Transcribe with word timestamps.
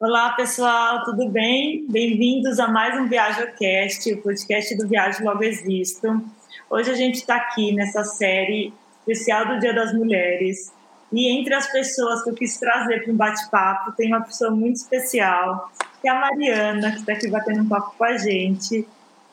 Olá, 0.00 0.32
pessoal, 0.32 1.04
tudo 1.04 1.28
bem? 1.28 1.86
Bem-vindos 1.88 2.58
a 2.58 2.66
mais 2.66 3.00
um 3.00 3.06
ViajoCast, 3.06 4.12
o 4.12 4.22
podcast 4.22 4.76
do 4.76 4.88
Viagem 4.88 5.24
Logo 5.24 5.44
Existo. 5.44 6.20
Hoje 6.68 6.90
a 6.90 6.94
gente 6.94 7.14
está 7.14 7.36
aqui 7.36 7.72
nessa 7.72 8.02
série 8.02 8.74
especial 8.98 9.46
do 9.46 9.60
Dia 9.60 9.72
das 9.72 9.94
Mulheres 9.94 10.72
e 11.12 11.28
entre 11.28 11.54
as 11.54 11.70
pessoas 11.70 12.24
que 12.24 12.30
eu 12.30 12.34
quis 12.34 12.58
trazer 12.58 13.04
para 13.04 13.12
um 13.12 13.16
bate-papo 13.16 13.92
tem 13.92 14.08
uma 14.08 14.22
pessoa 14.22 14.50
muito 14.50 14.76
especial, 14.76 15.70
que 16.02 16.08
é 16.08 16.10
a 16.10 16.18
Mariana, 16.18 16.90
que 16.90 16.98
está 16.98 17.12
aqui 17.12 17.30
batendo 17.30 17.62
um 17.62 17.68
papo 17.68 17.94
com 17.96 18.04
a 18.04 18.16
gente. 18.18 18.86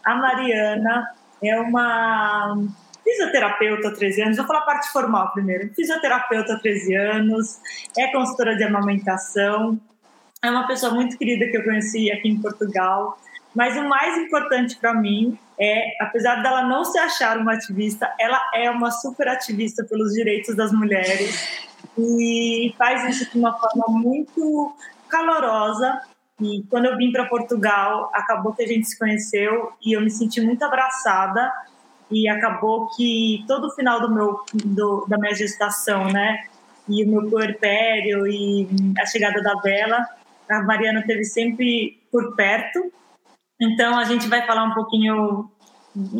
A 0.05 0.14
Mariana 0.14 1.12
é 1.41 1.59
uma 1.59 2.55
fisioterapeuta 3.04 3.88
há 3.88 3.96
13 3.96 4.21
anos, 4.21 4.38
vou 4.38 4.46
falar 4.46 4.59
a 4.59 4.66
parte 4.66 4.91
formal 4.91 5.34
primeiro. 5.34 5.73
Fisioterapeuta 5.73 6.54
há 6.54 6.59
13 6.59 6.96
anos, 6.96 7.59
é 7.98 8.12
consultora 8.12 8.55
de 8.55 8.64
amamentação, 8.64 9.82
é 10.44 10.50
uma 10.50 10.66
pessoa 10.66 10.94
muito 10.94 11.18
querida 11.18 11.48
que 11.48 11.57
eu 11.57 11.64
conheci 11.64 12.11
aqui 12.11 12.29
em 12.29 12.42
Portugal. 12.42 13.18
Mas 13.54 13.78
o 13.78 13.88
mais 13.88 14.18
importante 14.18 14.78
para 14.78 14.93
mim 14.93 15.38
é, 15.60 15.96
apesar 16.00 16.42
dela 16.42 16.64
não 16.64 16.84
se 16.84 16.98
achar 16.98 17.38
uma 17.38 17.54
ativista, 17.54 18.11
ela 18.20 18.42
é 18.56 18.71
uma 18.71 18.89
super 18.89 19.28
ativista 19.28 19.84
pelos 19.84 20.14
direitos 20.14 20.56
das 20.56 20.71
mulheres 20.71 21.68
e 21.98 22.74
faz 22.78 23.07
isso 23.10 23.32
de 23.32 23.38
uma 23.38 23.54
forma 23.54 23.86
muito 23.89 24.75
calorosa. 25.07 26.01
E 26.39 26.64
quando 26.70 26.86
eu 26.86 26.98
vim 26.98 27.12
para 27.12 27.26
Portugal, 27.26 28.10
acabou 28.14 28.54
que 28.54 28.64
a 28.64 28.68
gente 28.68 28.87
se 28.87 28.98
conheceu 28.98 29.73
e 29.86 29.96
eu 29.96 30.01
me 30.01 30.10
senti 30.10 30.42
muito 30.42 30.64
abraçada. 30.64 31.51
E 32.09 32.28
acabou 32.28 32.89
que 32.95 33.44
todo 33.48 33.67
o 33.67 33.72
final 33.72 34.02
do 34.02 34.14
meu, 34.14 34.42
do, 34.53 35.06
da 35.08 35.17
minha 35.17 35.34
gestação, 35.34 36.06
né, 36.09 36.44
e 36.89 37.06
o 37.06 37.08
meu 37.08 37.30
puerpério 37.30 38.28
e 38.28 38.67
a 39.00 39.06
chegada 39.06 39.42
da 39.42 39.56
Bela, 39.56 40.06
a 40.52 40.64
Mariana 40.64 41.03
teve 41.05 41.23
sempre 41.23 42.00
por 42.11 42.36
perto. 42.36 42.92
Então 43.59 43.97
a 43.97 44.03
gente 44.03 44.28
vai 44.28 44.45
falar 44.45 44.64
um 44.64 44.73
pouquinho, 44.73 45.50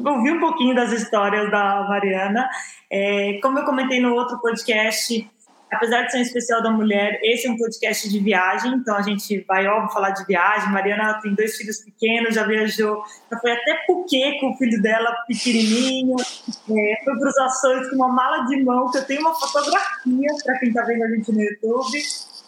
ouvir 0.06 0.32
um 0.32 0.40
pouquinho 0.40 0.76
das 0.76 0.92
histórias 0.92 1.50
da 1.50 1.88
Mariana. 1.90 2.50
É, 2.90 3.40
como 3.42 3.60
eu 3.60 3.66
comentei 3.66 4.00
no 4.00 4.14
outro 4.14 4.40
podcast, 4.40 5.28
apesar 5.72 6.04
de 6.04 6.12
ser 6.12 6.18
um 6.20 6.22
especial 6.22 6.62
da 6.62 6.70
mulher, 6.70 7.20
esse 7.24 7.48
é 7.48 7.52
um 7.52 7.58
podcast 7.58 8.10
de 8.10 8.20
viagem, 8.20 8.74
então 8.74 8.96
a 8.96 9.02
gente 9.02 9.44
vai, 9.48 9.66
óbvio, 9.66 9.92
falar 9.92 10.12
de 10.12 10.26
viagem. 10.26 10.72
Mariana 10.72 11.20
tem 11.22 11.34
dois 11.34 11.56
filhos 11.56 11.78
pequenos, 11.78 12.36
já 12.36 12.46
viajou, 12.46 13.02
já 13.32 13.40
foi 13.40 13.52
até 13.54 13.74
Puquê 13.88 14.38
com 14.40 14.52
o 14.52 14.58
filho 14.58 14.82
dela 14.82 15.12
pequenininho, 15.28 16.16
é, 16.20 17.04
foi 17.04 17.18
para 17.18 17.28
os 17.30 17.38
Açores 17.38 17.90
com 17.90 17.96
uma 17.96 18.10
mala 18.10 18.46
de 18.46 18.64
mão, 18.64 18.92
que 18.92 18.98
eu 19.00 19.06
tenho 19.06 19.22
uma 19.22 19.34
fotografia 19.34 20.30
para 20.44 20.60
quem 20.60 20.70
está 20.70 20.84
vendo 20.84 21.04
a 21.04 21.10
gente 21.10 21.32
no 21.32 21.42
YouTube. 21.42 22.04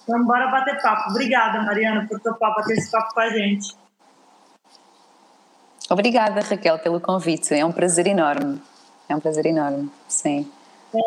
Vamos 0.07 0.23
embora 0.23 0.47
bater 0.47 0.81
papo. 0.81 1.11
Obrigada, 1.11 1.61
Mariana, 1.61 2.05
por 2.07 2.19
topar 2.19 2.53
bater 2.55 2.77
esse 2.77 2.91
papo 2.91 3.13
com 3.13 3.19
a 3.19 3.29
gente. 3.29 3.75
Obrigada, 5.89 6.41
Raquel, 6.41 6.79
pelo 6.79 6.99
convite. 6.99 7.53
É 7.53 7.65
um 7.65 7.71
prazer 7.71 8.07
enorme. 8.07 8.61
É 9.07 9.15
um 9.15 9.19
prazer 9.19 9.45
enorme, 9.45 9.89
sim. 10.07 10.49
É, 10.93 10.99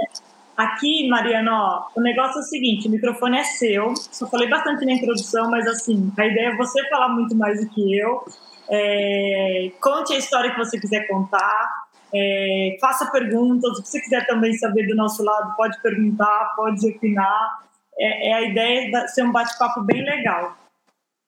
aqui, 0.56 1.08
Mariana, 1.08 1.52
ó, 1.52 1.86
o 1.97 2.00
negócio 2.00 2.39
é 2.39 2.41
o 2.41 2.44
seguinte: 2.44 2.89
o 2.89 2.91
microfone 2.91 3.39
é 3.39 3.44
seu. 3.44 3.94
Só 3.97 4.27
falei 4.28 4.48
bastante 4.48 4.84
na 4.84 4.92
introdução, 4.92 5.50
mas 5.50 5.67
assim, 5.67 6.12
a 6.17 6.27
ideia 6.27 6.48
é 6.48 6.56
você 6.56 6.86
falar 6.89 7.08
muito 7.08 7.34
mais 7.34 7.61
do 7.61 7.69
que 7.70 7.98
eu. 7.98 8.24
É, 8.69 9.70
conte 9.80 10.12
a 10.14 10.19
história 10.19 10.50
que 10.50 10.58
você 10.58 10.78
quiser 10.78 11.06
contar. 11.06 11.86
É, 12.14 12.77
faça 12.80 13.11
perguntas. 13.11 13.77
Se 13.78 13.86
você 13.86 14.00
quiser 14.00 14.27
também 14.27 14.52
saber 14.55 14.86
do 14.86 14.94
nosso 14.94 15.22
lado, 15.22 15.55
pode 15.56 15.80
perguntar, 15.83 16.55
pode 16.56 16.86
opinar 16.89 17.67
é, 17.98 18.28
é 18.28 18.33
a 18.34 18.42
ideia 18.42 18.91
de 18.91 19.08
ser 19.08 19.22
um 19.22 19.33
bate-papo 19.33 19.83
bem 19.83 20.05
legal. 20.05 20.56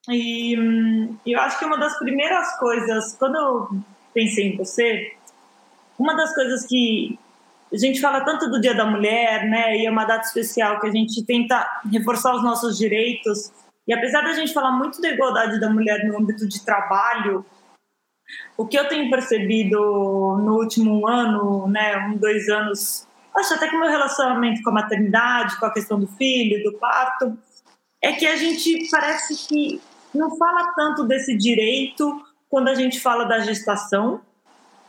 E 0.08 0.58
hum, 0.58 1.16
eu 1.27 1.41
acho 1.41 1.58
que 1.58 1.64
uma 1.64 1.78
das 1.78 1.98
primeiras 1.98 2.58
coisas, 2.58 3.14
quando 3.16 3.36
eu 3.36 3.69
pensei 4.14 4.52
em 4.52 4.56
você, 4.56 5.12
uma 5.98 6.14
das 6.14 6.34
coisas 6.34 6.66
que 6.66 7.18
a 7.73 7.77
gente 7.77 8.01
fala 8.01 8.24
tanto 8.24 8.51
do 8.51 8.61
Dia 8.61 8.74
da 8.74 8.86
Mulher, 8.86 9.46
né, 9.46 9.77
e 9.77 9.86
é 9.86 9.90
uma 9.90 10.05
data 10.05 10.27
especial 10.27 10.80
que 10.80 10.86
a 10.86 10.90
gente 10.90 11.24
tenta 11.24 11.67
reforçar 11.90 12.34
os 12.34 12.42
nossos 12.42 12.78
direitos. 12.78 13.52
E 13.86 13.92
apesar 13.92 14.23
da 14.23 14.33
gente 14.33 14.52
falar 14.52 14.73
muito 14.73 15.01
da 15.01 15.11
igualdade 15.11 15.61
da 15.61 15.68
mulher 15.68 16.07
no 16.07 16.18
âmbito 16.18 16.48
de 16.48 16.64
trabalho, 16.64 17.45
o 18.57 18.67
que 18.67 18.78
eu 18.78 18.89
tenho 18.89 19.11
percebido 19.11 19.78
no 19.78 20.58
último 20.58 21.07
ano, 21.07 21.67
né, 21.68 21.96
um, 22.07 22.17
dois 22.17 22.48
anos, 22.48 23.08
acho 23.39 23.55
até 23.55 23.69
que 23.69 23.77
o 23.77 23.81
meu 23.81 23.89
relacionamento 23.89 24.63
com 24.63 24.71
a 24.71 24.75
maternidade, 24.75 25.59
com 25.59 25.67
a 25.67 25.73
questão 25.73 25.99
do 25.99 26.07
filho, 26.07 26.63
do 26.63 26.79
parto, 26.79 27.37
é 28.03 28.13
que 28.13 28.27
a 28.27 28.37
gente 28.37 28.89
parece 28.91 29.49
que 29.49 29.81
não 30.15 30.37
fala 30.37 30.73
tanto 30.75 31.05
desse 31.05 31.37
direito 31.37 32.23
quando 32.49 32.69
a 32.69 32.75
gente 32.75 33.01
fala 33.01 33.25
da 33.25 33.41
gestação 33.41 34.21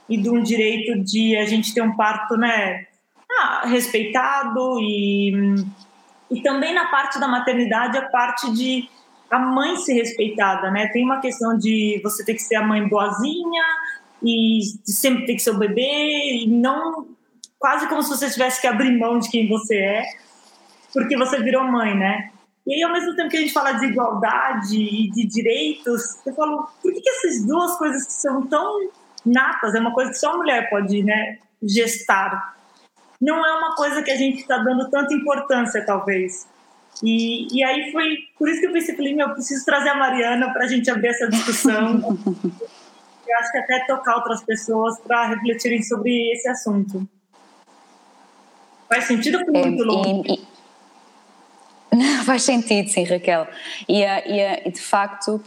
e 0.08 0.18
de 0.18 0.30
um 0.30 0.42
direito 0.42 1.04
de 1.04 1.36
a 1.38 1.46
gente 1.46 1.74
ter 1.74 1.82
um 1.82 1.96
parto, 1.96 2.36
né, 2.38 2.88
ah, 3.32 3.62
respeitado 3.66 4.80
e 4.80 5.56
e 6.32 6.42
também 6.42 6.74
na 6.74 6.86
parte 6.90 7.20
da 7.20 7.28
maternidade 7.28 7.98
a 7.98 8.08
parte 8.08 8.52
de 8.54 8.88
a 9.32 9.40
mãe 9.40 9.76
ser 9.78 9.94
respeitada, 9.94 10.72
né? 10.72 10.88
Tem 10.88 11.04
uma 11.04 11.20
questão 11.20 11.58
de 11.58 12.00
você 12.04 12.24
ter 12.24 12.34
que 12.34 12.42
ser 12.42 12.56
a 12.56 12.66
mãe 12.66 12.88
boazinha 12.88 13.64
e 14.24 14.62
sempre 14.86 15.26
ter 15.26 15.36
que 15.36 15.42
ser 15.42 15.52
o 15.52 15.58
bebê 15.58 16.44
e 16.44 16.48
não 16.48 17.08
quase 17.60 17.88
como 17.88 18.02
se 18.02 18.10
você 18.10 18.30
tivesse 18.30 18.62
que 18.62 18.68
abrir 18.68 18.98
mão 18.98 19.20
de 19.20 19.30
quem 19.30 19.48
você 19.48 19.76
é, 19.76 20.04
porque 20.94 21.18
você 21.18 21.40
virou 21.44 21.64
mãe, 21.64 21.96
né? 21.96 22.32
E 22.66 22.74
aí, 22.74 22.84
ao 22.84 22.92
mesmo 22.92 23.16
tempo 23.16 23.30
que 23.30 23.38
a 23.38 23.42
gente 23.42 23.54
fala 23.54 23.74
de 23.74 23.86
igualdade 23.86 24.78
e 24.78 25.10
de 25.12 25.26
direitos, 25.26 26.18
eu 26.26 26.34
falo, 26.34 26.70
por 26.82 26.94
que, 26.94 27.02
que 27.02 27.10
essas 27.10 27.46
duas 27.46 27.78
coisas 27.78 28.06
que 28.06 28.14
são 28.14 28.46
tão 28.48 28.90
natas, 29.26 29.76
é 29.76 29.80
uma 29.80 29.94
coisa 29.94 30.12
que 30.12 30.18
só 30.18 30.34
a 30.34 30.38
mulher 30.38 30.70
pode 30.70 31.04
né, 31.04 31.40
gestar, 31.62 32.56
não 33.22 33.46
é 33.46 33.58
uma 33.58 33.76
coisa 33.76 34.02
que 34.02 34.12
a 34.12 34.16
gente 34.16 34.42
está 34.42 34.58
dando 34.60 34.90
tanta 34.90 35.14
importância, 35.14 35.86
talvez. 35.86 36.48
E, 37.04 37.48
e 37.58 37.64
aí 37.64 37.92
foi 37.92 38.18
por 38.38 38.48
isso 38.48 38.62
que 38.62 38.68
eu 38.68 38.72
pensei, 38.72 38.96
falei, 38.96 39.14
meu, 39.14 39.28
eu 39.28 39.34
preciso 39.34 39.66
trazer 39.66 39.90
a 39.90 39.96
Mariana 39.96 40.52
para 40.54 40.64
a 40.64 40.68
gente 40.68 40.90
abrir 40.90 41.10
essa 41.10 41.28
discussão. 41.28 42.00
eu 43.28 43.38
acho 43.38 43.52
que 43.52 43.58
até 43.58 43.86
tocar 43.86 44.16
outras 44.16 44.44
pessoas 44.44 45.00
para 45.00 45.28
refletirem 45.28 45.82
sobre 45.84 46.32
esse 46.34 46.48
assunto. 46.48 47.08
Faz 48.90 49.06
sentido 49.06 49.38
ou 49.38 49.56
é, 49.56 49.66
muito 49.68 49.84
longo? 49.84 50.26
E, 50.28 50.34
e, 50.34 51.96
não, 51.96 52.24
faz 52.26 52.44
sentido, 52.44 52.90
sim, 52.90 53.04
Raquel. 53.04 53.48
E, 53.88 54.02
e, 54.02 54.68
e 54.68 54.72
de 54.72 54.82
facto, 54.82 55.42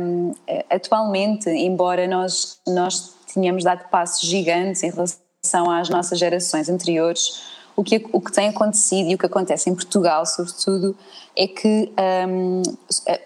um, 0.00 0.32
atualmente, 0.70 1.50
embora 1.50 2.06
nós, 2.06 2.60
nós 2.66 3.14
tenhamos 3.34 3.64
dado 3.64 3.88
passos 3.88 4.26
gigantes 4.28 4.82
em 4.82 4.90
relação 4.90 5.70
às 5.70 5.88
nossas 5.88 6.18
gerações 6.18 6.68
anteriores, 6.68 7.42
o 7.78 7.84
que, 7.84 8.04
o 8.12 8.20
que 8.20 8.32
tem 8.32 8.48
acontecido 8.48 9.08
e 9.08 9.14
o 9.14 9.18
que 9.18 9.26
acontece 9.26 9.70
em 9.70 9.74
Portugal, 9.74 10.26
sobretudo, 10.26 10.96
é 11.36 11.46
que 11.46 11.92
um, 12.28 12.62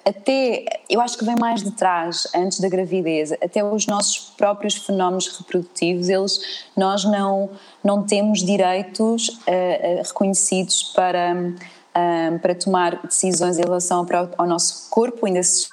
até, 0.04 0.66
eu 0.90 1.00
acho 1.00 1.16
que 1.16 1.24
vem 1.24 1.36
mais 1.40 1.62
de 1.62 1.70
trás, 1.70 2.28
antes 2.36 2.60
da 2.60 2.68
gravidez, 2.68 3.32
até 3.32 3.64
os 3.64 3.86
nossos 3.86 4.18
próprios 4.36 4.74
fenómenos 4.74 5.38
reprodutivos, 5.38 6.10
eles, 6.10 6.66
nós 6.76 7.02
não, 7.02 7.48
não 7.82 8.02
temos 8.02 8.44
direitos 8.44 9.28
uh, 9.28 10.02
reconhecidos 10.04 10.82
para, 10.94 11.34
um, 11.34 12.38
para 12.38 12.54
tomar 12.54 13.00
decisões 13.06 13.56
em 13.56 13.62
relação 13.62 14.06
ao 14.36 14.46
nosso 14.46 14.90
corpo, 14.90 15.24
ainda 15.24 15.42
se 15.42 15.70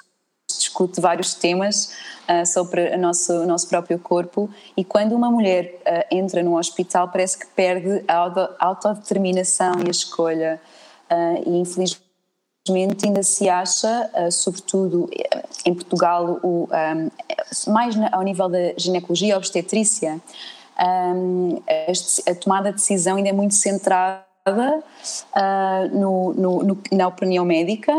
discute 0.48 1.02
vários 1.02 1.34
temas 1.34 1.92
uh, 2.30 2.46
sobre 2.46 2.94
o 2.94 2.98
nosso, 2.98 3.44
nosso 3.46 3.68
próprio 3.68 3.98
corpo 3.98 4.48
e 4.76 4.84
quando 4.84 5.14
uma 5.14 5.30
mulher 5.30 5.80
uh, 5.80 6.14
entra 6.14 6.42
num 6.42 6.56
hospital 6.56 7.08
parece 7.08 7.38
que 7.38 7.46
perde 7.48 8.04
a 8.06 8.16
auto, 8.16 8.48
autodeterminação 8.58 9.80
e 9.84 9.88
a 9.88 9.90
escolha 9.90 10.60
uh, 11.10 11.42
e 11.50 11.58
infelizmente 11.58 12.06
ainda 13.04 13.22
se 13.22 13.48
acha, 13.48 14.10
sobretudo 14.30 15.08
em 15.64 15.74
Portugal, 15.74 16.38
o, 16.42 16.68
um, 16.70 17.72
mais 17.72 17.96
ao 18.12 18.22
nível 18.22 18.48
da 18.48 18.74
ginecologia 18.76 19.36
obstetrícia, 19.36 20.20
um, 20.78 21.60
a, 21.66 22.30
a, 22.30 22.34
tomada 22.34 22.70
de 22.70 22.76
decisão 22.76 23.16
ainda 23.16 23.30
é 23.30 23.32
muito 23.32 23.54
centrada 23.54 24.22
no, 25.90 26.34
no, 26.34 26.62
no, 26.62 26.78
na 26.92 27.08
opinião 27.08 27.44
médica 27.46 27.92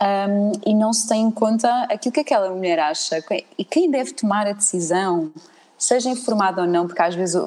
um, 0.00 0.52
e 0.66 0.74
não 0.74 0.92
se 0.92 1.08
tem 1.08 1.22
em 1.22 1.30
conta 1.30 1.68
aquilo 1.84 2.12
que 2.12 2.20
aquela 2.20 2.50
mulher 2.50 2.78
acha 2.78 3.22
e 3.56 3.64
quem 3.64 3.90
deve 3.90 4.12
tomar 4.12 4.46
a 4.46 4.52
decisão, 4.52 5.30
seja 5.78 6.10
informada 6.10 6.62
ou 6.62 6.68
não, 6.68 6.86
porque 6.86 7.02
às 7.02 7.14
vezes 7.14 7.40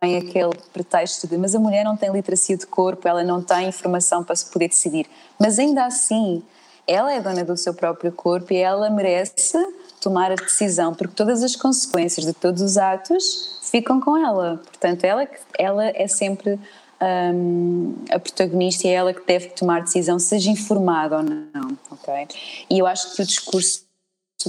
vem 0.00 0.16
aquele 0.16 0.56
pretexto 0.72 1.26
de 1.26 1.36
mas 1.36 1.54
a 1.54 1.58
mulher 1.58 1.84
não 1.84 1.96
tem 1.96 2.10
literacia 2.10 2.56
de 2.56 2.66
corpo, 2.66 3.06
ela 3.06 3.22
não 3.22 3.42
tem 3.42 3.68
informação 3.68 4.24
para 4.24 4.34
se 4.34 4.46
poder 4.50 4.68
decidir, 4.68 5.06
mas 5.38 5.58
ainda 5.58 5.84
assim 5.84 6.42
ela 6.86 7.12
é 7.12 7.20
dona 7.20 7.44
do 7.44 7.56
seu 7.56 7.72
próprio 7.72 8.10
corpo 8.10 8.52
e 8.52 8.56
ela 8.56 8.90
merece 8.90 9.56
tomar 10.00 10.32
a 10.32 10.34
decisão, 10.34 10.94
porque 10.94 11.14
todas 11.14 11.42
as 11.42 11.54
consequências 11.54 12.26
de 12.26 12.32
todos 12.32 12.60
os 12.60 12.76
atos 12.76 13.60
ficam 13.70 14.00
com 14.00 14.16
ela. 14.16 14.60
Portanto, 14.64 15.04
ela, 15.04 15.28
ela 15.56 15.86
é 15.86 16.08
sempre 16.08 16.58
um, 17.02 17.94
a 18.10 18.18
protagonista 18.18 18.86
é 18.86 18.92
ela 18.92 19.12
que 19.12 19.26
deve 19.26 19.48
tomar 19.48 19.82
decisão, 19.82 20.18
seja 20.18 20.50
informada 20.50 21.16
ou 21.16 21.22
não, 21.22 21.78
ok? 21.90 22.28
E 22.70 22.78
eu 22.78 22.86
acho 22.86 23.16
que 23.16 23.22
o 23.22 23.26
discurso 23.26 23.84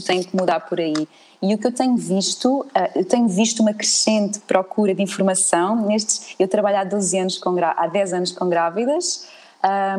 tem 0.06 0.24
que 0.24 0.36
mudar 0.36 0.60
por 0.62 0.80
aí. 0.80 1.08
E 1.42 1.54
o 1.54 1.58
que 1.58 1.68
eu 1.68 1.72
tenho 1.72 1.96
visto, 1.98 2.62
uh, 2.62 2.70
eu 2.96 3.06
tenho 3.06 3.28
visto 3.28 3.62
uma 3.62 3.74
crescente 3.74 4.40
procura 4.40 4.94
de 4.94 5.02
informação 5.02 5.86
nestes, 5.86 6.36
eu 6.40 6.48
trabalho 6.48 6.78
há 6.78 6.84
12 6.84 7.18
anos 7.18 7.38
com, 7.38 7.56
há 7.62 7.88
10 7.88 8.14
anos 8.14 8.32
com 8.32 8.48
grávidas 8.48 9.28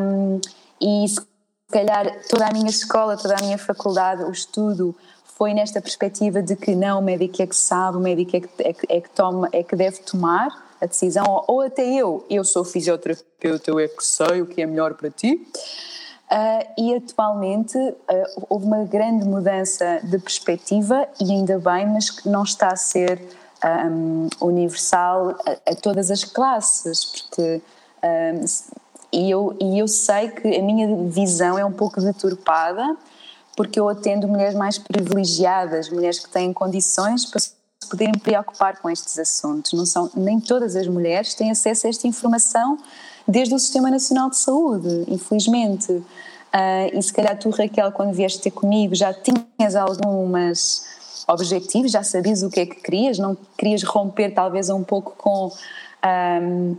um, 0.01 0.39
e 0.81 1.07
se 1.07 1.21
calhar 1.69 2.21
toda 2.29 2.47
a 2.47 2.53
minha 2.53 2.69
escola, 2.69 3.17
toda 3.17 3.35
a 3.35 3.41
minha 3.41 3.57
faculdade, 3.57 4.23
o 4.23 4.31
estudo 4.31 4.95
foi 5.23 5.53
nesta 5.53 5.81
perspectiva 5.81 6.41
de 6.41 6.55
que 6.55 6.73
não, 6.73 6.99
o 6.99 7.01
médico 7.01 7.41
é 7.41 7.47
que 7.47 7.55
sabe, 7.55 7.97
o 7.97 7.99
médico 7.99 8.37
é 8.37 8.39
que, 8.39 8.49
é 8.59 8.73
que, 8.73 8.85
é 8.89 9.01
que 9.01 9.09
toma, 9.09 9.49
é 9.51 9.63
que 9.63 9.75
deve 9.75 9.97
tomar 9.99 10.64
a 10.85 10.87
decisão, 10.87 11.43
ou, 11.47 11.61
até 11.61 11.83
eu, 11.83 12.25
eu 12.29 12.43
sou 12.43 12.63
fisioterapeuta, 12.63 13.69
eu 13.69 13.79
é 13.79 13.87
que 13.87 14.03
sei 14.03 14.41
o 14.41 14.45
que 14.45 14.61
é 14.61 14.65
melhor 14.65 14.93
para 14.93 15.09
ti. 15.09 15.41
Uh, 16.25 16.81
e 16.81 16.95
atualmente 16.95 17.77
uh, 17.77 18.45
houve 18.49 18.65
uma 18.65 18.83
grande 18.83 19.25
mudança 19.25 19.99
de 20.03 20.17
perspectiva 20.17 21.07
e 21.21 21.31
ainda 21.31 21.59
bem, 21.59 21.85
mas 21.85 22.09
que 22.09 22.27
não 22.27 22.41
está 22.41 22.69
a 22.69 22.75
ser 22.75 23.21
um, 23.63 24.27
universal 24.41 25.35
a, 25.45 25.71
a, 25.71 25.75
todas 25.75 26.09
as 26.09 26.23
classes, 26.23 27.05
porque 27.05 27.61
um, 28.03 28.45
e, 29.11 29.31
eu, 29.31 29.55
e 29.61 29.79
eu 29.79 29.87
sei 29.87 30.29
que 30.29 30.47
a 30.47 30.61
minha 30.61 31.07
visão 31.07 31.57
é 31.57 31.63
um 31.63 31.71
pouco 31.71 32.01
deturpada, 32.01 32.97
porque 33.55 33.79
eu 33.79 33.87
atendo 33.87 34.27
mulheres 34.27 34.55
mais 34.55 34.77
privilegiadas, 34.77 35.89
mulheres 35.89 36.19
que 36.19 36.29
têm 36.29 36.51
condições 36.51 37.25
para 37.25 37.39
se 37.85 37.89
poderem 37.89 38.13
preocupar 38.13 38.79
com 38.79 38.89
estes 38.89 39.17
assuntos. 39.19 39.73
Não 39.73 39.85
são, 39.85 40.09
nem 40.15 40.39
todas 40.39 40.75
as 40.75 40.87
mulheres 40.87 41.33
têm 41.33 41.51
acesso 41.51 41.85
a 41.85 41.89
esta 41.89 42.07
informação 42.07 42.77
desde 43.27 43.53
o 43.53 43.59
Sistema 43.59 43.89
Nacional 43.89 44.29
de 44.29 44.37
Saúde, 44.37 45.05
infelizmente. 45.07 45.91
Uh, 45.91 46.03
e 46.93 47.01
se 47.01 47.13
calhar 47.13 47.37
tu, 47.37 47.49
Raquel, 47.49 47.91
quando 47.91 48.13
vieste 48.13 48.41
ter 48.41 48.51
comigo, 48.51 48.95
já 48.95 49.13
tinhas 49.13 49.75
algumas 49.75 50.85
objetivos, 51.27 51.91
já 51.91 52.03
sabias 52.03 52.43
o 52.43 52.49
que 52.49 52.61
é 52.61 52.65
que 52.65 52.75
querias, 52.75 53.17
não 53.17 53.37
querias 53.57 53.83
romper 53.83 54.33
talvez 54.33 54.69
um 54.69 54.83
pouco 54.83 55.15
com 55.17 55.51
um, 56.41 56.77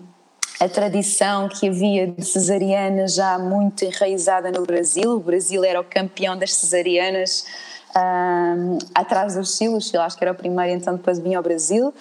a 0.59 0.69
tradição 0.69 1.49
que 1.49 1.69
havia 1.69 2.07
de 2.07 2.25
cesariana 2.25 3.07
já 3.07 3.39
muito 3.39 3.85
enraizada 3.85 4.51
no 4.51 4.63
Brasil. 4.63 5.13
O 5.13 5.21
Brasil 5.21 5.63
era 5.65 5.81
o 5.81 5.85
campeão 5.85 6.39
das 6.39 6.55
cesarianas 6.55 7.45
um, 7.97 8.79
atrás 8.95 9.35
do 9.35 9.45
Chile, 9.45 9.75
o 9.75 9.81
Chile 9.81 10.03
acho 10.03 10.17
que 10.17 10.25
era 10.25 10.33
o 10.33 10.35
primeiro, 10.35 10.79
então 10.79 10.95
depois 10.95 11.19
vinha 11.19 11.39
ao 11.39 11.43
Brasil. 11.43 11.95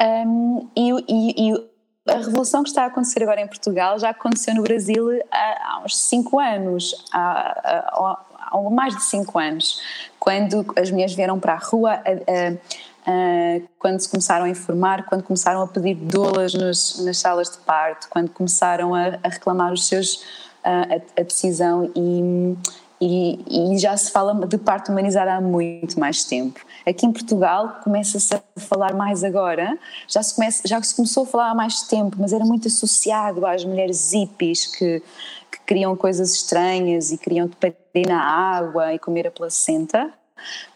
Um, 0.00 0.68
e, 0.74 0.90
e, 1.08 1.50
e, 1.50 1.66
a 2.08 2.18
revolução 2.18 2.62
que 2.62 2.68
está 2.68 2.84
a 2.84 2.86
acontecer 2.86 3.22
agora 3.22 3.40
em 3.40 3.46
Portugal 3.46 3.98
já 3.98 4.10
aconteceu 4.10 4.54
no 4.54 4.62
Brasil 4.62 5.08
há, 5.30 5.72
há 5.72 5.82
uns 5.84 5.96
5 5.98 6.38
anos, 6.38 7.04
há, 7.12 7.88
há, 7.92 8.18
há, 8.52 8.70
mais 8.70 8.94
de 8.94 9.02
5 9.04 9.38
anos, 9.38 9.80
quando 10.18 10.64
as 10.76 10.90
mulheres 10.90 11.14
vieram 11.14 11.38
para 11.38 11.54
a 11.54 11.58
rua. 11.58 11.92
A, 11.92 11.98
a, 11.98 12.86
Uh, 13.06 13.62
quando 13.78 14.00
se 14.00 14.08
começaram 14.08 14.46
a 14.46 14.48
informar, 14.48 15.06
quando 15.06 15.22
começaram 15.22 15.62
a 15.62 15.68
pedir 15.68 15.94
doulas 15.94 16.52
nos, 16.54 16.98
nas 17.04 17.16
salas 17.18 17.48
de 17.48 17.58
parto, 17.58 18.08
quando 18.10 18.30
começaram 18.30 18.96
a, 18.96 19.16
a 19.22 19.28
reclamar 19.28 19.72
os 19.72 19.86
seus, 19.86 20.24
a, 20.64 20.96
a, 21.16 21.22
decisão 21.22 21.88
e, 21.94 22.56
e, 23.00 23.74
e, 23.74 23.78
já 23.78 23.96
se 23.96 24.10
fala 24.10 24.34
de 24.46 24.56
parto 24.56 24.90
humanizada 24.90 25.34
há 25.34 25.40
muito 25.40 26.00
mais 26.00 26.24
tempo. 26.24 26.60
Aqui 26.86 27.04
em 27.04 27.12
Portugal 27.12 27.80
começa-se 27.84 28.34
a 28.34 28.40
falar 28.56 28.94
mais 28.94 29.22
agora, 29.22 29.78
já 30.08 30.22
se, 30.22 30.34
começa, 30.34 30.66
já 30.66 30.80
se 30.80 30.94
começou 30.94 31.24
a 31.24 31.26
falar 31.26 31.50
há 31.50 31.54
mais 31.54 31.82
tempo, 31.82 32.16
mas 32.18 32.32
era 32.32 32.44
muito 32.44 32.68
associado 32.68 33.46
às 33.46 33.64
mulheres 33.64 34.12
hippies 34.12 34.66
que, 34.66 35.02
que 35.50 35.60
queriam 35.66 35.94
coisas 35.94 36.34
estranhas 36.34 37.12
e 37.12 37.18
queriam 37.18 37.48
parir 37.48 38.06
na 38.06 38.22
água 38.22 38.94
e 38.94 38.98
comer 38.98 39.26
a 39.26 39.30
placenta, 39.30 40.10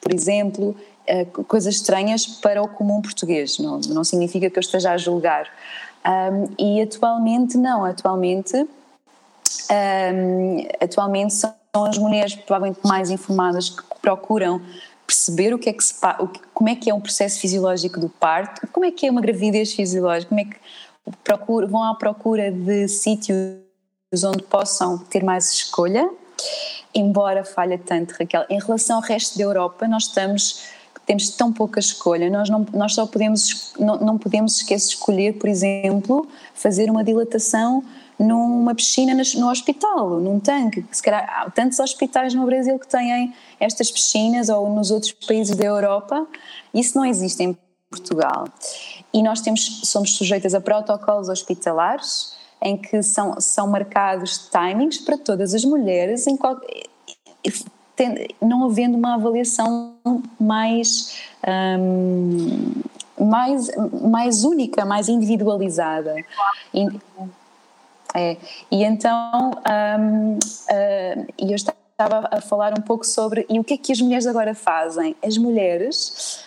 por 0.01 0.13
exemplo, 0.13 0.77
eh, 1.07 1.25
coisas 1.25 1.75
estranhas 1.75 2.27
para 2.27 2.63
o 2.63 2.69
comum 2.69 3.01
português, 3.01 3.59
não, 3.59 3.81
não 3.89 4.05
significa 4.05 4.49
que 4.49 4.59
eu 4.59 4.61
esteja 4.61 4.93
a 4.93 4.97
julgar. 4.97 5.49
Um, 6.07 6.49
e 6.59 6.81
atualmente 6.81 7.59
não, 7.59 7.85
atualmente, 7.85 8.57
um, 8.57 10.67
atualmente 10.81 11.35
são 11.35 11.60
as 11.73 11.99
mulheres 11.99 12.35
provavelmente 12.35 12.81
mais 12.85 13.11
informadas 13.11 13.71
que 13.71 13.83
procuram 14.01 14.61
perceber 15.07 15.53
o 15.53 15.59
que 15.59 15.69
é 15.69 15.73
que 15.73 15.83
se 15.83 15.95
como 16.55 16.69
é 16.69 16.77
que 16.77 16.89
é 16.89 16.95
um 16.95 17.01
processo 17.01 17.41
fisiológico 17.41 17.99
do 17.99 18.09
parto, 18.09 18.67
como 18.69 18.87
é 18.87 18.91
que 18.91 19.07
é 19.07 19.11
uma 19.11 19.21
gravidez 19.21 19.73
fisiológica, 19.73 20.29
como 20.29 20.41
é 20.41 20.45
que 20.45 20.57
procura, 21.25 21.67
vão 21.67 21.83
à 21.83 21.95
procura 21.95 22.51
de 22.53 22.87
sítios 22.87 23.59
onde 24.25 24.43
possam 24.45 24.99
ter 24.99 25.25
mais 25.25 25.53
escolha, 25.53 26.09
embora 26.95 27.45
falha 27.45 27.79
tanto, 27.79 28.13
Raquel. 28.13 28.45
Em 28.49 28.59
relação 28.59 28.97
ao 28.97 29.03
resto 29.03 29.37
da 29.37 29.45
Europa, 29.45 29.89
nós 29.89 30.05
estamos 30.05 30.63
temos 31.07 31.29
tão 31.31 31.53
pouca 31.53 31.81
escolha, 31.81 32.31
nós, 32.31 32.49
não, 32.49 32.65
nós 32.73 32.95
só 32.95 33.05
podemos, 33.05 33.73
não, 33.77 33.97
não 33.97 34.19
podemos 34.19 34.59
esquecer 34.59 34.91
escolher, 34.91 35.33
por 35.39 35.49
exemplo, 35.49 36.29
fazer 36.55 36.89
uma 36.89 37.03
dilatação 37.03 37.83
numa 38.21 38.75
piscina 38.75 39.15
no 39.15 39.51
hospital, 39.51 40.21
num 40.21 40.39
tanque. 40.39 40.85
Se 40.93 41.03
calhar, 41.03 41.27
há 41.27 41.51
tantos 41.51 41.79
hospitais 41.81 42.35
no 42.35 42.45
Brasil 42.45 42.79
que 42.79 42.87
têm 42.87 43.35
estas 43.59 43.91
piscinas 43.91 44.51
ou 44.51 44.69
nos 44.69 44.91
outros 44.91 45.13
países 45.13 45.57
da 45.57 45.65
Europa, 45.65 46.27
isso 46.75 46.99
não 46.99 47.07
existe 47.07 47.43
em 47.43 47.57
Portugal. 47.89 48.45
E 49.11 49.23
nós 49.23 49.41
temos, 49.41 49.81
somos 49.85 50.15
sujeitas 50.17 50.55
a 50.55 50.61
protocolos 50.61 51.31
hospitalares 51.31 52.37
em 52.61 52.77
que 52.77 53.03
são, 53.03 53.41
são 53.41 53.67
marcados 53.67 54.51
timings 54.51 54.99
para 54.99 55.17
todas 55.17 55.55
as 55.55 55.65
mulheres 55.65 56.27
em 56.27 56.37
qual, 56.37 56.61
não 58.43 58.67
havendo 58.67 58.99
uma 58.99 59.15
avaliação 59.15 59.95
mais, 60.39 61.17
um, 61.79 62.83
mais, 63.19 63.71
mais 64.03 64.45
única, 64.45 64.85
mais 64.85 65.09
individualizada. 65.09 66.15
É, 68.15 68.37
e 68.71 68.85
então 68.85 69.51
um, 69.99 70.35
uh, 70.35 71.27
eu 71.39 71.55
estava 71.55 72.29
a 72.31 72.41
falar 72.41 72.73
um 72.79 72.83
pouco 72.83 73.07
sobre 73.07 73.47
e 73.49 73.59
o 73.61 73.65
que 73.65 73.75
é 73.75 73.77
que 73.77 73.93
as 73.93 74.01
mulheres 74.01 74.27
agora 74.27 74.55
fazem? 74.55 75.15
As 75.23 75.37
mulheres 75.37 76.45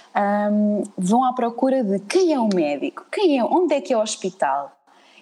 um, 0.52 0.84
vão 0.98 1.24
à 1.24 1.34
procura 1.34 1.84
de 1.84 2.00
quem 2.00 2.34
é 2.34 2.40
o 2.40 2.50
médico, 2.54 3.06
quem 3.12 3.40
é, 3.40 3.44
onde 3.44 3.76
é 3.76 3.82
que 3.82 3.94
é 3.94 3.98
o 3.98 4.02
hospital, 4.02 4.72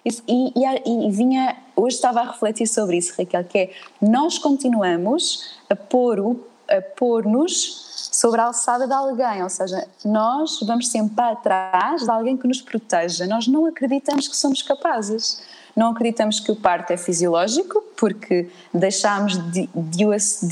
e, 0.04 0.10
e, 0.26 1.06
e, 1.06 1.10
vinha, 1.12 1.56
hoje 1.76 1.94
estava 1.94 2.20
a 2.20 2.24
refletir 2.24 2.66
sobre 2.66 2.96
isso, 2.96 3.14
Raquel, 3.16 3.44
que 3.44 3.58
é 3.58 3.70
nós 4.00 4.36
continuamos 4.36 5.58
a 5.70 5.76
pôr 5.76 6.36
pôr-nos 6.96 8.08
sobre 8.12 8.40
a 8.40 8.44
alçada 8.44 8.86
de 8.86 8.92
alguém, 8.92 9.42
ou 9.42 9.50
seja, 9.50 9.86
nós 10.04 10.60
vamos 10.66 10.88
sempre 10.88 11.14
para 11.14 11.36
trás 11.36 12.02
de 12.02 12.10
alguém 12.10 12.36
que 12.36 12.46
nos 12.46 12.62
proteja. 12.62 13.26
Nós 13.26 13.46
não 13.46 13.66
acreditamos 13.66 14.26
que 14.26 14.36
somos 14.36 14.62
capazes. 14.62 15.42
Não 15.74 15.90
acreditamos 15.90 16.40
que 16.40 16.52
o 16.52 16.56
parto 16.56 16.92
é 16.92 16.96
fisiológico, 16.96 17.82
porque 17.96 18.48
deixámos 18.72 19.36
de, 19.52 19.68
de, 19.74 20.04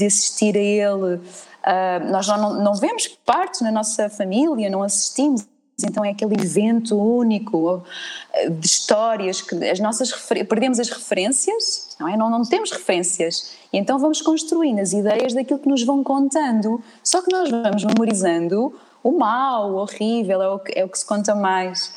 assistir 0.05 0.57
a 0.57 0.61
ele. 0.61 1.15
Uh, 1.17 2.11
nós 2.11 2.27
não, 2.27 2.63
não 2.63 2.75
vemos 2.75 3.07
partos 3.07 3.61
na 3.61 3.71
nossa 3.71 4.09
família, 4.09 4.71
não 4.71 4.83
assistimos 4.83 5.47
então 5.85 6.05
é 6.05 6.11
aquele 6.11 6.35
evento 6.35 6.97
único 6.97 7.83
eh, 8.33 8.49
de 8.49 8.67
histórias 8.67 9.41
que 9.41 9.55
as 9.69 9.81
nossas 9.81 10.13
perdemos 10.49 10.79
as 10.79 10.89
referências, 10.89 11.97
não 11.99 12.09
é? 12.09 12.17
Não, 12.17 12.31
não 12.31 12.43
temos 12.43 12.71
referências. 12.71 13.53
E 13.73 13.79
então 13.79 13.99
vamos 13.99 14.21
construindo 14.21 14.81
as 14.81 14.93
ideias 14.93 15.35
daquilo 15.35 15.59
que 15.59 15.69
nos 15.69 15.83
vão 15.83 16.03
contando. 16.03 16.83
Só 17.03 17.23
que 17.23 17.33
nós 17.33 17.51
vamos 17.51 17.85
memorizando 17.85 18.75
o 19.03 19.13
mal, 19.13 19.71
o 19.71 19.77
horrível, 19.77 20.43
é 20.43 20.49
o 20.55 20.61
é 20.75 20.85
o 20.85 20.89
que 20.89 20.99
se 20.99 21.07
conta 21.07 21.35
mais. 21.35 21.93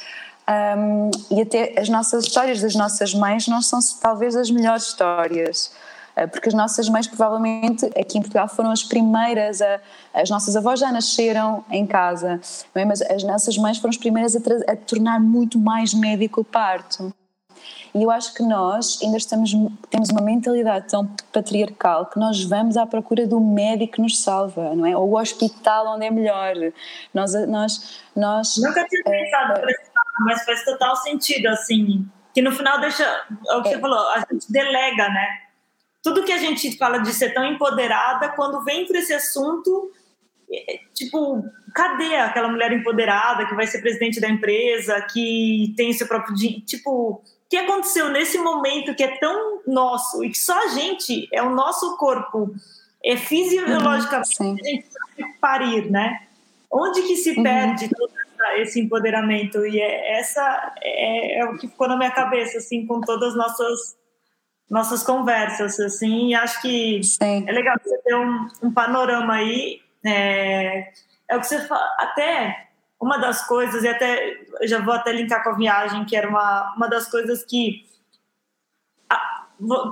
Um, 0.47 1.09
e 1.31 1.41
até 1.41 1.79
as 1.79 1.87
nossas 1.87 2.25
histórias 2.25 2.61
das 2.61 2.75
nossas 2.75 3.13
mães 3.13 3.47
não 3.47 3.61
são 3.61 3.79
talvez 4.01 4.35
as 4.35 4.51
melhores 4.51 4.83
histórias. 4.83 5.71
Eh, 6.15 6.27
porque 6.27 6.49
as 6.49 6.53
nossas 6.53 6.87
mães 6.89 7.07
provavelmente 7.07 7.85
aqui 7.97 8.17
em 8.17 8.21
Portugal 8.21 8.47
foram 8.47 8.71
as 8.71 8.83
primeiras 8.83 9.61
a, 9.61 9.79
as 10.13 10.29
nossas 10.29 10.55
avós 10.55 10.79
já 10.79 10.91
nasceram 10.91 11.63
em 11.71 11.85
casa, 11.87 12.39
é? 12.75 12.85
mas 12.85 13.01
as 13.01 13.23
nossas 13.23 13.57
mães 13.57 13.77
foram 13.77 13.89
as 13.89 13.97
primeiras 13.97 14.35
a, 14.35 14.39
a 14.71 14.75
tornar 14.75 15.19
muito 15.19 15.57
mais 15.57 15.93
médico 15.93 16.41
o 16.41 16.43
parto. 16.43 17.13
E 17.95 18.01
eu 18.01 18.09
acho 18.09 18.33
que 18.33 18.41
nós 18.41 18.99
ainda 19.03 19.17
estamos, 19.17 19.51
temos 19.89 20.09
uma 20.09 20.21
mentalidade 20.21 20.87
tão 20.89 21.07
patriarcal 21.31 22.07
que 22.07 22.17
nós 22.17 22.43
vamos 22.43 22.75
à 22.75 22.87
procura 22.87 23.27
do 23.27 23.39
médico 23.39 23.93
que 23.93 24.01
nos 24.01 24.19
salva, 24.19 24.73
não 24.73 24.83
é? 24.83 24.97
Ou 24.97 25.11
o 25.11 25.19
hospital 25.19 25.95
onde 25.95 26.05
é 26.05 26.09
melhor. 26.09 26.55
Nós, 27.13 27.33
nós, 27.47 27.99
nós 28.15 28.57
Nunca 28.57 28.83
tinha 28.87 29.03
pensado 29.03 29.59
é, 29.59 29.73
mas 30.19 30.45
faz 30.45 30.63
total 30.63 30.95
sentido, 30.97 31.47
assim, 31.47 32.07
que 32.33 32.41
no 32.41 32.51
final 32.51 32.79
deixa, 32.79 33.03
é 33.03 33.55
o 33.55 33.61
que 33.61 33.69
é, 33.69 33.71
você 33.73 33.79
falou, 33.79 34.09
a 34.09 34.19
gente 34.19 34.51
delega, 34.51 35.09
né? 35.09 35.43
tudo 36.03 36.23
que 36.23 36.33
a 36.33 36.37
gente 36.37 36.77
fala 36.77 36.99
de 36.99 37.13
ser 37.13 37.33
tão 37.33 37.45
empoderada, 37.45 38.27
quando 38.35 38.61
vem 38.63 38.85
para 38.85 38.99
esse 38.99 39.13
assunto, 39.13 39.89
é, 40.51 40.79
tipo, 40.93 41.41
cadê 41.73 42.17
aquela 42.17 42.49
mulher 42.49 42.73
empoderada 42.73 43.47
que 43.47 43.55
vai 43.55 43.65
ser 43.65 43.79
presidente 43.79 44.19
da 44.19 44.29
empresa, 44.29 45.01
que 45.13 45.73
tem 45.77 45.93
seu 45.93 46.05
próprio. 46.05 46.35
Tipo, 46.65 47.23
que 47.49 47.55
aconteceu 47.55 48.09
nesse 48.09 48.37
momento 48.37 48.93
que 48.93 49.03
é 49.03 49.17
tão 49.17 49.61
nosso 49.65 50.23
e 50.25 50.29
que 50.29 50.37
só 50.37 50.65
a 50.65 50.67
gente, 50.69 51.29
é 51.31 51.41
o 51.41 51.51
nosso 51.51 51.95
corpo, 51.97 52.53
é 53.01 53.15
fisiologicamente 53.15 54.41
uhum, 54.41 54.57
a 54.59 55.21
gente 55.21 55.37
parir, 55.39 55.89
né? 55.89 56.27
Onde 56.69 57.01
que 57.03 57.15
se 57.15 57.31
uhum. 57.31 57.43
perde 57.43 57.89
esse 58.57 58.79
empoderamento? 58.79 59.65
E 59.65 59.79
é, 59.79 60.19
essa 60.19 60.73
é, 60.81 61.39
é, 61.39 61.45
o 61.45 61.57
que 61.57 61.67
ficou 61.67 61.87
na 61.87 61.97
minha 61.97 62.11
cabeça, 62.11 62.57
assim, 62.57 62.85
com 62.85 63.01
todas 63.01 63.29
as 63.29 63.35
nossas 63.35 64.03
nossas 64.69 65.03
conversas, 65.03 65.79
assim, 65.79 66.29
e 66.29 66.35
acho 66.35 66.59
que 66.61 67.03
Sim. 67.03 67.45
é 67.47 67.51
legal 67.51 67.75
você 67.83 67.95
ter 67.99 68.15
um, 68.15 68.47
um 68.63 68.73
panorama 68.73 69.35
aí, 69.35 69.81
é, 70.03 70.91
é 71.29 71.37
o 71.37 71.39
que 71.39 71.45
você 71.45 71.67
fala, 71.67 71.85
até 71.99 72.69
uma 72.99 73.17
das 73.17 73.45
coisas, 73.45 73.83
e 73.83 73.87
até 73.87 74.39
eu 74.61 74.67
já 74.67 74.79
vou 74.79 74.93
até 74.93 75.11
linkar 75.11 75.43
com 75.43 75.51
a 75.51 75.57
viagem, 75.57 76.05
que 76.05 76.15
era 76.15 76.27
uma, 76.27 76.73
uma 76.75 76.87
das 76.87 77.07
coisas 77.07 77.43
que 77.43 77.85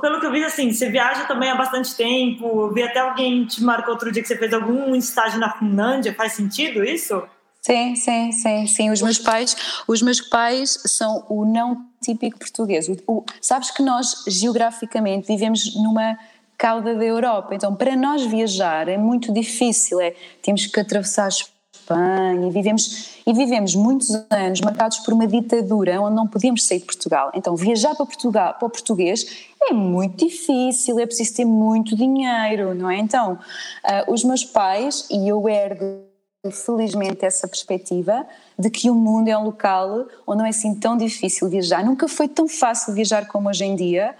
pelo 0.01 0.19
que 0.19 0.25
eu 0.25 0.31
vi, 0.31 0.43
assim, 0.43 0.71
você 0.71 0.89
viaja 0.89 1.25
também 1.25 1.49
há 1.49 1.55
bastante 1.55 1.95
tempo. 1.95 2.63
Eu 2.63 2.73
vi 2.73 2.83
até 2.83 2.99
alguém 2.99 3.45
te 3.45 3.63
marcou 3.63 3.93
outro 3.93 4.11
dia 4.11 4.21
que 4.21 4.27
você 4.27 4.37
fez 4.37 4.53
algum 4.53 4.95
estágio 4.95 5.39
na 5.39 5.51
Finlândia. 5.53 6.13
Faz 6.13 6.33
sentido 6.33 6.83
isso? 6.83 7.23
Sim, 7.61 7.95
sim, 7.95 8.31
sim, 8.31 8.67
sim. 8.67 8.89
Os 8.89 9.01
meus 9.01 9.19
pais, 9.19 9.55
os 9.87 10.01
meus 10.01 10.19
pais 10.19 10.79
são 10.85 11.25
o 11.29 11.45
não 11.45 11.85
típico 12.01 12.39
português. 12.39 12.89
O, 12.89 12.97
o, 13.07 13.25
sabes 13.39 13.69
que 13.69 13.83
nós 13.83 14.23
geograficamente 14.27 15.27
vivemos 15.27 15.75
numa 15.75 16.17
cauda 16.57 16.95
da 16.95 17.03
Europa, 17.03 17.55
então 17.55 17.75
para 17.75 17.95
nós 17.95 18.23
viajar 18.23 18.87
é 18.87 18.97
muito 18.97 19.31
difícil. 19.31 19.99
É 20.01 20.15
temos 20.41 20.65
que 20.65 20.79
atravessar 20.79 21.29
Espanha 21.29 22.47
e 22.47 22.51
vivemos 22.51 23.11
e 23.25 23.33
vivemos 23.33 23.75
muitos 23.75 24.09
anos 24.29 24.61
marcados 24.61 24.99
por 24.99 25.13
uma 25.13 25.27
ditadura 25.27 26.01
onde 26.01 26.15
não 26.15 26.27
podíamos 26.27 26.65
sair 26.65 26.79
de 26.79 26.85
Portugal. 26.85 27.31
Então 27.35 27.55
viajar 27.55 27.93
para 27.95 28.05
Portugal, 28.05 28.55
para 28.55 28.65
o 28.65 28.69
português 28.69 29.47
é 29.61 29.73
muito 29.73 30.25
difícil, 30.25 30.99
é 30.99 31.05
preciso 31.05 31.35
ter 31.35 31.45
muito 31.45 31.95
dinheiro, 31.95 32.73
não 32.73 32.89
é? 32.89 32.97
Então 32.97 33.33
uh, 33.33 34.11
os 34.11 34.23
meus 34.23 34.43
pais 34.43 35.07
e 35.11 35.27
eu 35.27 35.47
herdo 35.47 36.10
felizmente 36.49 37.23
essa 37.23 37.47
perspectiva 37.47 38.25
de 38.57 38.69
que 38.71 38.89
o 38.89 38.95
mundo 38.95 39.27
é 39.27 39.37
um 39.37 39.43
local 39.43 40.07
onde 40.25 40.39
não 40.39 40.45
é 40.45 40.49
assim 40.49 40.73
tão 40.73 40.97
difícil 40.97 41.47
viajar. 41.47 41.85
Nunca 41.85 42.07
foi 42.07 42.27
tão 42.27 42.47
fácil 42.47 42.93
viajar 42.93 43.27
como 43.27 43.47
hoje 43.47 43.63
em 43.63 43.75
dia 43.75 44.15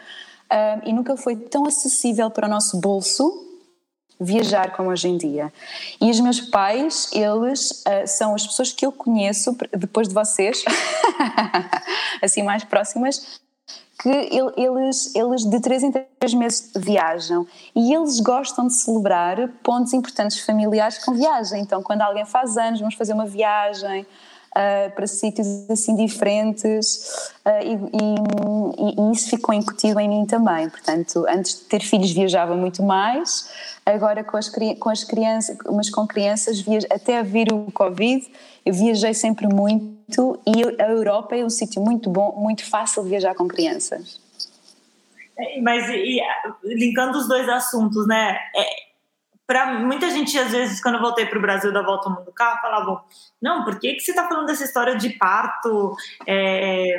uh, 0.51 0.87
e 0.87 0.93
nunca 0.93 1.17
foi 1.17 1.35
tão 1.35 1.65
acessível 1.65 2.29
para 2.29 2.45
o 2.45 2.49
nosso 2.49 2.79
bolso 2.79 3.47
viajar 4.19 4.71
como 4.73 4.91
hoje 4.91 5.07
em 5.07 5.17
dia. 5.17 5.51
E 5.99 6.11
os 6.11 6.19
meus 6.19 6.39
pais, 6.39 7.09
eles 7.11 7.83
uh, 7.87 8.05
são 8.05 8.35
as 8.35 8.45
pessoas 8.45 8.71
que 8.71 8.85
eu 8.85 8.91
conheço 8.91 9.57
depois 9.75 10.07
de 10.07 10.13
vocês, 10.13 10.63
assim 12.21 12.43
mais 12.43 12.63
próximas, 12.63 13.41
que 14.01 14.09
eles, 14.57 15.13
eles 15.15 15.45
de 15.45 15.59
três 15.59 15.83
em 15.83 15.91
três 15.91 16.33
meses 16.33 16.71
viajam 16.75 17.45
e 17.75 17.93
eles 17.93 18.19
gostam 18.19 18.65
de 18.65 18.73
celebrar 18.73 19.47
pontos 19.61 19.93
importantes 19.93 20.39
familiares 20.39 20.97
com 20.97 21.13
viagem. 21.13 21.61
Então, 21.61 21.83
quando 21.83 22.01
alguém 22.01 22.25
faz 22.25 22.57
anos, 22.57 22.79
vamos 22.79 22.95
fazer 22.95 23.13
uma 23.13 23.27
viagem 23.27 24.01
uh, 24.01 24.91
para 24.95 25.05
sítios 25.05 25.69
assim 25.69 25.95
diferentes 25.95 27.29
uh, 27.45 27.63
e, 27.63 27.73
e, 27.73 29.01
e, 29.01 29.11
isso 29.11 29.29
ficou 29.29 29.53
incutido 29.53 29.99
em 29.99 30.09
mim 30.09 30.25
também. 30.25 30.67
Portanto, 30.67 31.23
antes 31.29 31.59
de 31.59 31.65
ter 31.65 31.81
filhos 31.81 32.11
viajava 32.11 32.55
muito 32.55 32.81
mais, 32.81 33.51
agora 33.85 34.23
com 34.23 34.35
as, 34.35 34.49
com 34.79 34.89
as 34.89 35.03
crianças, 35.03 35.55
mas 35.71 35.91
com 35.91 36.07
crianças, 36.07 36.63
até 36.89 37.21
vir 37.21 37.53
o 37.53 37.71
Covid, 37.71 38.27
eu 38.65 38.73
viajei 38.73 39.13
sempre 39.13 39.47
muito 39.47 40.39
e 40.45 40.81
a 40.81 40.89
Europa 40.89 41.35
é 41.35 41.43
um 41.43 41.49
sítio 41.49 41.81
muito 41.81 42.09
bom, 42.09 42.35
muito 42.37 42.69
fácil 42.69 43.03
de 43.03 43.09
viajar 43.09 43.33
com 43.35 43.47
crianças. 43.47 44.19
É, 45.37 45.61
mas 45.61 45.89
e, 45.89 46.21
linkando 46.63 47.17
os 47.17 47.27
dois 47.27 47.47
assuntos, 47.49 48.07
né? 48.07 48.37
É, 48.55 48.91
para 49.47 49.79
muita 49.79 50.09
gente, 50.09 50.37
às 50.37 50.51
vezes, 50.51 50.81
quando 50.81 50.95
eu 50.95 51.01
voltei 51.01 51.25
para 51.25 51.37
o 51.37 51.41
Brasil 51.41 51.73
da 51.73 51.81
volta 51.81 52.07
ao 52.07 52.15
mundo 52.15 52.25
do 52.25 52.31
carro, 52.31 52.61
falavam: 52.61 53.01
não, 53.41 53.65
por 53.65 53.79
que, 53.79 53.93
que 53.95 54.01
você 54.01 54.11
está 54.11 54.27
falando 54.27 54.45
dessa 54.45 54.63
história 54.63 54.95
de 54.95 55.09
parto 55.09 55.95
é, 56.27 56.95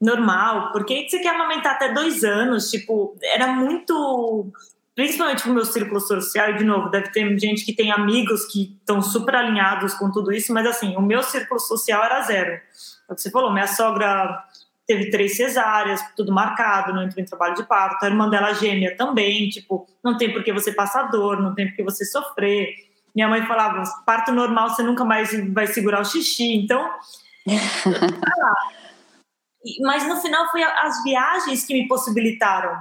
normal? 0.00 0.72
Por 0.72 0.84
que, 0.84 1.04
que 1.04 1.10
você 1.10 1.20
quer 1.20 1.34
amamentar 1.34 1.74
até 1.74 1.92
dois 1.92 2.22
anos? 2.22 2.70
Tipo, 2.70 3.16
era 3.22 3.46
muito. 3.46 4.52
Principalmente 4.96 5.46
no 5.46 5.52
meu 5.52 5.66
círculo 5.66 6.00
social, 6.00 6.52
e 6.52 6.56
de 6.56 6.64
novo, 6.64 6.88
deve 6.88 7.10
ter 7.10 7.38
gente 7.38 7.66
que 7.66 7.74
tem 7.74 7.92
amigos 7.92 8.46
que 8.46 8.78
estão 8.80 9.02
super 9.02 9.34
alinhados 9.34 9.92
com 9.92 10.10
tudo 10.10 10.32
isso, 10.32 10.54
mas 10.54 10.66
assim, 10.66 10.96
o 10.96 11.02
meu 11.02 11.22
círculo 11.22 11.60
social 11.60 12.02
era 12.02 12.22
zero. 12.22 12.52
É 12.52 13.12
o 13.12 13.14
que 13.14 13.20
você 13.20 13.30
falou, 13.30 13.52
minha 13.52 13.66
sogra 13.66 14.42
teve 14.86 15.10
três 15.10 15.36
cesáreas, 15.36 16.00
tudo 16.16 16.32
marcado, 16.32 16.94
não 16.94 17.02
entrou 17.02 17.22
em 17.22 17.26
trabalho 17.26 17.54
de 17.54 17.64
parto. 17.64 18.04
A 18.04 18.08
irmã 18.08 18.30
dela 18.30 18.54
gêmea 18.54 18.96
também, 18.96 19.50
tipo, 19.50 19.86
não 20.02 20.16
tem 20.16 20.32
por 20.32 20.42
que 20.42 20.50
você 20.50 20.72
passar 20.72 21.10
dor, 21.10 21.42
não 21.42 21.54
tem 21.54 21.66
por 21.66 21.76
que 21.76 21.82
você 21.82 22.06
sofrer. 22.06 22.74
Minha 23.14 23.28
mãe 23.28 23.44
falava, 23.44 23.82
parto 24.06 24.32
normal 24.32 24.70
você 24.70 24.82
nunca 24.82 25.04
mais 25.04 25.28
vai 25.52 25.66
segurar 25.66 26.00
o 26.00 26.06
xixi, 26.06 26.54
então... 26.54 26.90
Mas 29.82 30.08
no 30.08 30.16
final 30.22 30.50
foi 30.50 30.62
as 30.62 31.02
viagens 31.02 31.66
que 31.66 31.74
me 31.74 31.86
possibilitaram 31.86 32.80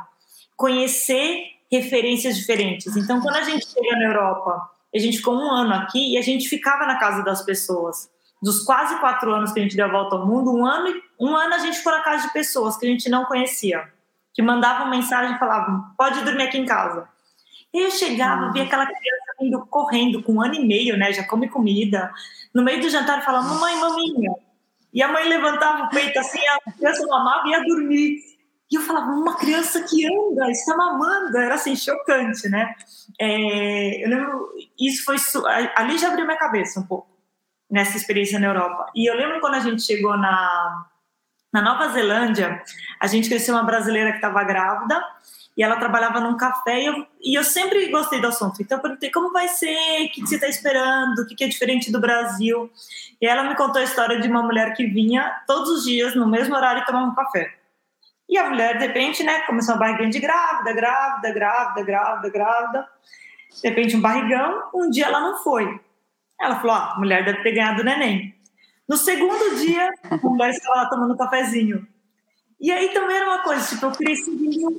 conhecer 0.55 1.54
referências 1.71 2.37
diferentes. 2.37 2.95
Então, 2.95 3.21
quando 3.21 3.35
a 3.35 3.43
gente 3.43 3.67
chega 3.67 3.97
na 3.97 4.05
Europa, 4.05 4.69
a 4.93 4.99
gente 4.99 5.17
ficou 5.17 5.35
um 5.35 5.51
ano 5.51 5.73
aqui 5.73 6.13
e 6.13 6.17
a 6.17 6.21
gente 6.21 6.47
ficava 6.47 6.85
na 6.85 6.97
casa 6.97 7.23
das 7.23 7.43
pessoas 7.43 8.09
dos 8.45 8.63
quase 8.63 8.99
quatro 8.99 9.33
anos 9.33 9.51
que 9.51 9.59
a 9.59 9.63
gente 9.63 9.75
deu 9.75 9.85
a 9.85 9.91
volta 9.91 10.15
ao 10.15 10.27
mundo, 10.27 10.53
um 10.53 10.65
ano, 10.65 11.01
um 11.19 11.35
ano 11.35 11.55
a 11.55 11.57
gente 11.59 11.81
foi 11.81 11.91
na 11.91 12.03
casa 12.03 12.27
de 12.27 12.33
pessoas 12.33 12.77
que 12.77 12.85
a 12.85 12.89
gente 12.89 13.09
não 13.09 13.25
conhecia, 13.25 13.91
que 14.33 14.41
mandavam 14.41 14.89
mensagem 14.89 15.35
e 15.35 15.39
falavam: 15.39 15.83
pode 15.97 16.23
dormir 16.23 16.43
aqui 16.43 16.57
em 16.57 16.65
casa. 16.65 17.07
E 17.73 17.79
eu 17.79 17.91
chegava, 17.91 18.51
via 18.51 18.63
aquela 18.63 18.85
criança 18.85 19.25
indo 19.41 19.65
correndo 19.65 20.21
com 20.21 20.33
um 20.33 20.41
ano 20.41 20.53
e 20.53 20.65
meio, 20.65 20.95
né? 20.95 21.11
Já 21.11 21.25
come 21.25 21.49
comida. 21.49 22.11
No 22.53 22.63
meio 22.63 22.79
do 22.79 22.89
jantar, 22.89 23.23
falava: 23.25 23.47
mamãe, 23.47 23.75
maminha. 23.77 24.33
E 24.93 25.01
a 25.01 25.11
mãe 25.11 25.27
levantava 25.27 25.85
o 25.85 25.89
peito 25.89 26.17
assim, 26.19 26.39
a 26.47 26.71
criança 26.71 27.05
mamava 27.07 27.47
e 27.47 27.51
ia 27.51 27.63
dormir. 27.65 28.34
E 28.71 28.75
eu 28.75 28.81
falava, 28.81 29.11
uma 29.11 29.37
criança 29.37 29.83
que 29.83 30.05
anda, 30.07 30.49
está 30.49 30.75
mamando, 30.75 31.37
era 31.37 31.55
assim, 31.55 31.75
chocante, 31.75 32.49
né? 32.49 32.73
É, 33.19 34.03
eu 34.03 34.09
lembro, 34.09 34.49
isso 34.79 35.05
foi, 35.05 35.17
ali 35.75 35.97
já 35.97 36.07
abriu 36.07 36.25
minha 36.25 36.37
cabeça 36.37 36.79
um 36.79 36.83
pouco 36.83 37.07
nessa 37.69 37.97
experiência 37.97 38.39
na 38.39 38.47
Europa. 38.47 38.91
E 38.95 39.09
eu 39.09 39.15
lembro 39.15 39.39
quando 39.39 39.55
a 39.55 39.59
gente 39.59 39.83
chegou 39.83 40.17
na, 40.17 40.85
na 41.53 41.61
Nova 41.61 41.89
Zelândia, 41.89 42.61
a 42.99 43.07
gente 43.07 43.27
conheceu 43.27 43.53
uma 43.53 43.63
brasileira 43.63 44.11
que 44.11 44.17
estava 44.17 44.43
grávida 44.43 45.03
e 45.57 45.63
ela 45.63 45.77
trabalhava 45.77 46.19
num 46.19 46.35
café 46.35 46.81
e 46.81 46.85
eu, 46.85 47.07
e 47.21 47.35
eu 47.35 47.43
sempre 47.43 47.89
gostei 47.89 48.19
do 48.19 48.27
assunto. 48.27 48.61
Então 48.61 48.77
eu 48.77 48.81
perguntei 48.81 49.09
como 49.09 49.31
vai 49.31 49.47
ser, 49.47 50.05
o 50.05 50.11
que, 50.11 50.21
você 50.21 50.35
está 50.35 50.47
esperando, 50.47 51.19
o 51.19 51.27
que, 51.27 51.35
que 51.35 51.43
é 51.43 51.47
diferente 51.47 51.91
do 51.91 51.99
Brasil. 51.99 52.69
E 53.21 53.25
ela 53.25 53.43
me 53.43 53.55
contou 53.55 53.79
a 53.79 53.85
história 53.85 54.19
de 54.19 54.27
uma 54.27 54.43
mulher 54.43 54.73
que 54.73 54.85
vinha 54.85 55.43
todos 55.47 55.69
os 55.69 55.83
dias, 55.85 56.15
no 56.15 56.27
mesmo 56.27 56.55
horário, 56.55 56.85
tomar 56.85 57.05
um 57.05 57.15
café. 57.15 57.53
E 58.27 58.37
a 58.37 58.49
mulher, 58.49 58.77
de 58.77 58.87
repente, 58.87 59.23
né, 59.23 59.41
começou 59.41 59.75
a 59.75 59.77
barriguinha 59.77 60.09
de 60.09 60.19
grávida, 60.19 60.73
grávida, 60.73 61.31
grávida, 61.31 61.83
grávida, 61.83 62.29
grávida. 62.29 62.87
De 63.61 63.69
repente, 63.69 63.95
um 63.95 64.01
barrigão. 64.01 64.69
Um 64.73 64.89
dia 64.89 65.05
ela 65.05 65.21
não 65.21 65.37
foi. 65.43 65.79
Ela 66.39 66.59
falou: 66.59 66.75
ah, 66.75 66.93
a 66.93 66.99
mulher 66.99 67.23
deve 67.23 67.41
ter 67.43 67.53
ganhado 67.53 67.81
o 67.81 67.85
neném. 67.85 68.35
No 68.87 68.97
segundo 68.97 69.57
dia, 69.57 69.89
a 70.09 70.17
mulher 70.17 70.49
estava 70.51 70.81
lá 70.81 70.89
tomando 70.89 71.13
um 71.13 71.17
cafezinho. 71.17 71.87
E 72.59 72.71
aí 72.71 72.89
também 72.93 73.17
era 73.17 73.25
uma 73.25 73.43
coisa, 73.43 73.67
tipo, 73.67 73.85
eu 73.85 73.91
cresci, 73.91 74.31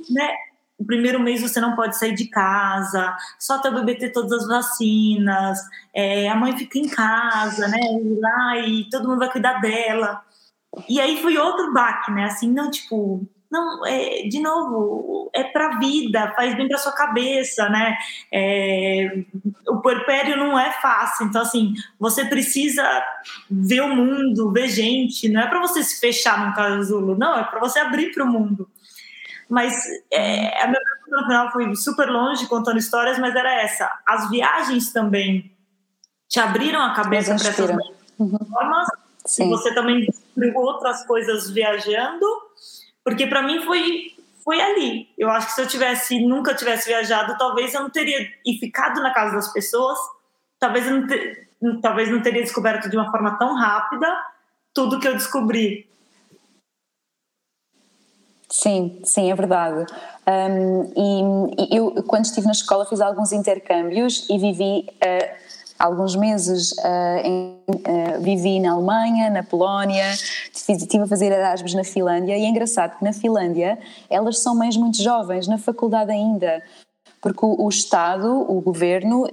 né? 0.09 0.33
O 0.77 0.85
primeiro 0.85 1.19
mês 1.19 1.41
você 1.41 1.59
não 1.59 1.75
pode 1.75 1.97
sair 1.97 2.13
de 2.13 2.27
casa, 2.27 3.15
só 3.39 3.59
o 3.59 3.71
bebê 3.71 3.95
ter 3.95 4.11
todas 4.11 4.43
as 4.43 4.47
vacinas, 4.47 5.59
é, 5.93 6.29
a 6.29 6.35
mãe 6.35 6.55
fica 6.55 6.77
em 6.77 6.87
casa, 6.87 7.67
né? 7.67 7.79
E 7.79 8.19
lá 8.19 8.57
e 8.59 8.89
todo 8.89 9.07
mundo 9.07 9.19
vai 9.19 9.31
cuidar 9.31 9.59
dela. 9.59 10.23
E 10.87 11.01
aí 11.01 11.21
foi 11.21 11.37
outro 11.37 11.73
baque, 11.73 12.11
né? 12.11 12.25
Assim, 12.25 12.51
não, 12.51 12.69
tipo, 12.69 13.27
não, 13.49 13.85
é, 13.85 14.23
de 14.23 14.39
novo, 14.41 15.29
é 15.33 15.43
para 15.43 15.77
vida, 15.79 16.33
faz 16.35 16.55
bem 16.55 16.67
para 16.67 16.77
sua 16.77 16.91
cabeça, 16.91 17.69
né? 17.69 17.97
É, 18.31 19.23
o 19.67 19.77
puerpério 19.77 20.35
não 20.35 20.59
é 20.59 20.71
fácil, 20.81 21.27
então 21.27 21.41
assim, 21.41 21.73
você 21.99 22.25
precisa 22.25 22.83
ver 23.49 23.81
o 23.81 23.95
mundo, 23.95 24.51
ver 24.51 24.67
gente, 24.67 25.29
não 25.29 25.41
é 25.41 25.47
para 25.47 25.61
você 25.61 25.81
se 25.81 25.99
fechar 25.99 26.45
num 26.45 26.53
casulo, 26.53 27.17
não, 27.17 27.37
é 27.37 27.43
para 27.43 27.59
você 27.59 27.79
abrir 27.79 28.13
para 28.13 28.23
o 28.23 28.27
mundo. 28.27 28.69
Mas 29.49 29.73
é, 30.11 30.61
a 30.61 30.67
minha 30.67 30.81
pergunta 30.81 31.21
no 31.21 31.23
final 31.25 31.51
foi 31.51 31.75
super 31.75 32.09
longe 32.09 32.47
contando 32.47 32.77
histórias, 32.77 33.17
mas 33.17 33.33
era 33.33 33.61
essa: 33.61 33.89
as 34.05 34.29
viagens 34.29 34.91
também 34.91 35.49
te 36.27 36.39
abriram 36.39 36.81
a 36.81 36.93
cabeça 36.93 37.33
para 37.35 37.47
essas 37.47 37.77
uhum. 38.19 38.37
formas, 38.51 38.87
Sim. 39.25 39.45
e 39.45 39.49
você 39.49 39.73
também 39.73 40.01
descobriu 40.01 40.53
outras 40.57 41.05
coisas 41.05 41.49
viajando 41.49 42.46
porque 43.07 43.25
para 43.25 43.41
mim 43.41 43.61
foi 43.61 44.13
foi 44.43 44.59
ali. 44.59 45.07
Eu 45.17 45.29
acho 45.29 45.47
que 45.47 45.53
se 45.53 45.61
eu 45.61 45.67
tivesse 45.67 46.19
nunca 46.27 46.53
tivesse 46.53 46.89
viajado, 46.89 47.37
talvez 47.37 47.73
eu 47.73 47.81
não 47.81 47.89
teria 47.89 48.19
e 48.45 48.57
ficado 48.59 49.01
na 49.01 49.13
casa 49.13 49.33
das 49.33 49.53
pessoas, 49.53 49.97
talvez 50.59 50.85
eu 50.85 50.99
não 50.99 51.07
ter, 51.07 51.47
talvez 51.81 52.11
não 52.11 52.21
teria 52.21 52.41
descoberto 52.41 52.89
de 52.89 52.97
uma 52.97 53.09
forma 53.09 53.37
tão 53.39 53.55
rápida 53.55 54.07
tudo 54.73 54.99
que 54.99 55.07
eu 55.07 55.13
descobri. 55.13 55.87
Sim, 58.49 58.99
sim, 59.05 59.31
é 59.31 59.35
verdade. 59.35 59.85
Um, 60.27 61.53
e, 61.57 61.73
e, 61.73 61.77
eu, 61.77 62.03
quando 62.03 62.25
estive 62.25 62.45
na 62.45 62.51
escola, 62.51 62.85
fiz 62.85 62.99
alguns 62.99 63.31
intercâmbios 63.31 64.29
e 64.29 64.37
vivi 64.37 64.85
uh, 64.89 65.46
alguns 65.77 66.15
meses, 66.15 66.71
uh, 66.71 67.19
em, 67.23 67.57
uh, 67.69 68.21
vivi 68.21 68.59
na 68.59 68.71
Alemanha, 68.71 69.29
na 69.29 69.43
Polónia, 69.43 70.11
estive 70.53 71.03
a 71.03 71.07
fazer 71.07 71.31
Erasmus 71.31 71.73
na 71.73 71.83
Finlândia. 71.83 72.37
E 72.37 72.43
é 72.43 72.47
engraçado 72.47 72.97
que 72.97 73.03
na 73.03 73.13
Finlândia 73.13 73.77
elas 74.09 74.39
são 74.39 74.55
mães 74.55 74.75
muito 74.75 75.01
jovens, 75.01 75.47
na 75.47 75.57
faculdade 75.57 76.11
ainda, 76.11 76.63
porque 77.21 77.45
o, 77.45 77.65
o 77.65 77.69
Estado, 77.69 78.45
o 78.49 78.61
governo, 78.61 79.27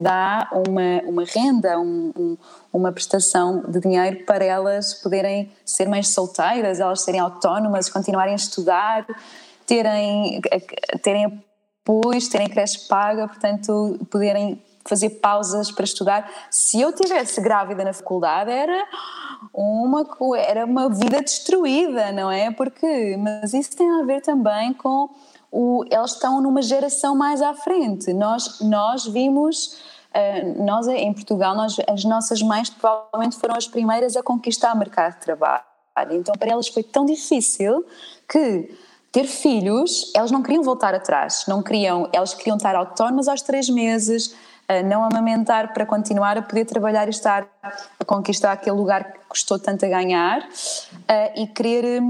dá 0.00 0.48
uma, 0.52 1.08
uma 1.08 1.24
renda, 1.24 1.78
um, 1.78 2.12
um, 2.18 2.36
uma 2.72 2.90
prestação 2.90 3.62
de 3.68 3.80
dinheiro 3.80 4.24
para 4.24 4.44
elas 4.44 4.94
poderem 4.94 5.50
ser 5.64 5.88
mães 5.88 6.08
solteiras, 6.08 6.80
elas 6.80 7.02
serem 7.02 7.20
autónomas, 7.20 7.88
continuarem 7.88 8.32
a 8.32 8.36
estudar, 8.36 9.06
terem, 9.64 10.40
terem 11.02 11.42
apoios, 11.84 12.28
terem 12.28 12.48
creche 12.48 12.86
paga, 12.88 13.28
portanto, 13.28 13.98
poderem 14.10 14.60
fazer 14.84 15.10
pausas 15.10 15.70
para 15.70 15.84
estudar. 15.84 16.30
Se 16.50 16.80
eu 16.80 16.92
tivesse 16.92 17.40
grávida 17.40 17.84
na 17.84 17.92
faculdade 17.92 18.50
era 18.50 18.86
uma 19.52 20.06
era 20.36 20.64
uma 20.64 20.88
vida 20.88 21.20
destruída, 21.20 22.12
não 22.12 22.30
é? 22.30 22.50
Porque 22.50 23.16
mas 23.16 23.52
isso 23.54 23.76
tem 23.76 23.90
a 23.90 24.04
ver 24.04 24.20
também 24.20 24.72
com 24.72 25.08
o 25.50 25.84
elas 25.90 26.12
estão 26.12 26.40
numa 26.40 26.62
geração 26.62 27.14
mais 27.14 27.42
à 27.42 27.54
frente. 27.54 28.12
Nós 28.12 28.60
nós 28.60 29.06
vimos 29.06 29.92
Uh, 30.12 30.62
nós 30.62 30.86
em 30.88 31.10
Portugal, 31.14 31.56
nós, 31.56 31.74
as 31.88 32.04
nossas 32.04 32.42
mães 32.42 32.68
provavelmente 32.68 33.34
foram 33.36 33.56
as 33.56 33.66
primeiras 33.66 34.14
a 34.14 34.22
conquistar 34.22 34.74
o 34.74 34.78
mercado 34.78 35.14
de 35.14 35.20
trabalho. 35.20 35.64
Então 36.10 36.34
para 36.38 36.50
elas 36.50 36.68
foi 36.68 36.82
tão 36.82 37.06
difícil 37.06 37.82
que 38.28 38.68
ter 39.12 39.24
filhos, 39.24 40.10
elas 40.16 40.30
não 40.30 40.42
queriam 40.42 40.62
voltar 40.62 40.94
atrás, 40.94 41.44
não 41.46 41.62
queriam, 41.62 42.08
elas 42.14 42.32
queriam 42.32 42.56
estar 42.56 42.74
autónomas 42.74 43.28
aos 43.28 43.42
três 43.42 43.68
meses, 43.68 44.34
uh, 44.68 44.86
não 44.86 45.04
amamentar 45.04 45.72
para 45.72 45.86
continuar 45.86 46.36
a 46.36 46.42
poder 46.42 46.64
trabalhar 46.64 47.06
e 47.06 47.10
estar 47.10 47.46
a 47.62 48.04
conquistar 48.04 48.52
aquele 48.52 48.76
lugar 48.76 49.12
que 49.12 49.18
custou 49.28 49.58
tanto 49.58 49.84
a 49.84 49.88
ganhar 49.88 50.40
uh, 50.40 51.40
e 51.40 51.46
querer 51.46 52.02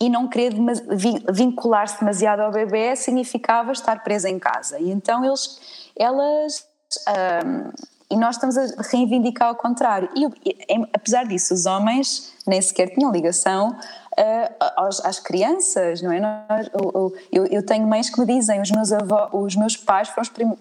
e 0.00 0.10
não 0.10 0.28
querer 0.28 0.54
vincular-se 1.32 2.00
demasiado 2.00 2.40
ao 2.40 2.50
bebê 2.50 2.96
significava 2.96 3.72
estar 3.72 4.02
presa 4.02 4.28
em 4.28 4.38
casa. 4.38 4.78
E 4.78 4.90
então 4.90 5.24
eles, 5.24 5.60
elas 5.96 6.66
um, 7.46 7.70
e 8.10 8.16
nós 8.16 8.36
estamos 8.36 8.56
a 8.56 8.82
reivindicar 8.92 9.48
ao 9.48 9.56
contrário. 9.56 10.08
E, 10.14 10.24
e, 10.48 10.88
apesar 10.92 11.26
disso, 11.26 11.54
os 11.54 11.66
homens 11.66 12.32
nem 12.46 12.60
sequer 12.60 12.90
tinham 12.90 13.10
ligação 13.10 13.70
uh, 13.70 14.64
aos, 14.76 15.04
às 15.04 15.18
crianças, 15.18 16.02
não 16.02 16.12
é? 16.12 16.20
Nós, 16.20 16.70
eu, 17.32 17.46
eu, 17.46 17.64
tenho 17.64 17.86
mães 17.86 18.10
que 18.10 18.20
me 18.20 18.26
dizem, 18.26 18.60
os 18.60 18.70
meus, 18.70 18.92
avós, 18.92 19.30
os 19.32 19.56
meus 19.56 19.76
pais 19.76 20.08
foram 20.08 20.22
os 20.22 20.28
prim, 20.28 20.56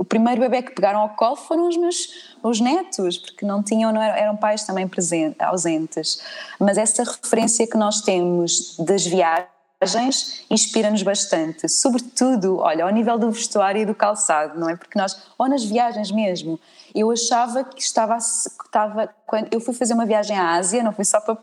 o 0.00 0.04
primeiro 0.04 0.40
bebê 0.40 0.62
que 0.62 0.70
pegaram 0.70 1.00
ao 1.00 1.10
colo 1.10 1.36
foram 1.36 1.68
os 1.68 1.76
meus 1.76 2.30
os 2.42 2.58
netos, 2.58 3.18
porque 3.18 3.44
não 3.44 3.62
tinham, 3.62 3.92
não 3.92 4.00
eram, 4.00 4.16
eram 4.16 4.36
pais 4.36 4.64
também 4.64 4.88
presentes, 4.88 5.38
ausentes. 5.42 6.22
Mas 6.58 6.78
essa 6.78 7.04
referência 7.04 7.66
que 7.66 7.76
nós 7.76 8.00
temos 8.00 8.78
das 8.78 9.04
viagens 9.04 10.42
inspira-nos 10.48 11.02
bastante, 11.02 11.68
sobretudo, 11.68 12.60
olha, 12.60 12.86
ao 12.86 12.90
nível 12.90 13.18
do 13.18 13.30
vestuário 13.30 13.82
e 13.82 13.84
do 13.84 13.94
calçado, 13.94 14.58
não 14.58 14.70
é? 14.70 14.76
Porque 14.76 14.98
nós, 14.98 15.22
ou 15.36 15.46
nas 15.46 15.62
viagens 15.62 16.10
mesmo, 16.10 16.58
eu 16.94 17.10
achava 17.10 17.62
que 17.62 17.82
estava, 17.82 18.16
estava 18.16 19.14
quando 19.26 19.52
eu 19.52 19.60
fui 19.60 19.74
fazer 19.74 19.92
uma 19.92 20.06
viagem 20.06 20.34
à 20.34 20.54
Ásia, 20.54 20.82
não 20.82 20.94
foi 20.94 21.04
só 21.04 21.20
para 21.20 21.36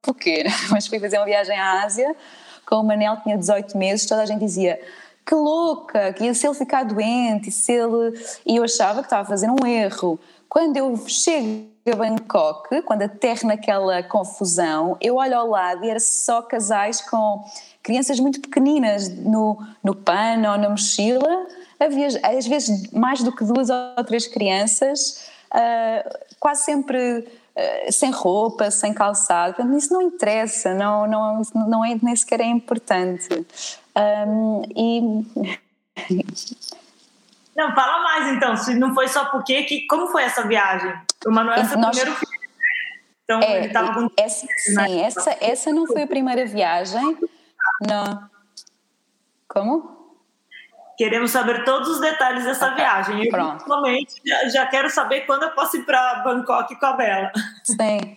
porque, 0.00 0.44
mas 0.70 0.86
fui 0.86 1.00
fazer 1.00 1.18
uma 1.18 1.26
viagem 1.26 1.58
à 1.58 1.82
Ásia, 1.82 2.14
com 2.64 2.76
o 2.76 2.84
Manel 2.84 3.16
tinha 3.24 3.36
18 3.36 3.76
meses, 3.76 4.06
toda 4.06 4.22
a 4.22 4.26
gente 4.26 4.38
dizia 4.38 4.80
que 5.26 5.34
louca, 5.34 6.12
que 6.12 6.24
ia 6.24 6.32
se 6.32 6.46
ele 6.46 6.54
ficar 6.54 6.84
doente, 6.84 7.48
e 7.48 7.52
se 7.52 7.72
ele... 7.72 8.16
E 8.46 8.56
eu 8.56 8.62
achava 8.62 9.00
que 9.00 9.06
estava 9.06 9.22
a 9.22 9.26
fazer 9.26 9.50
um 9.50 9.66
erro. 9.66 10.20
Quando 10.48 10.76
eu 10.76 10.96
chego 11.08 11.66
a 11.92 11.96
Bangkok, 11.96 12.82
quando 12.82 13.02
aterro 13.02 13.48
naquela 13.48 14.02
confusão, 14.04 14.96
eu 15.00 15.16
olho 15.16 15.36
ao 15.36 15.48
lado 15.48 15.84
e 15.84 15.90
era 15.90 15.98
só 15.98 16.40
casais 16.42 17.00
com 17.00 17.44
crianças 17.82 18.20
muito 18.20 18.40
pequeninas 18.40 19.08
no, 19.08 19.58
no 19.82 19.94
pano 19.94 20.50
ou 20.50 20.58
na 20.58 20.68
mochila, 20.68 21.46
havia 21.78 22.08
às 22.22 22.46
vezes 22.46 22.90
mais 22.92 23.22
do 23.22 23.34
que 23.34 23.44
duas 23.44 23.68
ou 23.68 24.04
três 24.04 24.26
crianças, 24.26 25.28
uh, 25.52 26.18
quase 26.40 26.64
sempre 26.64 27.18
uh, 27.20 27.92
sem 27.92 28.10
roupa, 28.10 28.70
sem 28.70 28.92
calçado. 28.92 29.76
Isso 29.76 29.92
não 29.92 30.02
interessa, 30.02 30.74
não, 30.74 31.06
não, 31.06 31.42
não 31.54 31.84
é, 31.84 31.96
nem 32.00 32.14
sequer 32.16 32.40
é 32.40 32.46
importante. 32.46 33.46
Um, 33.96 34.62
e. 34.76 35.00
Não, 37.56 37.74
fala 37.74 38.02
mais 38.02 38.36
então, 38.36 38.54
se 38.54 38.74
não 38.74 38.92
foi 38.92 39.08
só 39.08 39.24
porque, 39.30 39.62
que, 39.62 39.86
como 39.86 40.08
foi 40.08 40.24
essa 40.24 40.46
viagem? 40.46 40.92
O 41.26 41.30
Manuel 41.30 41.56
é 41.56 41.64
seu 41.64 41.78
Nós... 41.78 41.96
primeiro 41.96 42.14
filho, 42.20 42.38
né? 42.42 43.00
Então 43.24 43.40
é, 43.40 43.56
ele 43.56 43.66
estava 43.68 43.94
com... 43.94 44.10
Essa, 44.14 44.46
sim, 44.58 45.00
essa, 45.00 45.36
essa 45.40 45.72
não 45.72 45.86
foi 45.86 46.02
a 46.02 46.06
primeira 46.06 46.44
viagem, 46.44 47.16
não. 47.88 48.28
Como? 49.48 49.95
Queremos 50.96 51.30
saber 51.30 51.64
todos 51.64 51.88
os 51.88 52.00
detalhes 52.00 52.44
dessa 52.44 52.66
okay, 52.66 52.76
viagem. 52.76 53.24
Eu, 53.24 53.30
pronto. 53.30 53.64
já, 54.24 54.48
já 54.48 54.66
quero 54.66 54.88
saber 54.88 55.22
quando 55.22 55.42
eu 55.42 55.50
posso 55.50 55.76
ir 55.76 55.84
para 55.84 56.22
Bangkok 56.24 56.74
com 56.76 56.86
a 56.86 56.92
Bela. 56.94 57.32
Sim. 57.62 58.16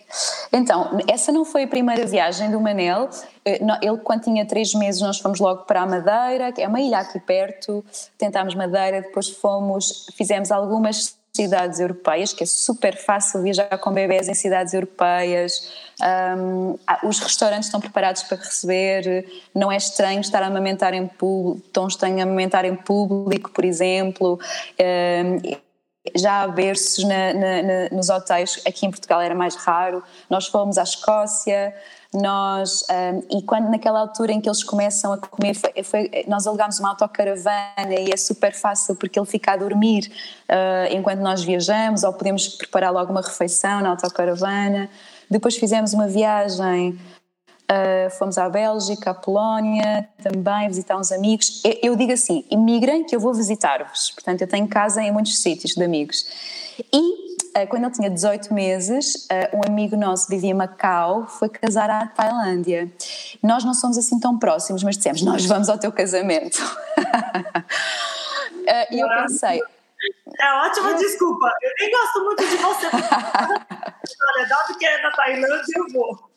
Então, 0.52 0.98
essa 1.06 1.30
não 1.30 1.44
foi 1.44 1.64
a 1.64 1.68
primeira 1.68 2.06
viagem 2.06 2.50
do 2.50 2.60
Manel. 2.60 3.10
Eh, 3.44 3.60
ele, 3.82 3.98
quando 3.98 4.22
tinha 4.22 4.46
três 4.46 4.74
meses, 4.74 5.00
nós 5.00 5.18
fomos 5.18 5.40
logo 5.40 5.64
para 5.64 5.82
a 5.82 5.86
Madeira, 5.86 6.52
que 6.52 6.62
é 6.62 6.68
uma 6.68 6.80
ilha 6.80 6.98
aqui 6.98 7.20
perto. 7.20 7.84
Tentámos 8.16 8.54
Madeira, 8.54 9.02
depois 9.02 9.28
fomos, 9.28 10.06
fizemos 10.16 10.50
algumas 10.50 11.18
cidades 11.32 11.78
europeias, 11.78 12.32
que 12.32 12.42
é 12.42 12.46
super 12.46 12.96
fácil 12.96 13.42
viajar 13.42 13.78
com 13.78 13.92
bebés 13.92 14.28
em 14.28 14.34
cidades 14.34 14.74
europeias. 14.74 15.89
Um, 16.02 16.78
os 17.06 17.18
restaurantes 17.18 17.66
estão 17.66 17.80
preparados 17.80 18.22
para 18.22 18.38
receber, 18.38 19.26
não 19.54 19.70
é 19.70 19.76
estranho 19.76 20.20
estar 20.20 20.42
a 20.42 20.46
amamentar 20.46 20.94
em 20.94 21.06
público, 21.06 21.68
tão 21.72 21.86
estranho 21.86 22.22
amamentar 22.22 22.64
em 22.64 22.74
público, 22.74 23.50
por 23.50 23.64
exemplo. 23.64 24.38
Um, 24.80 25.70
já 26.16 26.42
há 26.42 26.48
berços 26.48 27.04
na, 27.04 27.34
na, 27.34 27.62
na, 27.62 27.88
nos 27.92 28.08
hotéis, 28.08 28.60
aqui 28.66 28.86
em 28.86 28.90
Portugal 28.90 29.20
era 29.20 29.34
mais 29.34 29.54
raro. 29.54 30.02
Nós 30.30 30.46
fomos 30.46 30.78
à 30.78 30.82
Escócia, 30.82 31.74
nós 32.12 32.82
um, 32.90 33.38
e 33.38 33.42
quando 33.42 33.70
naquela 33.70 34.00
altura 34.00 34.32
em 34.32 34.40
que 34.40 34.48
eles 34.48 34.64
começam 34.64 35.12
a 35.12 35.18
comer 35.18 35.54
foi, 35.54 35.82
foi, 35.84 36.24
nós 36.26 36.46
alugámos 36.46 36.80
uma 36.80 36.90
autocaravana 36.90 37.94
e 37.98 38.10
é 38.10 38.16
super 38.16 38.52
fácil 38.52 38.96
porque 38.96 39.18
ele 39.18 39.26
fica 39.26 39.52
a 39.52 39.56
dormir 39.56 40.10
uh, 40.48 40.92
enquanto 40.92 41.20
nós 41.20 41.44
viajamos 41.44 42.02
ou 42.02 42.12
podemos 42.12 42.48
preparar 42.48 42.92
logo 42.92 43.12
uma 43.12 43.20
refeição 43.20 43.80
na 43.80 43.90
autocaravana 43.90 44.90
depois 45.30 45.56
fizemos 45.56 45.92
uma 45.92 46.08
viagem 46.08 46.98
Uh, 47.70 48.10
fomos 48.18 48.36
à 48.36 48.48
Bélgica, 48.48 49.12
à 49.12 49.14
Polónia, 49.14 50.08
também 50.20 50.66
visitar 50.66 50.96
uns 50.96 51.12
amigos. 51.12 51.62
Eu, 51.62 51.90
eu 51.92 51.96
digo 51.96 52.10
assim: 52.10 52.44
imigrem 52.50 53.04
que 53.04 53.14
eu 53.14 53.20
vou 53.20 53.32
visitar-vos. 53.32 54.10
Portanto, 54.10 54.40
eu 54.40 54.48
tenho 54.48 54.66
casa 54.66 55.00
em 55.00 55.12
muitos 55.12 55.38
sítios 55.38 55.76
de 55.76 55.84
amigos. 55.84 56.26
E 56.92 57.38
eh, 57.54 57.66
quando 57.66 57.84
ele 57.84 57.92
tinha 57.92 58.10
18 58.10 58.52
meses, 58.52 59.24
eh, 59.30 59.50
um 59.54 59.60
amigo 59.64 59.96
nosso 59.96 60.28
vivia 60.28 60.50
em 60.50 60.54
Macau 60.54 61.28
foi 61.28 61.48
casar 61.48 61.88
à 61.88 62.08
Tailândia. 62.08 62.90
Nós 63.40 63.62
não 63.62 63.72
somos 63.72 63.96
assim 63.96 64.18
tão 64.18 64.36
próximos, 64.36 64.82
mas 64.82 64.96
dissemos: 64.96 65.22
Nós 65.22 65.46
vamos 65.46 65.68
ao 65.68 65.78
teu 65.78 65.92
casamento. 65.92 66.58
E 68.90 69.00
eu 69.00 69.08
pensei. 69.08 69.60
É 70.38 70.52
ótima 70.54 70.94
desculpa. 70.94 71.52
Eu 71.62 71.70
nem 71.78 71.90
gosto 71.90 72.24
muito 72.24 72.48
de 72.48 72.56
você. 72.56 72.86
Olha, 72.86 74.48
dado 74.48 74.78
que 74.78 74.86
é 74.86 75.02
da 75.02 75.10
Tailândia, 75.10 75.74
eu 75.76 75.86
vou. 75.92 76.30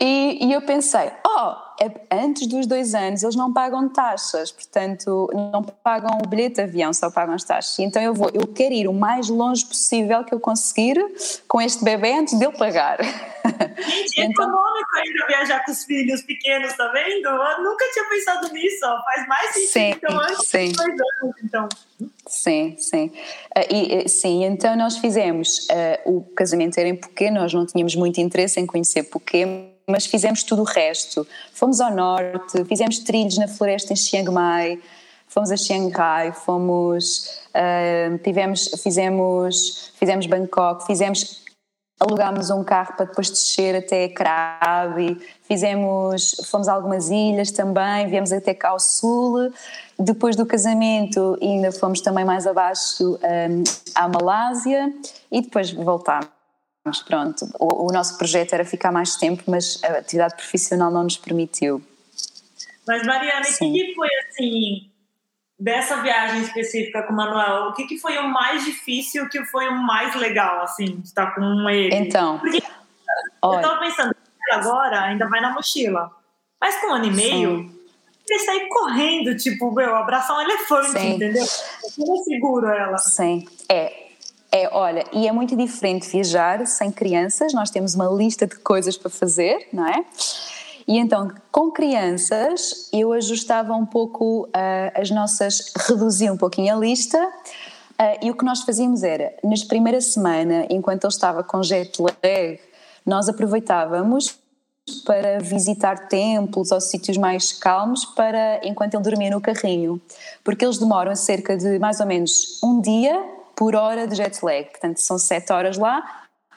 E, 0.00 0.46
e, 0.46 0.52
eu 0.52 0.62
pensei, 0.62 1.12
oh, 1.26 1.50
é, 1.50 1.69
antes 2.10 2.46
dos 2.46 2.66
dois 2.66 2.94
anos 2.94 3.22
eles 3.22 3.36
não 3.36 3.52
pagam 3.52 3.88
taxas, 3.88 4.52
portanto 4.52 5.28
não 5.52 5.62
pagam 5.62 6.18
o 6.22 6.28
bilhete 6.28 6.56
de 6.56 6.62
avião, 6.62 6.92
só 6.92 7.10
pagam 7.10 7.34
as 7.34 7.44
taxas. 7.44 7.78
Então 7.78 8.02
eu 8.02 8.12
vou, 8.12 8.30
eu 8.34 8.46
quero 8.46 8.74
ir 8.74 8.86
o 8.86 8.92
mais 8.92 9.28
longe 9.28 9.64
possível 9.64 10.22
que 10.24 10.34
eu 10.34 10.40
conseguir 10.40 10.96
com 11.48 11.60
este 11.60 11.82
bebê 11.82 12.12
antes 12.12 12.38
dele 12.38 12.52
pagar. 12.56 12.98
Gente, 13.00 14.20
é 14.20 14.24
então, 14.24 14.44
econômico 14.44 14.96
ainda 14.96 15.26
viajar 15.26 15.64
com 15.64 15.72
os 15.72 15.84
filhos 15.84 16.22
pequenos, 16.22 16.76
tá 16.76 16.88
vendo? 16.88 17.26
Eu 17.26 17.62
nunca 17.62 17.84
tinha 17.92 18.08
pensado 18.08 18.52
nisso, 18.52 18.86
faz 19.04 19.26
mais 19.26 19.54
sentido 19.54 19.70
sim, 19.72 19.90
então, 19.90 20.20
antes 20.20 20.46
sim. 20.46 20.72
dois 20.72 20.88
anos, 20.88 21.36
então. 21.42 21.68
Sim, 22.26 22.76
sim. 22.78 23.06
Uh, 23.56 23.74
e, 23.74 24.08
sim, 24.08 24.44
então 24.44 24.76
nós 24.76 24.98
fizemos 24.98 25.66
uh, 25.70 26.16
o 26.16 26.22
casamento 26.34 26.78
era 26.78 26.88
em 26.88 27.00
Phuket, 27.00 27.30
nós 27.30 27.52
não 27.52 27.64
tínhamos 27.66 27.94
muito 27.96 28.20
interesse 28.20 28.60
em 28.60 28.66
conhecer 28.66 29.04
Phuket, 29.04 29.69
mas 29.90 30.06
fizemos 30.06 30.42
tudo 30.42 30.62
o 30.62 30.64
resto. 30.64 31.26
Fomos 31.52 31.80
ao 31.80 31.94
norte, 31.94 32.64
fizemos 32.64 33.00
trilhos 33.00 33.36
na 33.38 33.48
floresta 33.48 33.92
em 33.92 33.96
Chiang 33.96 34.30
Mai, 34.30 34.80
fomos 35.30 35.50
a 35.50 35.56
Xangai, 35.56 36.32
fomos, 36.32 37.40
uh, 37.54 38.18
tivemos, 38.18 38.68
fizemos, 38.82 39.92
fizemos 39.98 40.26
Bangkok, 40.26 40.86
fizemos 40.86 41.44
alugámos 42.00 42.50
um 42.50 42.64
carro 42.64 42.94
para 42.96 43.06
depois 43.06 43.30
descer 43.30 43.76
até 43.76 44.08
Krabi, 44.08 45.20
fizemos, 45.42 46.34
fomos 46.50 46.66
a 46.66 46.72
algumas 46.72 47.10
ilhas 47.10 47.50
também, 47.50 48.08
viemos 48.08 48.32
até 48.32 48.54
cá 48.54 48.70
ao 48.70 48.80
sul, 48.80 49.52
depois 49.98 50.34
do 50.34 50.46
casamento 50.46 51.38
ainda 51.40 51.70
fomos 51.70 52.00
também 52.00 52.24
mais 52.24 52.46
abaixo 52.46 53.16
um, 53.22 53.62
à 53.94 54.08
Malásia 54.08 54.92
e 55.30 55.42
depois 55.42 55.70
voltámos. 55.70 56.39
Pronto, 57.06 57.46
o, 57.58 57.88
o, 57.88 57.92
nosso 57.92 58.16
projeto 58.16 58.54
era 58.54 58.64
ficar 58.64 58.90
mais 58.90 59.16
tempo, 59.16 59.44
mas 59.46 59.80
a 59.84 59.98
atividade 59.98 60.34
profissional 60.34 60.90
não 60.90 61.04
nos 61.04 61.18
permitiu. 61.18 61.82
Mas 62.86 63.06
Mariana, 63.06 63.46
o 63.46 63.58
que 63.58 63.94
foi 63.94 64.08
assim 64.26 64.90
dessa 65.58 66.00
viagem 66.00 66.40
específica 66.40 67.02
com 67.02 67.12
o 67.12 67.16
Manuel? 67.16 67.68
O 67.68 67.74
que, 67.74 67.86
que 67.86 67.98
foi 67.98 68.16
o 68.16 68.28
mais 68.28 68.64
difícil, 68.64 69.24
o 69.24 69.28
que 69.28 69.44
foi 69.44 69.68
o 69.68 69.82
mais 69.82 70.14
legal 70.14 70.62
assim 70.62 70.96
de 70.96 71.06
estar 71.06 71.34
com 71.34 71.68
ele? 71.68 71.94
Então, 71.94 72.38
Porque 72.38 72.62
eu 73.44 73.54
estava 73.54 73.78
pensando 73.78 74.16
agora 74.50 75.02
ainda 75.02 75.28
vai 75.28 75.40
na 75.40 75.52
mochila, 75.52 76.10
mas 76.60 76.80
com 76.80 76.88
um 76.88 76.94
ano 76.94 77.04
e 77.04 77.10
meio 77.10 77.80
ele 78.28 78.38
sair 78.40 78.68
correndo, 78.68 79.36
tipo, 79.36 79.72
meu, 79.72 79.94
abraçar 79.96 80.36
um 80.36 80.40
elefante, 80.40 80.92
Sim. 80.92 81.14
entendeu? 81.14 81.44
Eu 81.98 82.16
seguro 82.18 82.68
ela. 82.68 82.96
Sim, 82.98 83.44
é. 83.68 84.09
É, 84.52 84.68
olha, 84.72 85.04
e 85.12 85.28
é 85.28 85.32
muito 85.32 85.56
diferente 85.56 86.08
viajar 86.08 86.66
sem 86.66 86.90
crianças, 86.90 87.54
nós 87.54 87.70
temos 87.70 87.94
uma 87.94 88.06
lista 88.06 88.48
de 88.48 88.56
coisas 88.56 88.96
para 88.96 89.08
fazer, 89.08 89.68
não 89.72 89.86
é? 89.86 90.04
E 90.88 90.98
então, 90.98 91.30
com 91.52 91.70
crianças, 91.70 92.88
eu 92.92 93.12
ajustava 93.12 93.74
um 93.74 93.86
pouco 93.86 94.48
uh, 94.48 95.00
as 95.00 95.08
nossas, 95.10 95.72
reduzia 95.86 96.32
um 96.32 96.36
pouquinho 96.36 96.74
a 96.74 96.76
lista, 96.76 97.16
uh, 97.16 98.26
e 98.26 98.28
o 98.28 98.34
que 98.34 98.44
nós 98.44 98.62
fazíamos 98.62 99.04
era, 99.04 99.32
nas 99.44 99.62
primeira 99.62 100.00
semana, 100.00 100.66
enquanto 100.68 101.04
ele 101.04 101.12
estava 101.12 101.44
com 101.44 101.62
jet 101.62 102.02
lag, 102.02 102.60
nós 103.06 103.28
aproveitávamos 103.28 104.36
para 105.04 105.38
visitar 105.38 106.08
templos 106.08 106.72
ou 106.72 106.80
sítios 106.80 107.16
mais 107.16 107.52
calmos 107.52 108.04
para 108.04 108.60
enquanto 108.64 108.94
ele 108.94 109.04
dormia 109.04 109.30
no 109.30 109.40
carrinho, 109.40 110.00
porque 110.42 110.64
eles 110.64 110.78
demoram 110.78 111.14
cerca 111.14 111.56
de 111.56 111.78
mais 111.78 112.00
ou 112.00 112.06
menos 112.06 112.60
um 112.64 112.80
dia 112.80 113.39
por 113.60 113.76
hora 113.76 114.06
de 114.06 114.14
jet 114.14 114.42
lag, 114.42 114.70
portanto 114.70 115.02
são 115.02 115.18
sete 115.18 115.52
horas 115.52 115.76
lá, 115.76 116.02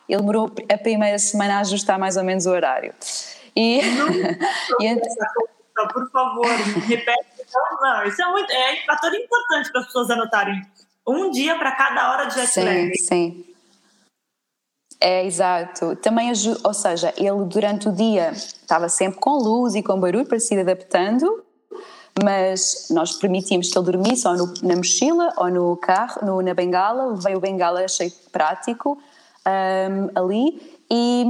ele 0.07 0.21
demorou 0.21 0.49
a 0.71 0.77
primeira 0.77 1.19
semana 1.19 1.57
a 1.57 1.59
ajustar 1.59 1.99
mais 1.99 2.15
ou 2.15 2.23
menos 2.23 2.45
o 2.45 2.49
horário. 2.49 2.93
E, 3.53 3.81
não, 3.81 4.07
por 5.91 6.09
favor, 6.09 6.47
repete. 6.87 7.27
Não, 7.53 7.81
não, 7.81 8.07
isso 8.07 8.21
é, 8.21 8.31
muito, 8.31 8.49
é 8.49 8.71
um 8.71 8.85
fator 8.85 9.13
importante 9.13 9.69
para 9.69 9.81
as 9.81 9.87
pessoas 9.87 10.09
anotarem. 10.11 10.61
Um 11.05 11.29
dia 11.29 11.57
para 11.57 11.73
cada 11.73 12.09
hora 12.09 12.25
de 12.27 12.35
jet 12.35 12.47
sim, 12.47 12.63
lag. 12.63 12.97
Sim, 12.97 13.45
é, 15.01 15.25
exato. 15.25 15.97
Também, 15.97 16.31
ou 16.63 16.73
seja, 16.73 17.13
ele 17.17 17.43
durante 17.47 17.89
o 17.89 17.91
dia 17.91 18.31
estava 18.31 18.87
sempre 18.87 19.19
com 19.19 19.31
luz 19.31 19.75
e 19.75 19.83
com 19.83 19.99
barulho 19.99 20.25
para 20.25 20.39
se 20.39 20.55
ir 20.55 20.61
adaptando, 20.61 21.42
mas 22.21 22.87
nós 22.91 23.13
permitimos 23.13 23.71
que 23.71 23.77
ele 23.77 23.85
dormisse 23.85 24.27
ou 24.27 24.35
no, 24.35 24.53
na 24.61 24.75
mochila 24.75 25.33
ou 25.37 25.49
no 25.49 25.77
carro, 25.77 26.25
no, 26.25 26.41
na 26.41 26.53
bengala, 26.53 27.15
veio 27.15 27.37
o 27.37 27.41
bengala, 27.41 27.83
achei 27.83 28.11
prático 28.31 28.97
um, 29.47 30.09
ali 30.19 30.73
e, 30.95 31.25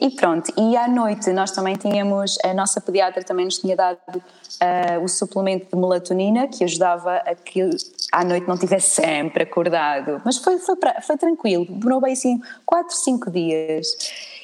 e, 0.00 0.10
pronto, 0.10 0.52
e 0.54 0.76
à 0.76 0.86
noite 0.86 1.32
nós 1.32 1.50
também 1.50 1.76
tínhamos, 1.76 2.36
a 2.44 2.52
nossa 2.52 2.78
pediatra 2.78 3.22
também 3.22 3.46
nos 3.46 3.58
tinha 3.58 3.74
dado 3.74 3.98
uh, 4.16 5.02
o 5.02 5.08
suplemento 5.08 5.74
de 5.74 5.80
melatonina 5.80 6.46
que 6.46 6.62
ajudava 6.62 7.16
a 7.16 7.34
que 7.34 7.70
à 8.12 8.22
noite 8.22 8.46
não 8.46 8.54
estivesse 8.54 9.02
sempre 9.02 9.44
acordado. 9.44 10.20
Mas 10.26 10.36
foi, 10.36 10.58
foi, 10.58 10.76
foi 11.00 11.16
tranquilo, 11.16 11.64
demorou 11.64 12.02
bem 12.02 12.12
assim 12.12 12.38
4, 12.66 12.94
5 12.94 13.30
dias. 13.30 13.86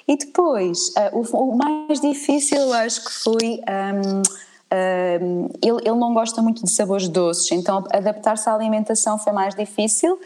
E 0.08 0.16
depois, 0.16 0.94
uh, 0.96 1.18
o, 1.18 1.50
o, 1.50 1.58
mais 1.58 2.00
difícil 2.00 2.58
eu 2.58 2.72
acho 2.72 3.04
que 3.04 3.12
foi. 3.12 3.60
Um, 3.68 4.22
ele, 5.62 5.78
ele 5.84 5.96
não 5.96 6.14
gosta 6.14 6.40
muito 6.42 6.64
de 6.64 6.70
sabores 6.70 7.08
doces, 7.08 7.50
então 7.52 7.84
adaptar-se 7.90 8.48
à 8.48 8.54
alimentação 8.54 9.18
foi 9.18 9.32
mais 9.32 9.54
difícil, 9.54 10.18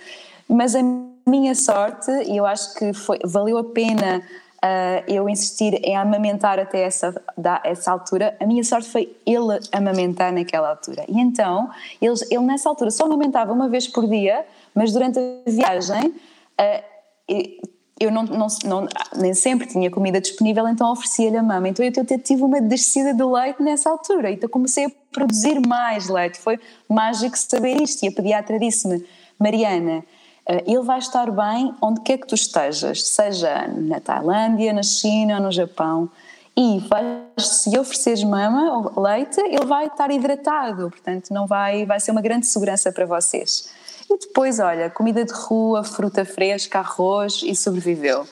mas 0.49 0.75
a 0.75 0.81
minha 1.27 1.55
sorte, 1.55 2.11
e 2.27 2.37
eu 2.37 2.47
acho 2.47 2.75
que 2.75 2.93
foi, 2.93 3.19
valeu 3.25 3.59
a 3.59 3.65
pena 3.65 4.23
uh, 4.59 5.05
eu 5.07 5.29
insistir 5.29 5.75
em 5.85 5.97
amamentar 5.97 6.59
até 6.59 6.81
essa, 6.81 7.15
da, 7.37 7.61
essa 7.65 7.93
altura, 7.93 8.37
a 8.41 8.47
minha 8.47 8.65
sorte 8.65 8.89
foi 8.89 9.15
ele 9.27 9.59
amamentar 9.73 10.33
naquela 10.33 10.71
altura. 10.71 11.05
E 11.09 11.21
então, 11.21 11.71
ele 12.01 12.39
nessa 12.41 12.69
altura 12.69 12.91
só 12.91 13.05
amamentava 13.05 13.53
uma 13.53 13.69
vez 13.69 13.87
por 13.87 14.09
dia, 14.09 14.45
mas 14.75 14.93
durante 14.93 15.19
a 15.19 15.51
viagem. 15.51 16.09
Uh, 16.09 17.78
eu 18.01 18.13
não, 18.13 18.23
não, 18.23 18.47
não, 18.65 18.89
nem 19.17 19.35
sempre 19.35 19.67
tinha 19.67 19.91
comida 19.91 20.21
disponível, 20.21 20.69
então 20.69 20.91
oferecia-lhe 20.93 21.37
a 21.37 21.43
mama. 21.43 21.69
Então 21.69 21.85
eu, 21.85 21.93
eu 21.95 22.19
tive 22.19 22.43
uma 22.43 22.61
descida 22.61 23.13
de 23.13 23.25
leite 23.25 23.63
nessa 23.63 23.91
altura, 23.91 24.31
então 24.31 24.49
comecei 24.49 24.87
a 24.87 24.91
produzir 25.11 25.61
mais 25.67 26.09
leite. 26.09 26.39
Foi 26.39 26.59
mágico 26.89 27.37
saber 27.37 27.81
isto. 27.83 28.05
E 28.05 28.09
a 28.09 28.13
pediatra 28.13 28.59
disse-me: 28.59 29.05
Mariana, 29.39 30.05
eh, 30.47 30.65
ele 30.67 30.83
vai 30.83 30.99
estar 30.99 31.31
bem 31.31 31.75
onde 31.83 32.01
quer 32.03 32.19
que 32.19 32.27
tu 32.27 32.35
estejas, 32.35 33.03
seja 33.03 33.67
na 33.69 34.01
Tailândia, 34.01 34.73
na 34.73 34.83
China 34.83 35.37
ou 35.37 35.43
no 35.43 35.53
Japão. 35.53 36.09
E 36.57 36.81
vai, 36.89 37.05
se 37.39 37.79
ofereceres 37.79 38.25
mama 38.25 38.93
ou 38.97 39.03
leite, 39.03 39.41
ele 39.41 39.65
vai 39.65 39.87
estar 39.87 40.11
hidratado, 40.11 40.91
portanto 40.91 41.31
não 41.31 41.47
vai, 41.47 41.87
vai 41.87 42.01
ser 42.01 42.11
uma 42.11 42.21
grande 42.21 42.47
segurança 42.47 42.91
para 42.91 43.07
vocês. 43.07 43.71
E 44.11 44.19
depois, 44.19 44.59
olha, 44.59 44.89
comida 44.89 45.25
de 45.25 45.33
rua, 45.33 45.85
fruta 45.85 46.25
fresca, 46.25 46.79
arroz 46.79 47.43
e 47.43 47.55
sobreviveu. 47.55 48.27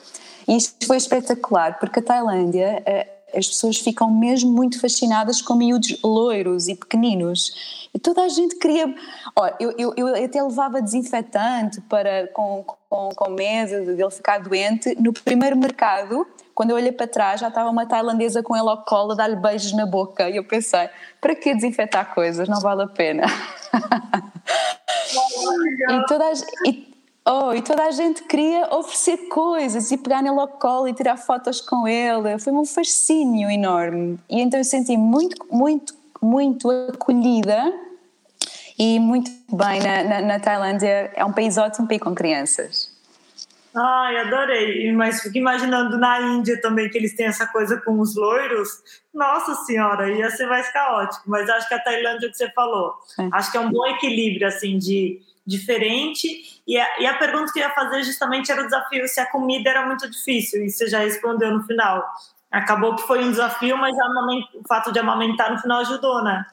E 0.47 0.57
isto 0.57 0.87
foi 0.87 0.97
espetacular, 0.97 1.77
porque 1.79 1.99
a 1.99 2.03
Tailândia 2.03 2.81
eh, 2.85 3.07
as 3.35 3.47
pessoas 3.47 3.77
ficam 3.77 4.09
mesmo 4.09 4.51
muito 4.51 4.79
fascinadas 4.79 5.41
com 5.41 5.53
miúdos 5.53 5.99
loiros 6.03 6.67
e 6.67 6.75
pequeninos. 6.75 7.87
E 7.93 7.99
toda 7.99 8.23
a 8.23 8.29
gente 8.29 8.55
queria. 8.55 8.93
Olha, 9.35 9.55
eu, 9.59 9.73
eu, 9.77 9.93
eu 9.95 10.25
até 10.25 10.41
levava 10.41 10.81
desinfetante 10.81 11.81
para, 11.81 12.27
com, 12.27 12.63
com, 12.89 13.09
com 13.09 13.29
medo 13.31 13.95
de 13.95 14.01
ele 14.01 14.11
ficar 14.11 14.39
doente. 14.39 14.95
No 14.99 15.11
primeiro 15.11 15.57
mercado, 15.57 16.25
quando 16.55 16.71
eu 16.71 16.75
olhei 16.75 16.91
para 16.91 17.07
trás, 17.07 17.41
já 17.41 17.49
estava 17.49 17.69
uma 17.69 17.85
tailandesa 17.85 18.41
com 18.41 18.55
ele 18.55 18.69
ao 18.69 18.83
colo 18.83 19.11
a 19.11 19.15
dar-lhe 19.15 19.35
beijos 19.35 19.73
na 19.73 19.85
boca. 19.85 20.29
E 20.29 20.37
eu 20.37 20.43
pensei: 20.43 20.89
para 21.19 21.35
que 21.35 21.53
desinfetar 21.53 22.13
coisas? 22.13 22.47
Não 22.47 22.61
vale 22.61 22.83
a 22.83 22.87
pena. 22.87 23.23
e, 25.89 26.05
toda 26.07 26.25
a, 26.25 26.33
e, 26.67 26.87
Oh, 27.29 27.53
e 27.53 27.61
toda 27.61 27.83
a 27.83 27.91
gente 27.91 28.23
queria 28.23 28.73
oferecer 28.73 29.27
coisas 29.27 29.91
e 29.91 29.97
pegar 29.97 30.21
nele 30.21 30.39
ao 30.39 30.47
colo 30.47 30.87
e 30.87 30.93
tirar 30.93 31.17
fotos 31.17 31.59
com 31.59 31.85
ele. 31.85 32.39
Foi 32.39 32.53
um 32.53 32.63
fascínio 32.63 33.51
enorme. 33.51 34.17
E 34.29 34.39
então 34.39 34.57
eu 34.57 34.63
senti 34.63 34.95
muito, 34.95 35.35
muito, 35.51 35.93
muito 36.21 36.71
acolhida 36.71 37.73
e 38.79 38.97
muito 38.97 39.29
bem 39.51 39.81
na, 39.81 40.03
na, 40.05 40.21
na 40.21 40.39
Tailândia. 40.39 41.11
É 41.13 41.25
um 41.25 41.33
país 41.33 41.57
ótimo 41.57 41.85
para 41.85 41.97
ir 41.97 41.99
com 41.99 42.15
crianças. 42.15 42.86
Ai, 43.77 44.17
adorei. 44.17 44.91
Mas 44.91 45.21
fico 45.21 45.37
imaginando 45.37 45.97
na 45.97 46.19
Índia 46.21 46.59
também 46.59 46.89
que 46.89 46.97
eles 46.97 47.15
têm 47.15 47.27
essa 47.27 47.45
coisa 47.45 47.79
com 47.79 47.99
os 47.99 48.15
loiros. 48.15 48.69
Nossa 49.13 49.53
Senhora, 49.65 50.09
ia 50.09 50.29
ser 50.31 50.47
mais 50.47 50.71
caótico. 50.71 51.29
Mas 51.29 51.47
acho 51.49 51.67
que 51.67 51.75
a 51.75 51.79
Tailândia 51.79 52.25
é 52.25 52.29
o 52.29 52.31
que 52.31 52.37
você 52.37 52.49
falou. 52.51 52.95
É. 53.19 53.29
Acho 53.31 53.51
que 53.51 53.57
é 53.57 53.59
um 53.59 53.69
bom 53.69 53.85
equilíbrio, 53.85 54.47
assim, 54.47 54.77
de 54.77 55.21
diferente. 55.45 56.61
E 56.67 56.77
a, 56.77 56.99
e 56.99 57.05
a 57.05 57.17
pergunta 57.17 57.53
que 57.53 57.59
eu 57.59 57.63
ia 57.63 57.73
fazer 57.73 58.03
justamente 58.03 58.51
era 58.51 58.61
o 58.61 58.65
desafio 58.65 59.07
se 59.07 59.19
a 59.21 59.25
comida 59.31 59.69
era 59.69 59.85
muito 59.85 60.09
difícil, 60.09 60.65
e 60.65 60.69
você 60.69 60.87
já 60.87 60.99
respondeu 60.99 61.51
no 61.51 61.63
final. 61.63 62.03
Acabou 62.51 62.95
que 62.95 63.03
foi 63.03 63.23
um 63.23 63.31
desafio, 63.31 63.77
mas 63.77 63.95
o 64.53 64.67
fato 64.67 64.91
de 64.91 64.99
amamentar 64.99 65.51
no 65.51 65.59
final 65.59 65.79
ajudou, 65.81 66.23
né? 66.23 66.45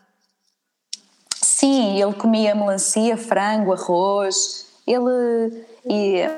Sim, 1.35 2.01
ele 2.01 2.15
comia 2.15 2.55
melancia, 2.55 3.17
frango, 3.17 3.73
arroz. 3.73 4.73
Ele. 4.87 5.65
E, 5.87 6.29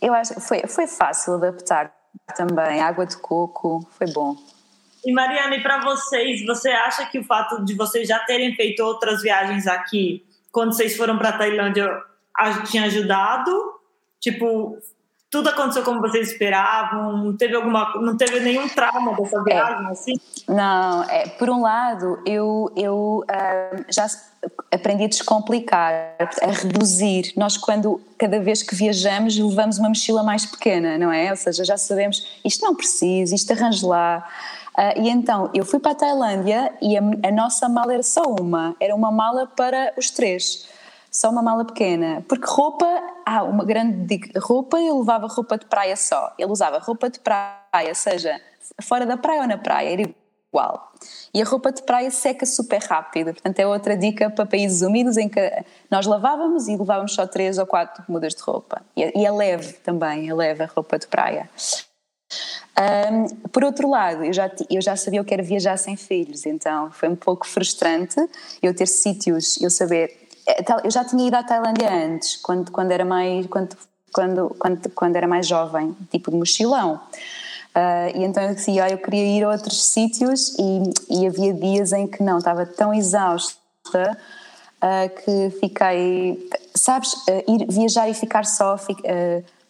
eu 0.00 0.14
acho 0.14 0.34
que 0.34 0.40
foi, 0.40 0.62
foi 0.66 0.86
fácil 0.86 1.34
adaptar 1.34 1.92
também. 2.36 2.80
Água 2.80 3.06
de 3.06 3.16
coco, 3.16 3.86
foi 3.90 4.10
bom. 4.12 4.36
E 5.04 5.12
Mariana, 5.12 5.56
e 5.56 5.62
para 5.62 5.80
vocês, 5.80 6.44
você 6.44 6.70
acha 6.70 7.06
que 7.06 7.18
o 7.18 7.24
fato 7.24 7.64
de 7.64 7.74
vocês 7.74 8.06
já 8.08 8.18
terem 8.20 8.54
feito 8.54 8.80
outras 8.80 9.22
viagens 9.22 9.66
aqui 9.66 10.24
quando 10.50 10.72
vocês 10.72 10.96
foram 10.96 11.18
para 11.18 11.32
Tailândia, 11.32 11.88
tinha 12.68 12.84
ajudado? 12.84 13.50
Tipo, 14.18 14.76
tudo 15.30 15.50
aconteceu 15.50 15.82
como 15.82 16.00
vocês 16.00 16.32
esperavam? 16.32 17.18
Não 17.18 17.36
teve 17.36 17.54
alguma, 17.54 17.92
não 17.96 18.16
teve 18.16 18.40
nenhum 18.40 18.68
trauma 18.68 19.14
dessa 19.14 19.38
é. 19.38 19.42
viagem 19.42 19.86
é, 19.86 19.90
assim? 19.90 20.12
Não, 20.48 21.04
é, 21.04 21.28
por 21.28 21.50
um 21.50 21.60
lado, 21.60 22.20
eu 22.24 22.72
eu 22.74 23.24
uh, 23.24 23.84
já 23.90 24.06
aprendi 24.72 25.04
a 25.04 25.08
descomplicar, 25.08 26.14
a 26.42 26.46
reduzir. 26.46 27.32
Nós 27.36 27.56
quando 27.56 28.00
cada 28.16 28.40
vez 28.40 28.62
que 28.62 28.74
viajamos 28.74 29.36
levamos 29.36 29.78
uma 29.78 29.88
mochila 29.88 30.22
mais 30.22 30.46
pequena, 30.46 30.96
não 30.96 31.12
é? 31.12 31.30
Ou 31.30 31.36
seja, 31.36 31.64
já 31.64 31.76
sabemos 31.76 32.40
isto 32.44 32.64
não 32.64 32.74
precisa, 32.74 33.34
isto 33.34 33.52
arranje 33.52 33.84
lá. 33.84 34.26
Uh, 34.78 35.02
e 35.02 35.08
então 35.10 35.50
eu 35.52 35.64
fui 35.64 35.78
para 35.78 35.90
a 35.90 35.94
Tailândia 35.94 36.72
e 36.80 36.96
a, 36.96 37.00
a, 37.00 37.32
nossa 37.32 37.68
mala 37.68 37.94
era 37.94 38.02
só 38.02 38.22
uma, 38.22 38.76
era 38.80 38.94
uma 38.94 39.10
mala 39.10 39.46
para 39.46 39.92
os 39.96 40.10
três. 40.10 40.68
Só 41.10 41.30
uma 41.30 41.42
mala 41.42 41.64
pequena, 41.64 42.24
porque 42.28 42.46
roupa, 42.46 42.86
ah, 43.24 43.42
uma 43.44 43.64
grande 43.64 44.20
roupa 44.36 44.78
eu 44.78 44.98
levava 44.98 45.26
roupa 45.26 45.58
de 45.58 45.66
praia 45.66 45.96
só, 45.96 46.32
ele 46.38 46.50
usava 46.50 46.78
roupa 46.78 47.08
de 47.10 47.18
praia, 47.20 47.94
seja 47.94 48.40
fora 48.82 49.06
da 49.06 49.16
praia 49.16 49.42
ou 49.42 49.46
na 49.46 49.58
praia, 49.58 49.92
era 49.92 50.02
igual. 50.02 50.92
E 51.32 51.42
a 51.42 51.44
roupa 51.44 51.70
de 51.70 51.82
praia 51.82 52.10
seca 52.10 52.46
super 52.46 52.80
rápido, 52.82 53.32
portanto 53.32 53.58
é 53.58 53.66
outra 53.66 53.96
dica 53.96 54.30
para 54.30 54.46
países 54.46 54.82
úmidos 54.82 55.16
em 55.16 55.28
que 55.28 55.40
nós 55.90 56.06
lavávamos 56.06 56.68
e 56.68 56.76
levávamos 56.76 57.14
só 57.14 57.26
três 57.26 57.58
ou 57.58 57.66
quatro 57.66 58.04
mudas 58.08 58.34
de 58.34 58.42
roupa. 58.42 58.82
E 58.96 59.24
é, 59.24 59.30
leve 59.30 59.74
também, 59.74 60.28
é 60.28 60.34
leve 60.34 60.64
a 60.64 60.66
roupa 60.66 60.98
de 60.98 61.06
praia. 61.06 61.48
Um, 62.78 63.48
por 63.48 63.64
outro 63.64 63.88
lado, 63.90 64.24
eu 64.24 64.32
já, 64.32 64.50
eu 64.70 64.80
já 64.80 64.94
sabia 64.96 65.24
que 65.24 65.34
era 65.34 65.42
viajar 65.42 65.76
sem 65.76 65.96
filhos, 65.96 66.46
então 66.46 66.90
foi 66.92 67.08
um 67.08 67.16
pouco 67.16 67.46
frustrante 67.46 68.16
eu 68.62 68.74
ter 68.74 68.86
sítios, 68.86 69.60
eu 69.60 69.70
saber. 69.70 70.27
É, 70.48 70.64
eu 70.82 70.90
já 70.90 71.04
tinha 71.04 71.28
ido 71.28 71.34
à 71.34 71.42
Tailândia 71.42 71.92
antes, 71.92 72.36
quando, 72.36 72.72
quando, 72.72 72.90
era, 72.90 73.04
mais, 73.04 73.46
quando, 73.48 73.76
quando, 74.10 74.56
quando, 74.58 74.90
quando 74.90 75.16
era 75.16 75.28
mais 75.28 75.46
jovem, 75.46 75.94
tipo 76.10 76.30
de 76.30 76.38
mochilão. 76.38 76.98
Uh, 77.76 78.16
e 78.16 78.24
então 78.24 78.42
eu 78.42 78.54
dizia, 78.54 78.84
ah, 78.84 78.88
eu 78.88 78.96
queria 78.96 79.24
ir 79.24 79.44
a 79.44 79.50
outros 79.50 79.84
sítios 79.84 80.56
e, 80.58 81.20
e 81.20 81.26
havia 81.26 81.52
dias 81.52 81.92
em 81.92 82.06
que 82.06 82.22
não, 82.22 82.38
estava 82.38 82.64
tão 82.64 82.94
exausta 82.94 83.58
uh, 83.76 85.22
que 85.22 85.60
fiquei, 85.60 86.48
sabes, 86.74 87.12
uh, 87.12 87.44
ir 87.46 87.66
viajar 87.68 88.08
e 88.08 88.14
ficar 88.14 88.46
só, 88.46 88.74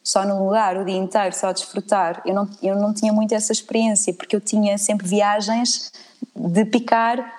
só 0.02 0.24
no 0.24 0.44
lugar 0.44 0.76
o 0.76 0.84
dia 0.84 0.96
inteiro, 0.96 1.34
só 1.34 1.48
a 1.48 1.52
desfrutar. 1.52 2.22
Eu 2.24 2.34
não, 2.34 2.48
eu 2.62 2.76
não 2.76 2.94
tinha 2.94 3.12
muito 3.12 3.34
essa 3.34 3.50
experiência 3.50 4.14
porque 4.14 4.36
eu 4.36 4.40
tinha 4.40 4.78
sempre 4.78 5.08
viagens 5.08 5.92
de 6.36 6.64
picar 6.64 7.37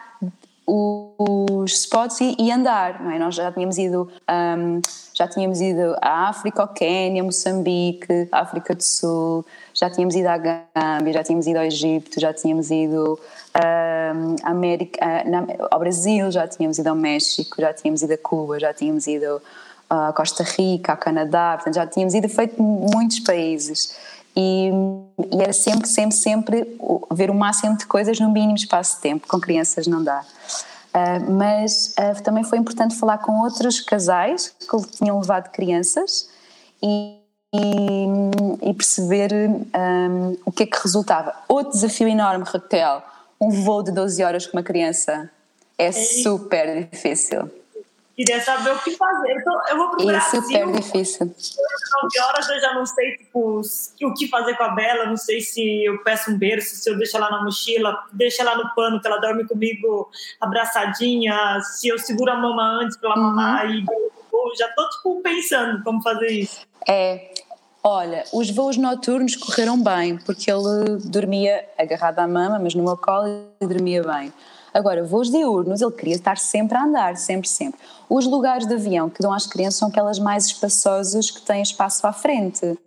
os 0.69 1.73
spots 1.73 2.21
e, 2.21 2.35
e, 2.37 2.51
andar, 2.51 3.01
não 3.01 3.11
é? 3.11 3.17
Nós 3.17 3.35
já 3.35 3.51
tínhamos 3.51 3.77
ido, 3.77 4.09
um, 4.29 4.81
já 5.13 5.27
tínhamos 5.27 5.59
ido 5.59 5.95
à 6.01 6.29
África, 6.29 6.61
ao 6.61 6.67
Quênia, 6.67 7.23
Moçambique, 7.23 8.27
África 8.31 8.75
do 8.75 8.83
Sul, 8.83 9.45
já 9.73 9.89
tínhamos 9.89 10.15
ido 10.15 10.27
à 10.27 10.37
Gâmbia, 10.37 11.13
já 11.13 11.23
tínhamos 11.23 11.47
ido 11.47 11.57
ao 11.57 11.65
Egito, 11.65 12.19
já 12.19 12.33
tínhamos 12.33 12.69
ido 12.69 13.19
um, 13.55 14.35
América, 14.43 15.23
na, 15.25 15.45
ao 15.71 15.79
Brasil, 15.79 16.31
já 16.31 16.47
tínhamos 16.47 16.77
ido 16.77 16.87
ao 16.87 16.95
México, 16.95 17.55
já 17.59 17.73
tínhamos 17.73 18.01
ido 18.03 18.13
a 18.13 18.17
Cuba, 18.17 18.59
já 18.59 18.73
tínhamos 18.73 19.07
ido 19.07 19.41
a 19.89 20.13
Costa 20.13 20.43
Rica, 20.43 20.91
ao 20.91 20.97
Canadá, 20.97 21.53
portanto 21.55 21.75
já 21.75 21.87
tínhamos 21.87 22.13
ido 22.13 22.29
feito 22.29 22.61
muitos 22.61 23.19
países. 23.21 23.97
E, 24.39 24.71
e, 25.33 25.41
era 25.41 25.51
sempre, 25.51 25.89
sempre, 25.89 26.15
sempre 26.15 26.77
ver 27.11 27.29
o 27.29 27.33
máximo 27.33 27.77
de 27.77 27.85
coisas 27.85 28.17
no 28.21 28.31
mínimo 28.31 28.55
espaço 28.55 28.95
de 28.95 29.01
tempo. 29.01 29.27
Com 29.27 29.37
crianças 29.37 29.85
não 29.85 30.01
dá. 30.01 30.23
Uh, 30.89 31.31
mas 31.31 31.93
uh, 31.99 32.23
também 32.23 32.43
foi 32.45 32.57
importante 32.57 32.95
falar 32.95 33.17
com 33.17 33.41
outros 33.41 33.81
casais 33.81 34.55
que 34.57 34.97
tinham 34.97 35.19
levado 35.19 35.51
crianças 35.51 36.29
e, 36.81 37.17
e, 37.53 38.69
e 38.69 38.73
perceber 38.73 39.31
um, 39.33 40.37
o 40.45 40.51
que 40.51 40.63
é 40.63 40.65
que 40.65 40.77
resultava. 40.81 41.35
Outro 41.47 41.73
desafio 41.73 42.07
enorme, 42.07 42.45
Raquel, 42.47 43.03
um 43.41 43.49
voo 43.49 43.83
de 43.83 43.91
12 43.91 44.23
horas 44.23 44.47
com 44.47 44.57
uma 44.57 44.63
criança 44.63 45.29
é, 45.77 45.87
é 45.87 45.91
super 45.91 46.87
difícil. 46.89 47.51
Queria 48.19 48.41
saber 48.41 48.71
o 48.71 48.79
que 48.79 48.97
fazer. 48.97 49.31
Então, 49.31 49.61
eu 49.69 49.77
vou 49.77 49.91
procurar. 49.91 50.17
É 50.17 50.19
super 50.19 50.71
difícil. 50.73 51.25
9 51.25 52.19
horas 52.19 52.49
eu 52.49 52.59
já 52.59 52.73
não 52.73 52.85
sei 52.85 53.15
tipo, 53.15 53.61
o 53.61 54.13
que 54.13 54.27
fazer 54.27 54.57
com 54.57 54.63
a 54.63 54.75
Bela. 54.75 55.05
Não 55.05 55.15
sei 55.15 55.39
se 55.39 55.85
eu 55.85 56.03
peço 56.03 56.29
um 56.29 56.37
berço, 56.37 56.75
se 56.75 56.89
eu 56.89 56.97
deixo 56.97 57.15
ela 57.15 57.31
na 57.31 57.45
mochila, 57.45 57.97
deixo 58.11 58.41
ela 58.41 58.57
no 58.57 58.75
pano, 58.75 58.99
que 58.99 59.07
ela 59.07 59.21
dorme 59.21 59.47
comigo 59.47 60.11
abraçadinha, 60.41 61.61
se 61.61 61.87
eu 61.87 61.97
seguro 61.97 62.29
a 62.33 62.35
mama 62.35 62.81
antes 62.83 62.97
para 62.97 63.11
ela 63.11 63.19
uhum. 63.21 63.27
mamar. 63.27 63.71
E 63.71 63.85
eu 63.85 64.55
já 64.57 64.67
tô 64.73 64.89
tipo, 64.89 65.21
pensando 65.21 65.81
como 65.85 66.03
fazer 66.03 66.27
isso. 66.27 66.67
É. 66.85 67.31
Olha, 67.81 68.25
os 68.33 68.49
voos 68.49 68.75
noturnos 68.75 69.37
correram 69.37 69.81
bem, 69.81 70.17
porque 70.17 70.51
ele 70.51 70.97
dormia 71.05 71.65
agarrado 71.77 72.19
à 72.19 72.27
mama, 72.27 72.59
mas 72.59 72.75
no 72.75 72.83
meu 72.83 72.97
colo 72.97 73.29
e 73.61 73.65
dormia 73.65 74.03
bem. 74.03 74.33
Agora, 74.73 75.03
voos 75.03 75.29
diurnos, 75.29 75.81
ele 75.81 75.91
queria 75.91 76.15
estar 76.15 76.37
sempre 76.37 76.77
a 76.77 76.83
andar, 76.83 77.17
sempre, 77.17 77.47
sempre. 77.47 77.79
Os 78.09 78.25
lugares 78.25 78.67
de 78.67 78.73
avião 78.73 79.09
que 79.09 79.21
dão 79.21 79.33
às 79.33 79.47
crianças 79.47 79.79
são 79.79 79.89
aquelas 79.89 80.19
mais 80.19 80.45
espaçosas 80.45 81.31
que 81.31 81.41
têm 81.41 81.61
espaço 81.61 82.05
à 82.05 82.13
frente. 82.13 82.77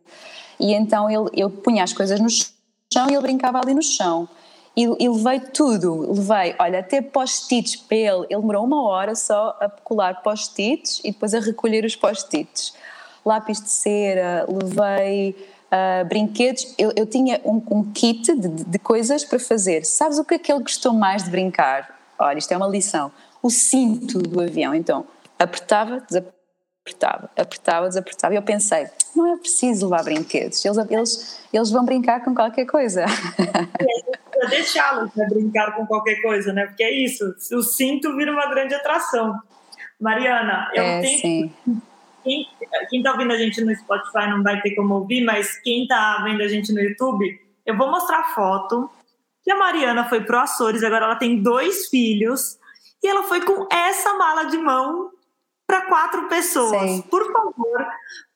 E 0.58 0.72
então 0.74 1.10
ele, 1.10 1.28
eu 1.34 1.50
punha 1.50 1.82
as 1.82 1.92
coisas 1.92 2.20
no 2.20 2.28
chão 2.28 3.08
e 3.08 3.14
ele 3.14 3.22
brincava 3.22 3.58
ali 3.58 3.74
no 3.74 3.82
chão. 3.82 4.28
E, 4.76 4.84
e 4.84 5.08
levei 5.08 5.40
tudo, 5.40 6.12
levei, 6.12 6.54
olha, 6.58 6.78
até 6.78 7.02
post-its 7.02 7.76
para 7.76 7.96
ele. 7.96 8.26
Ele 8.30 8.40
demorou 8.40 8.64
uma 8.64 8.82
hora 8.88 9.14
só 9.14 9.56
a 9.60 9.68
colar 9.68 10.22
post-its 10.22 11.00
e 11.04 11.10
depois 11.12 11.34
a 11.34 11.40
recolher 11.40 11.84
os 11.84 11.96
post-its. 11.96 12.74
Lápis 13.24 13.60
de 13.60 13.68
cera, 13.68 14.46
levei 14.48 15.36
uh, 15.72 16.04
brinquedos. 16.04 16.74
Eu, 16.78 16.92
eu 16.94 17.06
tinha 17.06 17.40
um, 17.44 17.62
um 17.70 17.92
kit 17.92 18.34
de, 18.34 18.48
de, 18.48 18.78
coisas 18.78 19.24
para 19.24 19.38
fazer. 19.38 19.84
Sabes 19.84 20.18
o 20.18 20.24
que 20.24 20.34
é 20.34 20.38
que 20.38 20.52
ele 20.52 20.62
gostou 20.62 20.92
mais 20.92 21.24
de 21.24 21.30
brincar? 21.30 21.98
Olha, 22.18 22.38
isto 22.38 22.52
é 22.52 22.56
uma 22.56 22.68
lição. 22.68 23.10
O 23.42 23.50
cinto 23.50 24.18
do 24.18 24.40
avião. 24.40 24.74
Então, 24.74 25.06
apertava, 25.38 26.00
desapertava, 26.00 27.30
apertava, 27.36 27.88
desapertava. 27.88 28.34
E 28.34 28.36
eu 28.36 28.42
pensei, 28.42 28.86
não 29.16 29.34
é 29.34 29.36
preciso 29.38 29.86
levar 29.86 30.04
brinquedos. 30.04 30.64
Eles, 30.64 30.78
eles, 30.90 31.46
eles 31.52 31.70
vão 31.70 31.84
brincar 31.84 32.22
com 32.22 32.34
qualquer 32.34 32.66
coisa. 32.66 33.04
É, 33.04 34.46
deixá-los 34.48 35.14
né, 35.14 35.26
brincar 35.28 35.74
com 35.76 35.86
qualquer 35.86 36.20
coisa, 36.20 36.52
né? 36.52 36.66
Porque 36.66 36.82
é 36.82 36.92
isso. 36.92 37.34
O 37.52 37.62
cinto 37.62 38.16
vira 38.16 38.32
uma 38.32 38.48
grande 38.48 38.74
atração. 38.74 39.38
Mariana, 40.00 40.68
eu 40.74 40.82
é, 40.82 41.00
tenho 41.00 41.20
sim 41.20 41.52
quem, 42.22 42.46
quem 42.88 43.02
tá 43.02 43.12
ouvindo 43.12 43.32
a 43.32 43.36
gente 43.36 43.60
no 43.60 43.74
Spotify 43.74 44.28
não 44.28 44.42
vai 44.42 44.60
ter 44.60 44.74
como 44.74 44.94
ouvir, 44.94 45.24
mas 45.24 45.58
quem 45.58 45.86
tá 45.86 46.22
vendo 46.24 46.42
a 46.42 46.48
gente 46.48 46.72
no 46.72 46.80
YouTube, 46.80 47.40
eu 47.64 47.76
vou 47.76 47.90
mostrar 47.90 48.34
foto 48.34 48.90
que 49.42 49.50
a 49.50 49.56
Mariana 49.56 50.08
foi 50.08 50.20
pro 50.22 50.38
Açores, 50.38 50.82
agora 50.82 51.06
ela 51.06 51.16
tem 51.16 51.42
dois 51.42 51.88
filhos, 51.88 52.58
e 53.02 53.08
ela 53.08 53.24
foi 53.24 53.40
com 53.40 53.66
essa 53.70 54.14
mala 54.14 54.44
de 54.44 54.56
mão 54.56 55.10
para 55.66 55.86
quatro 55.86 56.28
pessoas. 56.28 56.82
Sim. 56.82 57.02
Por 57.02 57.32
favor, 57.32 57.86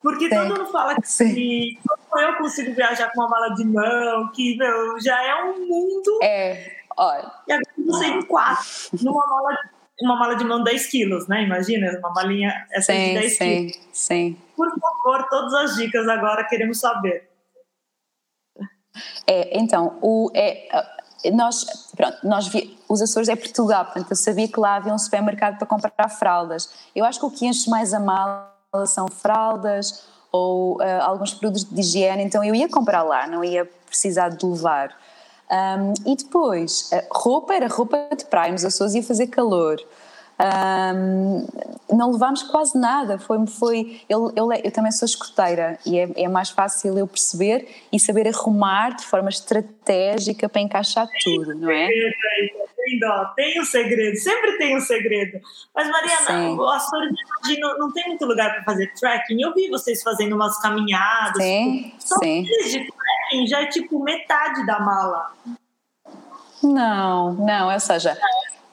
porque 0.03 0.29
Sim. 0.29 0.35
todo 0.35 0.49
mundo 0.49 0.67
fala 0.73 0.97
que 0.97 1.07
Sim. 1.07 1.79
eu 2.19 2.37
consigo 2.37 2.75
viajar 2.75 3.13
com 3.13 3.21
uma 3.21 3.29
mala 3.29 3.55
de 3.55 3.65
mão, 3.65 4.31
que 4.33 4.57
meu, 4.57 5.01
já 5.01 5.23
é 5.23 5.45
um 5.45 5.67
mundo. 5.67 6.19
É, 6.23 6.77
olha. 6.97 7.31
E 7.47 7.53
agora 7.53 7.75
você 7.79 8.07
em 8.07 8.23
quatro, 8.23 8.67
numa 9.03 9.27
mala 9.27 9.57
uma 10.01 10.17
mala 10.17 10.35
de 10.37 10.45
mão 10.45 10.63
10 10.63 10.87
quilos, 10.87 11.27
né? 11.27 11.43
Imagina, 11.43 11.99
uma 11.99 12.13
malinha 12.13 12.67
essa 12.71 12.93
sim, 12.93 13.15
de 13.15 13.21
10 13.21 13.37
sim, 13.37 13.67
quilos. 13.67 13.89
Sim, 13.93 14.37
Por 14.57 14.69
favor, 14.79 15.27
todas 15.29 15.55
as 15.55 15.77
dicas 15.77 16.07
agora 16.09 16.45
queremos 16.45 16.79
saber. 16.79 17.29
É, 19.27 19.59
então, 19.59 19.99
o, 20.01 20.31
é, 20.35 20.69
nós, 21.33 21.65
pronto, 21.97 22.19
nós 22.25 22.49
vi, 22.49 22.79
os 22.89 23.03
Açores 23.03 23.29
é 23.29 23.37
Portugal, 23.37 23.85
portanto 23.85 24.11
eu 24.11 24.17
sabia 24.17 24.49
que 24.49 24.59
lá 24.59 24.77
havia 24.77 24.93
um 24.93 24.99
supermercado 24.99 25.59
para 25.59 25.67
comprar 25.67 26.09
fraldas. 26.09 26.71
Eu 26.95 27.05
acho 27.05 27.19
que 27.19 27.27
o 27.27 27.31
que 27.31 27.47
enche 27.47 27.69
mais 27.69 27.93
a 27.93 28.01
mala 28.01 28.53
são 28.87 29.09
fraldas 29.09 30.07
ou 30.31 30.77
uh, 30.77 31.03
alguns 31.03 31.33
produtos 31.33 31.65
de 31.65 31.81
higiene, 31.81 32.23
então 32.23 32.45
eu 32.45 32.55
ia 32.55 32.69
comprar 32.69 33.03
lá, 33.03 33.27
não 33.27 33.43
ia 33.43 33.65
precisar 33.87 34.29
de 34.29 34.45
levar. 34.45 34.97
Um, 35.51 36.13
e 36.13 36.17
depois, 36.17 36.91
roupa 37.11 37.55
era 37.55 37.69
roupa 37.69 38.09
de 38.17 38.25
praia, 38.25 38.53
nos 38.53 38.65
Açores 38.65 38.95
ia 38.95 39.03
fazer 39.03 39.29
calor. 39.29 39.79
Um, 40.39 41.47
não 41.91 42.13
levámos 42.13 42.43
quase 42.43 42.79
nada. 42.79 43.19
Foi, 43.19 43.47
foi, 43.47 44.01
eu, 44.09 44.33
eu, 44.37 44.53
eu 44.53 44.71
também 44.71 44.93
sou 44.93 45.07
escoteira 45.07 45.79
e 45.87 45.99
é, 45.99 46.09
é, 46.15 46.29
mais 46.29 46.51
fácil 46.51 46.99
eu 46.99 47.07
perceber 47.07 47.67
e 47.91 47.99
saber 47.99 48.29
arrumar 48.29 48.91
de 48.97 49.05
forma 49.07 49.31
estratégica 49.31 50.49
para 50.49 50.61
encaixar 50.61 51.09
tudo, 51.25 51.55
não 51.55 51.71
é? 51.71 51.89
Tem 51.89 53.01
dó, 53.01 53.25
tem 53.35 53.61
um 53.61 53.65
segredo, 53.65 54.17
sempre 54.17 54.59
tem 54.59 54.77
um 54.77 54.81
segredo. 54.81 55.41
Mas, 55.75 55.89
Mariana, 55.89 56.53
o 56.53 56.69
Açores 56.69 57.15
não, 57.59 57.79
não 57.79 57.93
tem 57.93 58.07
muito 58.09 58.25
lugar 58.27 58.53
para 58.55 58.65
fazer 58.65 58.93
trekking. 58.95 59.41
Eu 59.41 59.55
vi 59.55 59.69
vocês 59.69 60.03
fazendo 60.03 60.37
umas 60.37 60.61
caminhadas. 60.61 61.43
Sim, 61.43 61.93
tipo, 61.99 62.19
sim. 62.25 62.43
de 62.43 62.87
trekking 63.27 63.47
já 63.47 63.63
é 63.63 63.67
tipo 63.67 64.03
metade 64.03 64.65
da 64.67 64.81
mala. 64.81 65.33
Não, 66.63 67.35
não, 67.35 67.73
ou 67.73 67.81
seja, 67.81 68.19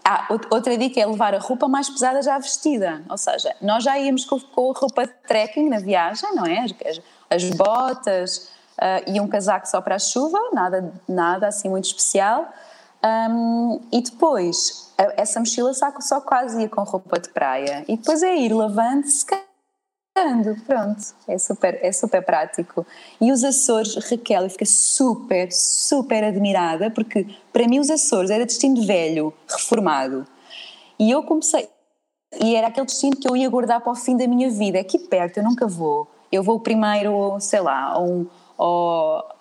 ah, 0.03 0.27
outra 0.49 0.77
dica 0.77 0.99
é 0.99 1.05
levar 1.05 1.35
a 1.35 1.39
roupa 1.39 1.67
mais 1.67 1.89
pesada 1.89 2.21
já 2.21 2.37
vestida, 2.37 3.03
ou 3.09 3.17
seja, 3.17 3.55
nós 3.61 3.83
já 3.83 3.97
íamos 3.97 4.25
com, 4.25 4.39
com 4.39 4.71
a 4.71 4.79
roupa 4.79 5.05
de 5.05 5.13
trekking 5.27 5.69
na 5.69 5.79
viagem, 5.79 6.33
não 6.33 6.45
é? 6.45 6.59
As, 6.59 7.01
as 7.29 7.49
botas 7.51 8.49
uh, 8.77 9.11
e 9.11 9.19
um 9.19 9.27
casaco 9.27 9.67
só 9.67 9.81
para 9.81 9.95
a 9.95 9.99
chuva, 9.99 10.39
nada, 10.53 10.93
nada 11.07 11.47
assim 11.47 11.69
muito 11.69 11.85
especial. 11.85 12.47
Um, 13.03 13.81
e 13.91 14.01
depois, 14.01 14.93
essa 15.17 15.39
mochila 15.39 15.73
só, 15.73 15.91
só 15.99 16.21
quase 16.21 16.61
ia 16.61 16.69
com 16.69 16.83
roupa 16.83 17.19
de 17.19 17.29
praia. 17.29 17.83
E 17.87 17.97
depois 17.97 18.23
é 18.23 18.33
ir 18.33 18.53
lavando, 18.53 19.05
secando 19.07 19.52
pronto, 20.65 21.15
é 21.27 21.37
super, 21.37 21.79
é 21.81 21.91
super 21.91 22.23
prático. 22.23 22.85
E 23.19 23.31
os 23.31 23.43
Açores, 23.43 23.95
Raquel, 23.95 24.43
eu 24.43 24.49
fiquei 24.49 24.67
super, 24.67 25.51
super 25.51 26.23
admirada, 26.23 26.91
porque 26.91 27.27
para 27.51 27.67
mim 27.67 27.79
os 27.79 27.89
Açores 27.89 28.29
era 28.29 28.45
destino 28.45 28.85
velho, 28.85 29.33
reformado. 29.47 30.25
E 30.99 31.09
eu 31.09 31.23
comecei, 31.23 31.67
e 32.39 32.55
era 32.55 32.67
aquele 32.67 32.85
destino 32.85 33.15
que 33.15 33.27
eu 33.27 33.35
ia 33.35 33.49
guardar 33.49 33.81
para 33.81 33.91
o 33.91 33.95
fim 33.95 34.15
da 34.15 34.27
minha 34.27 34.49
vida. 34.49 34.79
Aqui 34.79 34.99
perto, 34.99 35.37
eu 35.37 35.43
nunca 35.43 35.67
vou. 35.67 36.09
Eu 36.31 36.43
vou 36.43 36.59
primeiro, 36.59 37.39
sei 37.39 37.61
lá, 37.61 37.93
a 37.93 37.99
um, 37.99 38.27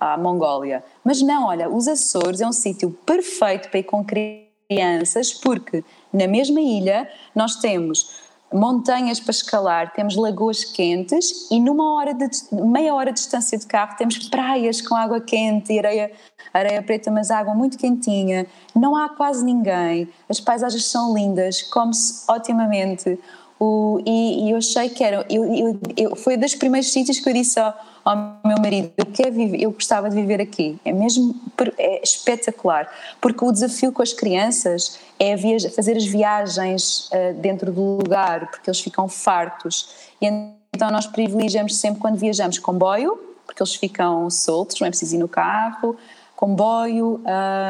à 0.01 0.17
Mongólia. 0.19 0.85
Mas 1.05 1.23
não, 1.23 1.47
olha, 1.47 1.71
os 1.71 1.89
Açores 1.89 2.41
é 2.41 2.47
um 2.47 2.53
sítio 2.53 2.91
perfeito 3.07 3.69
para 3.69 3.81
ir 3.81 3.85
com 3.85 4.05
crianças, 4.05 5.33
porque 5.33 5.85
na 6.13 6.27
mesma 6.27 6.61
ilha 6.61 7.09
nós 7.35 7.57
temos 7.57 8.22
montanhas 8.53 9.21
para 9.21 9.31
escalar, 9.31 9.93
temos 9.93 10.17
lagoas 10.17 10.65
quentes 10.65 11.51
e 11.51 11.61
numa 11.61 11.95
hora 11.95 12.15
de 12.15 12.29
meia 12.53 12.95
hora 12.95 13.13
de 13.13 13.19
distância 13.19 13.59
de 13.59 13.67
carro 13.67 13.97
temos 13.97 14.19
praias 14.29 14.81
com 14.81 14.95
água 14.95 15.21
quente 15.21 15.73
e 15.73 15.79
areia, 15.79 16.13
areia 16.53 16.83
preta, 16.83 17.11
mas 17.11 17.31
água 17.31 17.55
muito 17.55 17.79
quentinha. 17.79 18.47
Não 18.75 18.97
há 18.97 19.09
quase 19.09 19.45
ninguém, 19.45 20.09
as 20.29 20.41
paisagens 20.41 20.85
são 20.87 21.15
lindas, 21.15 21.63
come-se 21.63 22.25
otimamente. 22.31 23.19
O, 23.59 24.01
e, 24.05 24.47
e, 24.47 24.51
eu 24.51 24.57
achei 24.57 24.89
que 24.89 25.05
era. 25.05 25.25
Eu, 25.31 25.45
eu, 25.45 25.81
eu, 25.97 26.17
foi 26.17 26.37
dos 26.37 26.55
primeiros 26.55 26.91
sítios 26.91 27.21
que 27.21 27.29
eu 27.29 27.33
disse 27.33 27.61
ao, 27.61 27.73
ao 28.05 28.17
meu 28.45 28.59
marido: 28.59 28.93
eu, 28.97 29.07
quero 29.07 29.33
viver, 29.33 29.63
eu 29.63 29.71
gostava 29.71 30.09
de 30.09 30.17
viver 30.17 30.41
aqui. 30.41 30.79
É 30.85 30.93
mesmo 30.93 31.35
é 31.79 32.03
espetacular. 32.03 32.91
Porque 33.21 33.45
o 33.45 33.53
desafio 33.53 33.93
com 33.93 34.03
as 34.03 34.13
crianças 34.13 34.99
é 35.19 35.37
viaja, 35.37 35.71
fazer 35.71 35.97
as 35.97 36.05
viagens 36.05 37.09
uh, 37.09 37.35
dentro 37.41 37.73
do 37.73 37.99
lugar, 37.99 38.51
porque 38.51 38.69
eles 38.69 38.81
ficam 38.81 39.09
fartos. 39.09 39.95
E 40.21 40.27
então 40.75 40.91
nós 40.91 41.07
privilegiamos 41.07 41.77
sempre 41.77 42.01
quando 42.01 42.17
viajamos 42.17 42.59
comboio, 42.59 43.19
porque 43.47 43.63
eles 43.63 43.75
ficam 43.75 44.29
soltos, 44.31 44.81
não 44.81 44.87
é 44.87 44.91
preciso 44.91 45.17
ir 45.17 45.19
no 45.19 45.29
carro, 45.29 45.97
comboio, 46.35 47.21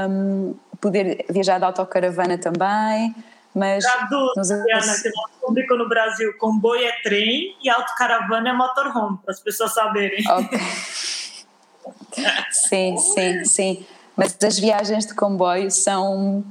um, 0.09 0.55
poder 0.81 1.27
viajar 1.29 1.59
de 1.59 1.65
autocaravana 1.65 2.39
também. 2.39 3.15
Mas 3.55 3.85
Traduz, 3.85 4.33
nos... 4.37 4.49
Diana, 4.49 4.95
que 5.03 5.11
nós 5.11 5.31
público 5.41 5.75
no 5.77 5.89
Brasil, 5.89 6.33
comboio 6.39 6.87
é 6.87 6.93
trem 7.03 7.57
e 7.63 7.69
autocaravana 7.69 8.51
é 8.51 8.53
motorhome, 8.53 9.19
para 9.25 9.33
as 9.33 9.41
pessoas 9.41 9.75
saberem. 9.75 10.25
Okay. 10.31 10.59
sim, 12.51 12.97
sim, 12.97 13.45
sim. 13.45 13.87
Mas 14.17 14.37
as 14.43 14.59
viagens 14.59 15.07
de 15.07 15.15
comboio 15.15 15.71
são 15.71 16.45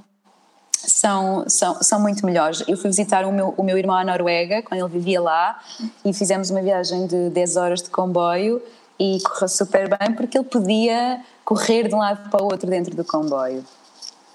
são, 0.88 1.48
são, 1.48 1.82
são 1.82 2.00
muito 2.00 2.26
melhores. 2.26 2.64
Eu 2.68 2.76
fui 2.76 2.90
visitar 2.90 3.26
o 3.26 3.32
meu, 3.32 3.54
o 3.56 3.64
meu 3.64 3.78
irmão 3.78 3.96
à 3.96 4.04
Noruega, 4.04 4.64
quando 4.64 4.82
ele 4.82 4.90
vivia 4.90 5.22
lá, 5.22 5.60
e 6.04 6.14
fizemos 6.14 6.50
uma 6.50 6.62
viagem 6.62 7.06
de 7.06 7.30
10 7.30 7.56
horas 7.56 7.84
de 7.84 7.90
comboio 7.90 8.62
e 9.00 9.20
correu 9.22 9.48
super 9.48 9.90
bem 9.90 10.14
porque 10.16 10.38
ele 10.38 10.46
podia 10.46 11.22
correr 11.46 11.88
de 11.88 11.96
um 11.96 12.00
lado 12.00 12.30
para 12.30 12.42
o 12.42 12.46
outro 12.46 12.70
dentro 12.70 12.96
do 12.96 13.04
comboio. 13.04 13.64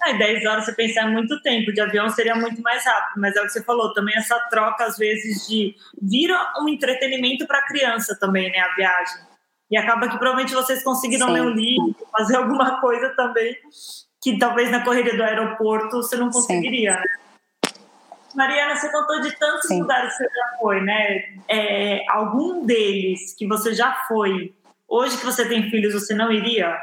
É, 0.05 0.17
10 0.17 0.45
horas 0.45 0.65
você 0.65 0.73
pensar 0.73 1.07
muito 1.07 1.41
tempo, 1.41 1.73
de 1.73 1.81
avião 1.81 2.09
seria 2.09 2.35
muito 2.35 2.61
mais 2.61 2.85
rápido, 2.85 3.19
mas 3.19 3.35
é 3.35 3.41
o 3.41 3.43
que 3.43 3.49
você 3.49 3.63
falou, 3.63 3.93
também 3.93 4.15
essa 4.15 4.39
troca 4.49 4.85
às 4.85 4.97
vezes 4.97 5.47
de 5.47 5.75
vira 6.01 6.53
um 6.61 6.69
entretenimento 6.69 7.47
para 7.47 7.59
a 7.59 7.65
criança 7.65 8.15
também, 8.19 8.51
né, 8.51 8.59
a 8.59 8.75
viagem. 8.75 9.27
E 9.69 9.77
acaba 9.77 10.07
que 10.07 10.17
provavelmente 10.17 10.53
vocês 10.53 10.83
conseguiram 10.83 11.27
Sim. 11.27 11.33
ler 11.33 11.41
um 11.41 11.49
livro, 11.49 11.95
fazer 12.11 12.37
alguma 12.37 12.79
coisa 12.79 13.09
também 13.15 13.55
que 14.21 14.37
talvez 14.37 14.71
na 14.71 14.83
correria 14.83 15.15
do 15.15 15.23
aeroporto 15.23 15.97
você 15.97 16.15
não 16.15 16.29
conseguiria, 16.29 16.93
Sim. 16.93 16.99
né? 16.99 17.27
Mariana, 18.35 18.75
você 18.75 18.91
contou 18.91 19.19
de 19.21 19.35
tantos 19.37 19.67
Sim. 19.67 19.81
lugares 19.81 20.15
que 20.15 20.23
você 20.23 20.29
já 20.29 20.57
foi, 20.59 20.81
né? 20.81 21.39
É, 21.47 22.05
algum 22.09 22.65
deles 22.65 23.35
que 23.35 23.47
você 23.47 23.73
já 23.73 23.93
foi, 24.07 24.53
hoje 24.87 25.17
que 25.17 25.25
você 25.25 25.47
tem 25.47 25.69
filhos, 25.71 25.93
você 25.93 26.13
não 26.13 26.31
iria? 26.31 26.77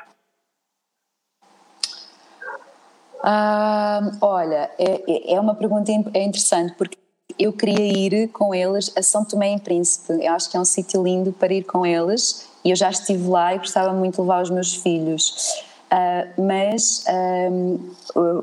Uh, 3.24 4.18
olha, 4.20 4.70
é, 4.78 5.32
é 5.32 5.40
uma 5.40 5.54
pergunta 5.54 5.90
é 6.12 6.22
interessante 6.22 6.74
porque 6.76 6.98
eu 7.38 7.54
queria 7.54 7.80
ir 7.80 8.28
com 8.28 8.54
eles 8.54 8.92
a 8.94 9.02
São 9.02 9.24
Tomé 9.24 9.54
e 9.54 9.60
Príncipe. 9.60 10.22
Eu 10.22 10.34
acho 10.34 10.50
que 10.50 10.58
é 10.58 10.60
um 10.60 10.64
sítio 10.64 11.02
lindo 11.02 11.32
para 11.32 11.54
ir 11.54 11.64
com 11.64 11.86
eles 11.86 12.46
e 12.62 12.68
eu 12.68 12.76
já 12.76 12.90
estive 12.90 13.26
lá 13.26 13.54
e 13.54 13.58
gostava 13.58 13.94
muito 13.94 14.16
de 14.16 14.20
levar 14.20 14.42
os 14.42 14.50
meus 14.50 14.74
filhos. 14.74 15.64
Uh, 15.90 16.42
mas 16.42 17.04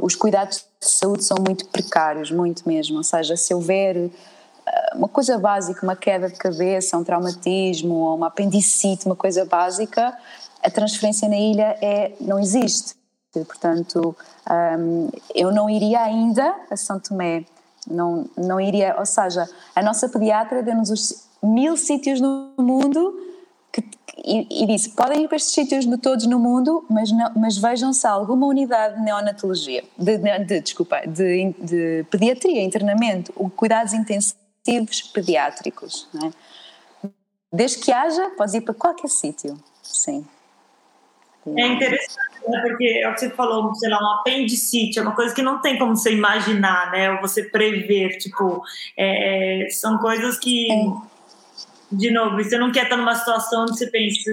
os 0.02 0.16
cuidados 0.16 0.66
de 0.80 0.88
saúde 0.90 1.24
são 1.24 1.38
muito 1.46 1.68
precários, 1.68 2.32
muito 2.32 2.68
mesmo. 2.68 2.98
Ou 2.98 3.04
seja, 3.04 3.38
se 3.38 3.54
houver 3.54 4.10
ah, 4.66 4.94
uma 4.96 5.08
coisa 5.08 5.38
básica, 5.38 5.84
uma 5.84 5.96
queda 5.96 6.28
de 6.28 6.36
cabeça, 6.36 6.98
um 6.98 7.04
traumatismo 7.04 7.94
ou 7.94 8.16
uma 8.16 8.28
apendicite, 8.28 9.06
uma 9.06 9.16
coisa 9.16 9.46
básica, 9.46 10.18
a 10.64 10.70
transferência 10.70 11.28
na 11.30 11.38
ilha 11.38 11.78
é, 11.82 12.14
não 12.20 12.40
existe. 12.40 12.96
Portanto, 13.32 14.16
um, 14.50 15.10
eu 15.36 15.52
não 15.52 15.70
iria 15.70 16.02
ainda 16.02 16.56
a 16.70 16.76
São 16.76 17.00
Tomé, 17.00 17.46
não, 17.88 18.30
não 18.38 18.60
iria, 18.60 18.96
ou 18.98 19.06
seja, 19.06 19.48
a 19.76 19.82
nossa 19.82 20.08
pediatra 20.10 20.64
deu-nos 20.64 20.90
os 20.90 21.28
mil 21.42 21.76
sítios 21.76 22.22
no 22.22 22.54
mundo 22.58 23.20
que, 23.72 23.84
e, 24.18 24.64
e, 24.64 24.68
disse: 24.68 24.90
podem 24.92 25.24
ir 25.24 25.28
para 25.28 25.38
estes 25.38 25.54
sítios 25.54 25.86
todos 26.02 26.26
no 26.28 26.40
mundo, 26.40 26.86
mas, 26.90 27.12
não, 27.12 27.32
mas 27.36 27.58
vejam 27.58 27.94
se 27.94 28.06
há 28.06 28.12
alguma 28.12 28.46
unidade 28.48 28.96
de 28.96 29.02
neonatologia, 29.02 29.84
de, 29.98 30.18
de, 30.18 30.62
desculpa, 30.62 31.02
de, 31.08 31.54
de 31.60 32.06
pediatria, 32.10 32.62
internamento, 32.64 33.34
cuidados 33.56 33.94
intensivos 33.94 35.02
pediátricos. 35.14 36.08
É? 36.24 37.08
Desde 37.54 37.80
que 37.80 37.92
haja, 37.92 38.30
podes 38.38 38.54
ir 38.54 38.62
para 38.62 38.74
qualquer 38.74 39.10
sítio, 39.10 39.58
sim. 39.82 40.26
É 41.46 41.68
interessante, 41.68 42.31
né? 42.48 42.62
porque 42.62 43.02
é 43.04 43.10
o 43.10 43.14
que 43.14 43.20
você 43.20 43.30
falou, 43.30 43.74
sei 43.76 43.90
lá, 43.90 44.00
um 44.02 44.20
apendicite, 44.20 45.00
é 45.00 45.02
uma 45.02 45.16
coisa 45.16 45.34
que 45.34 45.42
não 45.42 45.62
tem 45.62 45.78
como 45.78 45.96
você 45.96 46.14
imaginar, 46.14 46.92
né? 46.92 47.12
Ou 47.12 47.22
você 47.22 47.44
prever, 47.44 48.18
tipo, 48.18 48.62
é, 48.98 49.68
são 49.70 49.98
coisas 49.98 50.38
que, 50.40 50.72
é. 50.72 50.76
de 51.92 52.12
novo, 52.12 52.38
você 52.38 52.58
não 52.58 52.72
quer 52.72 52.84
estar 52.84 52.98
numa 52.98 53.16
situação 53.16 53.64
onde 53.64 53.78
você 53.78 53.88
pensa, 53.88 54.32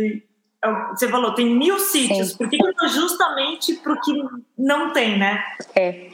é 0.64 0.88
você 0.90 1.08
falou, 1.08 1.34
tem 1.34 1.46
mil 1.46 1.78
sítios, 1.78 2.30
Sim. 2.30 2.36
por 2.36 2.48
que 2.48 2.56
não 2.56 2.88
justamente 2.88 3.74
para 3.74 3.92
o 3.92 4.00
que 4.00 4.12
não 4.56 4.92
tem, 4.92 5.18
né? 5.18 5.42
É. 5.74 6.08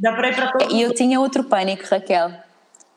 Dá 0.00 0.12
para 0.12 0.28
ir 0.28 0.34
para 0.34 0.52
todo 0.52 0.74
E 0.74 0.80
eu 0.80 0.94
tinha 0.94 1.20
outro 1.20 1.44
pânico, 1.44 1.84
Raquel. 1.90 2.32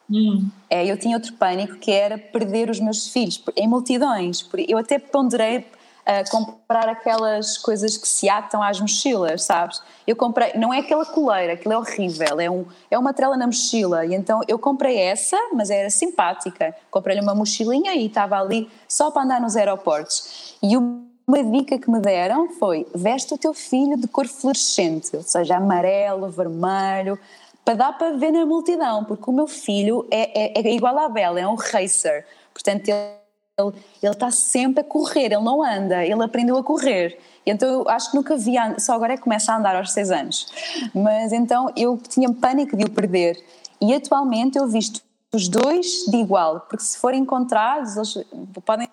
Hum. 0.10 0.50
É, 0.70 0.86
eu 0.86 0.98
tinha 0.98 1.18
outro 1.18 1.34
pânico 1.34 1.76
que 1.76 1.92
era 1.92 2.18
perder 2.18 2.70
os 2.70 2.80
meus 2.80 3.10
filhos 3.10 3.44
em 3.56 3.68
multidões. 3.68 4.48
Eu 4.68 4.78
até 4.78 4.98
ponderei 4.98 5.66
a 6.08 6.24
comprar 6.32 6.88
aquelas 6.88 7.58
coisas 7.58 7.98
que 7.98 8.08
se 8.08 8.30
atam 8.30 8.64
às 8.64 8.80
mochilas, 8.80 9.44
sabes? 9.44 9.82
Eu 10.08 10.16
comprei, 10.16 10.54
não 10.54 10.74
é 10.74 10.80
aquela 10.80 11.06
coleira, 11.06 11.54
aquilo 11.54 11.74
é 11.74 11.78
horrível, 11.78 12.40
é, 12.40 12.50
um, 12.50 12.66
é 12.90 12.98
uma 12.98 13.14
trela 13.14 13.36
na 13.36 13.46
mochila, 13.46 14.06
e 14.06 14.16
então 14.16 14.40
eu 14.48 14.58
comprei 14.58 14.98
essa, 14.98 15.38
mas 15.52 15.70
era 15.70 15.90
simpática. 15.90 16.74
Comprei-lhe 16.90 17.22
uma 17.22 17.36
mochilinha 17.36 17.94
e 17.94 18.06
estava 18.06 18.40
ali 18.40 18.72
só 18.88 19.12
para 19.12 19.24
andar 19.24 19.42
nos 19.42 19.58
aeroportos. 19.58 20.56
E 20.64 20.78
uma 20.78 21.44
dica 21.52 21.78
que 21.78 21.92
me 21.92 22.00
deram 22.00 22.54
foi: 22.54 22.88
veste 22.96 23.34
o 23.34 23.38
teu 23.38 23.54
filho 23.54 23.98
de 23.98 24.08
cor 24.08 24.28
fluorescente, 24.28 25.14
ou 25.14 25.24
seja, 25.24 25.58
amarelo, 25.58 26.30
vermelho, 26.30 27.20
para 27.66 27.74
dar 27.74 27.98
para 27.98 28.16
ver 28.16 28.32
na 28.32 28.46
multidão, 28.46 29.04
porque 29.04 29.30
o 29.30 29.34
meu 29.34 29.46
filho 29.46 30.08
é, 30.10 30.58
é, 30.58 30.68
é 30.70 30.74
igual 30.74 30.98
à 30.98 31.10
Bela, 31.10 31.38
é 31.38 31.46
um 31.46 31.56
racer. 31.56 32.26
Portanto, 32.54 32.88
ele 32.88 33.27
ele, 33.60 33.74
está 34.04 34.30
sempre 34.30 34.82
a 34.82 34.84
correr, 34.84 35.26
ele 35.26 35.40
não 35.40 35.64
anda, 35.64 36.06
ele 36.06 36.24
aprendeu 36.24 36.58
a 36.58 36.64
correr. 36.64 37.20
Então 37.46 37.68
eu 37.68 37.90
acho 37.90 38.12
que 38.12 38.16
nunca 38.16 38.38
vi, 38.38 38.54
só 38.78 38.94
agora 38.94 39.14
é 39.14 39.18
que 39.18 39.24
começa 39.24 39.52
a 39.52 39.58
andar 39.58 39.76
aos 39.76 39.92
seis 39.92 40.12
anos. 40.12 40.48
Mas 40.94 41.34
então 41.34 41.72
eu 41.76 41.98
tinha 41.98 42.32
pânico 42.32 42.78
de 42.78 42.86
o 42.86 42.90
perder. 42.90 43.44
E 43.82 43.94
atualmente 43.94 44.58
eu 44.58 44.68
visto 44.68 45.02
os 45.34 45.48
dois 45.48 46.06
de 46.08 46.18
igual, 46.18 46.62
porque 46.62 46.84
se 46.84 46.98
forem 47.00 47.22
encontrados, 47.22 47.96
eles 47.98 48.28
podem 48.64 48.88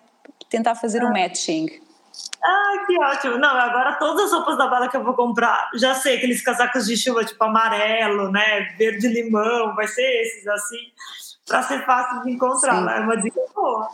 tentar 0.49 0.75
fazer 0.75 1.03
o 1.03 1.07
um 1.07 1.13
matching. 1.13 1.67
Ah, 2.43 2.85
que 2.85 2.99
ótimo. 2.99 3.37
Não, 3.37 3.49
agora 3.49 3.93
todas 3.93 4.25
as 4.25 4.31
roupas 4.31 4.57
da 4.57 4.67
bala 4.67 4.87
que 4.87 4.97
eu 4.97 5.03
vou 5.03 5.13
comprar, 5.13 5.69
já 5.75 5.93
sei, 5.93 6.17
aqueles 6.17 6.41
casacos 6.41 6.85
de 6.85 6.95
chuva 6.95 7.25
tipo 7.25 7.43
amarelo, 7.43 8.31
né, 8.31 8.73
verde 8.77 9.07
limão, 9.07 9.75
vai 9.75 9.87
ser 9.87 10.21
esses 10.21 10.47
assim, 10.47 10.77
para 11.45 11.61
ser 11.63 11.85
fácil 11.85 12.23
de 12.23 12.31
encontrar. 12.31 12.77
Sim. 12.77 12.89
É 12.89 12.99
uma 12.99 13.17
dica 13.17 13.41
boa. 13.53 13.89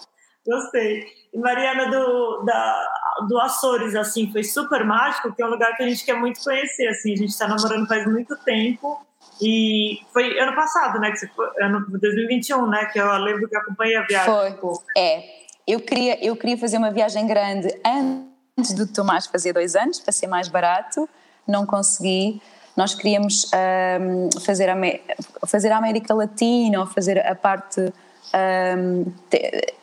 Gostei. 0.45 1.05
E 1.33 1.37
Mariana, 1.37 1.89
do, 1.89 2.43
da, 2.43 2.89
do 3.27 3.39
Açores, 3.39 3.95
assim, 3.95 4.31
foi 4.31 4.43
super 4.43 4.83
mágico, 4.83 5.33
que 5.33 5.41
é 5.41 5.45
um 5.45 5.49
lugar 5.49 5.75
que 5.77 5.83
a 5.83 5.87
gente 5.87 6.03
quer 6.03 6.15
muito 6.15 6.43
conhecer, 6.43 6.87
assim, 6.87 7.13
a 7.13 7.15
gente 7.15 7.29
está 7.29 7.47
namorando 7.47 7.87
faz 7.87 8.05
muito 8.05 8.35
tempo, 8.37 8.99
e 9.41 9.99
foi 10.11 10.39
ano 10.39 10.55
passado, 10.55 10.99
né, 10.99 11.11
que 11.11 11.17
você 11.17 11.27
foi, 11.27 11.47
ano 11.61 11.85
2021, 11.89 12.67
né, 12.67 12.85
que 12.85 12.99
eu 12.99 13.11
lembro 13.17 13.47
que 13.47 13.55
acompanhei 13.55 13.95
a 13.95 14.05
viagem. 14.05 14.57
Foi, 14.59 14.79
é. 14.97 15.41
Eu 15.67 15.79
queria, 15.79 16.23
eu 16.25 16.35
queria 16.35 16.57
fazer 16.57 16.77
uma 16.77 16.91
viagem 16.91 17.25
grande 17.27 17.69
antes 17.85 18.73
do 18.73 18.85
Tomás 18.91 19.27
fazer 19.27 19.53
dois 19.53 19.75
anos, 19.75 19.99
para 19.99 20.11
ser 20.11 20.27
mais 20.27 20.47
barato, 20.47 21.07
não 21.47 21.65
consegui. 21.65 22.41
Nós 22.75 22.95
queríamos 22.95 23.49
um, 24.01 24.29
fazer, 24.41 24.69
a, 24.69 24.75
fazer 25.47 25.71
a 25.71 25.77
América 25.77 26.13
Latina, 26.13 26.79
ou 26.79 26.87
fazer 26.87 27.19
a 27.25 27.35
parte 27.35 27.93
um, 28.33 29.05
te, 29.29 29.73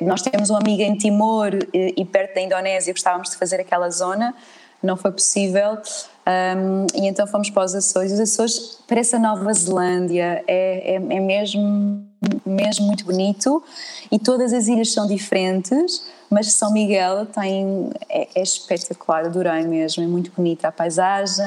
nós 0.00 0.22
temos 0.22 0.50
uma 0.50 0.58
amiga 0.58 0.82
em 0.82 0.96
Timor 0.96 1.54
e, 1.72 1.94
e, 1.96 2.04
perto 2.04 2.34
da 2.34 2.40
Indonésia, 2.40 2.92
gostávamos 2.92 3.30
de 3.30 3.36
fazer 3.36 3.60
aquela 3.60 3.90
zona, 3.90 4.34
não 4.82 4.96
foi 4.96 5.12
possível. 5.12 5.78
Um, 6.26 6.86
e 6.94 7.08
então 7.08 7.26
fomos 7.26 7.50
para 7.50 7.64
os 7.64 7.74
Açores. 7.74 8.12
Os 8.12 8.20
Açores 8.20 8.78
parece 8.86 9.16
a 9.16 9.18
Nova 9.18 9.52
Zelândia, 9.52 10.44
é, 10.46 10.94
é, 10.94 10.94
é 10.94 11.20
mesmo, 11.20 12.04
mesmo 12.44 12.86
muito 12.86 13.04
bonito 13.04 13.62
e 14.10 14.18
todas 14.18 14.52
as 14.52 14.68
ilhas 14.68 14.92
são 14.92 15.06
diferentes, 15.06 16.04
mas 16.28 16.52
São 16.52 16.72
Miguel 16.72 17.26
tem, 17.26 17.90
é, 18.08 18.28
é 18.34 18.42
espetacular, 18.42 19.24
adorei 19.24 19.62
mesmo, 19.62 20.02
é 20.02 20.06
muito 20.06 20.30
bonita 20.30 20.68
a 20.68 20.72
paisagem 20.72 21.44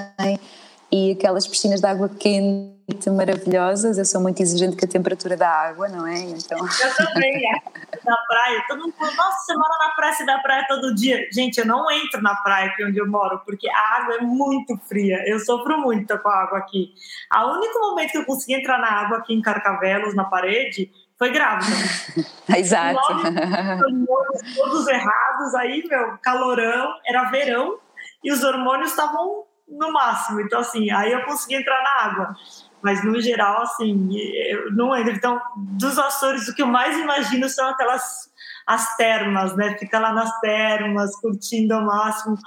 e 0.92 1.12
aquelas 1.12 1.48
piscinas 1.48 1.80
de 1.80 1.88
água 1.88 2.10
quente 2.10 3.10
maravilhosas. 3.10 3.98
Eu 3.98 4.06
sou 4.06 4.22
muito 4.22 4.42
exigente 4.42 4.76
com 4.76 4.86
a 4.86 4.88
temperatura 4.88 5.36
da 5.38 5.50
água, 5.50 5.88
não 5.88 6.06
é? 6.06 6.20
Então... 6.20 6.58
Eu 6.60 6.96
também, 6.96 7.36
é. 7.48 7.62
Na 8.06 8.18
praia, 8.28 8.64
todo 8.68 8.82
mundo 8.82 8.94
fala, 8.98 9.12
nossa, 9.14 9.40
você 9.40 9.54
mora 9.54 9.78
na 9.80 9.90
praia, 9.96 10.14
você 10.14 10.26
vai 10.26 10.36
à 10.36 10.40
praia 10.40 10.66
todo 10.68 10.96
dia. 10.96 11.28
Gente, 11.32 11.58
eu 11.60 11.66
não 11.66 11.90
entro 11.90 12.22
na 12.22 12.36
praia 12.36 12.68
aqui 12.68 12.84
onde 12.84 12.98
eu 12.98 13.08
moro, 13.10 13.42
porque 13.46 13.70
a 13.70 13.98
água 13.98 14.16
é 14.16 14.22
muito 14.22 14.78
fria. 14.88 15.24
Eu 15.26 15.40
sofro 15.40 15.78
muito 15.80 16.18
com 16.20 16.30
a 16.30 16.44
água 16.44 16.60
aqui. 16.60 16.94
O 17.34 17.58
único 17.58 17.80
momento 17.80 18.12
que 18.12 18.18
eu 18.18 18.26
consegui 18.26 18.56
entrar 18.56 18.78
na 18.80 18.90
água 18.90 19.18
aqui 19.20 19.34
em 19.34 19.42
Carcavelos, 19.42 20.16
na 20.16 20.26
parede, 20.26 20.92
foi 21.18 21.30
grávida. 21.32 21.76
Exato. 22.58 23.00
Hormônios 23.00 24.56
todos 24.56 24.88
errados, 24.88 25.56
aí, 25.56 25.84
meu, 25.88 26.18
calorão, 26.22 26.94
era 27.06 27.30
verão, 27.30 27.80
e 28.24 28.32
os 28.32 28.44
hormônios 28.44 28.92
estavam 28.92 29.46
no 29.68 29.92
máximo. 29.92 30.42
Então, 30.42 30.60
assim, 30.60 30.92
aí 30.92 31.12
eu 31.12 31.24
consegui 31.24 31.56
entrar 31.56 31.82
na 31.82 32.04
água. 32.06 32.36
Mas, 32.84 33.04
no 33.04 33.20
geral, 33.22 33.62
assim, 33.62 34.10
eu 34.50 34.72
não 34.74 34.96
entro. 34.96 35.14
Então, 35.14 35.42
dos 35.56 35.98
Açores, 35.98 36.48
o 36.48 36.54
que 36.54 36.62
eu 36.62 36.68
mais 36.68 36.98
imagino 36.98 37.48
são 37.48 37.70
aquelas 37.70 38.32
as 38.66 38.96
termas, 38.96 39.56
né? 39.56 39.78
Ficar 39.78 40.00
lá 40.00 40.14
nas 40.14 40.40
termas, 40.40 41.16
curtindo 41.18 41.74
ao 41.74 41.86
máximo. 41.86 42.38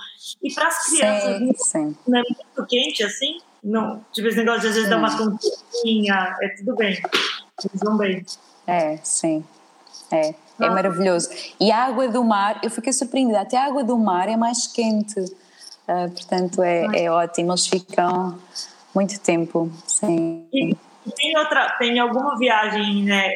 E 0.43 0.53
para 0.53 0.69
as 0.69 0.87
crianças, 0.87 1.39
sim, 1.39 1.53
sim. 1.57 1.97
não 2.07 2.19
é 2.19 2.23
muito 2.23 2.67
quente 2.69 3.03
assim? 3.03 3.39
Não, 3.63 4.05
tipo 4.13 4.29
esse 4.29 4.37
negócio 4.37 4.63
de 4.63 4.69
às 4.69 4.75
vezes 4.75 4.91
dar 4.91 4.99
uma 4.99 5.17
tontinha, 5.17 6.37
é 6.41 6.49
tudo 6.57 6.75
bem. 6.77 7.03
Eles 7.65 7.81
vão 7.83 7.97
bem. 7.97 8.25
É, 8.67 8.97
sim. 8.99 9.45
É, 10.11 10.35
é 10.61 10.71
maravilhoso. 10.71 11.29
E 11.61 11.71
a 11.71 11.85
água 11.85 12.09
do 12.09 12.23
mar, 12.23 12.61
eu 12.63 12.71
fiquei 12.71 12.93
surpreendida, 12.93 13.41
até 13.41 13.57
a 13.57 13.67
água 13.67 13.83
do 13.83 13.99
mar 13.99 14.29
é 14.29 14.37
mais 14.37 14.67
quente. 14.67 15.21
Uh, 15.21 16.11
portanto, 16.11 16.63
é, 16.63 17.05
é 17.05 17.11
ótimo, 17.11 17.53
eles 17.53 17.67
ficam 17.67 18.39
muito 18.97 19.21
tempo. 19.21 19.71
Sim. 19.87 20.49
E 20.53 20.75
tem 21.15 21.37
outra, 21.39 21.71
tem 21.79 21.99
alguma 21.99 22.39
viagem, 22.39 23.05
né? 23.05 23.31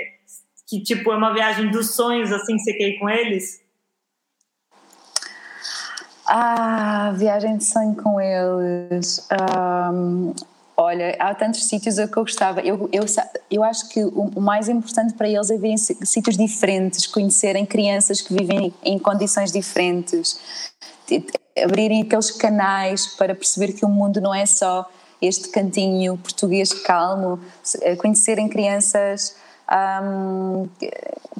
Que 0.66 0.82
tipo 0.82 1.12
é 1.12 1.16
uma 1.16 1.34
viagem 1.34 1.70
dos 1.70 1.94
sonhos, 1.94 2.32
assim, 2.32 2.56
que 2.56 2.62
você 2.62 2.72
quer 2.72 2.88
ir 2.88 2.98
com 2.98 3.08
eles? 3.10 3.60
Ah, 6.26 7.12
viagem 7.14 7.58
de 7.58 7.64
sonho 7.64 7.94
com 7.94 8.20
eles. 8.20 9.28
Um, 9.92 10.32
olha, 10.76 11.16
há 11.18 11.34
tantos 11.34 11.64
sítios 11.64 11.96
que 11.96 12.02
eu 12.02 12.08
gostava. 12.24 12.60
Eu, 12.60 12.88
eu, 12.92 13.04
eu 13.50 13.62
acho 13.62 13.88
que 13.90 14.02
o 14.02 14.40
mais 14.40 14.68
importante 14.68 15.12
para 15.14 15.28
eles 15.28 15.50
é 15.50 15.58
verem 15.58 15.76
sítios 15.76 16.36
diferentes, 16.36 17.06
conhecerem 17.06 17.66
crianças 17.66 18.22
que 18.22 18.32
vivem 18.32 18.72
em 18.82 18.98
condições 18.98 19.52
diferentes 19.52 20.70
abrirem 21.60 22.02
aqueles 22.02 22.30
canais 22.30 23.06
para 23.06 23.34
perceber 23.34 23.72
que 23.72 23.84
o 23.84 23.88
mundo 23.88 24.20
não 24.20 24.32
é 24.32 24.46
só 24.46 24.88
este 25.20 25.48
cantinho 25.50 26.16
português 26.16 26.72
calmo, 26.72 27.40
eh, 27.82 27.96
conhecerem 27.96 28.48
crianças 28.48 29.36
um, 30.02 30.68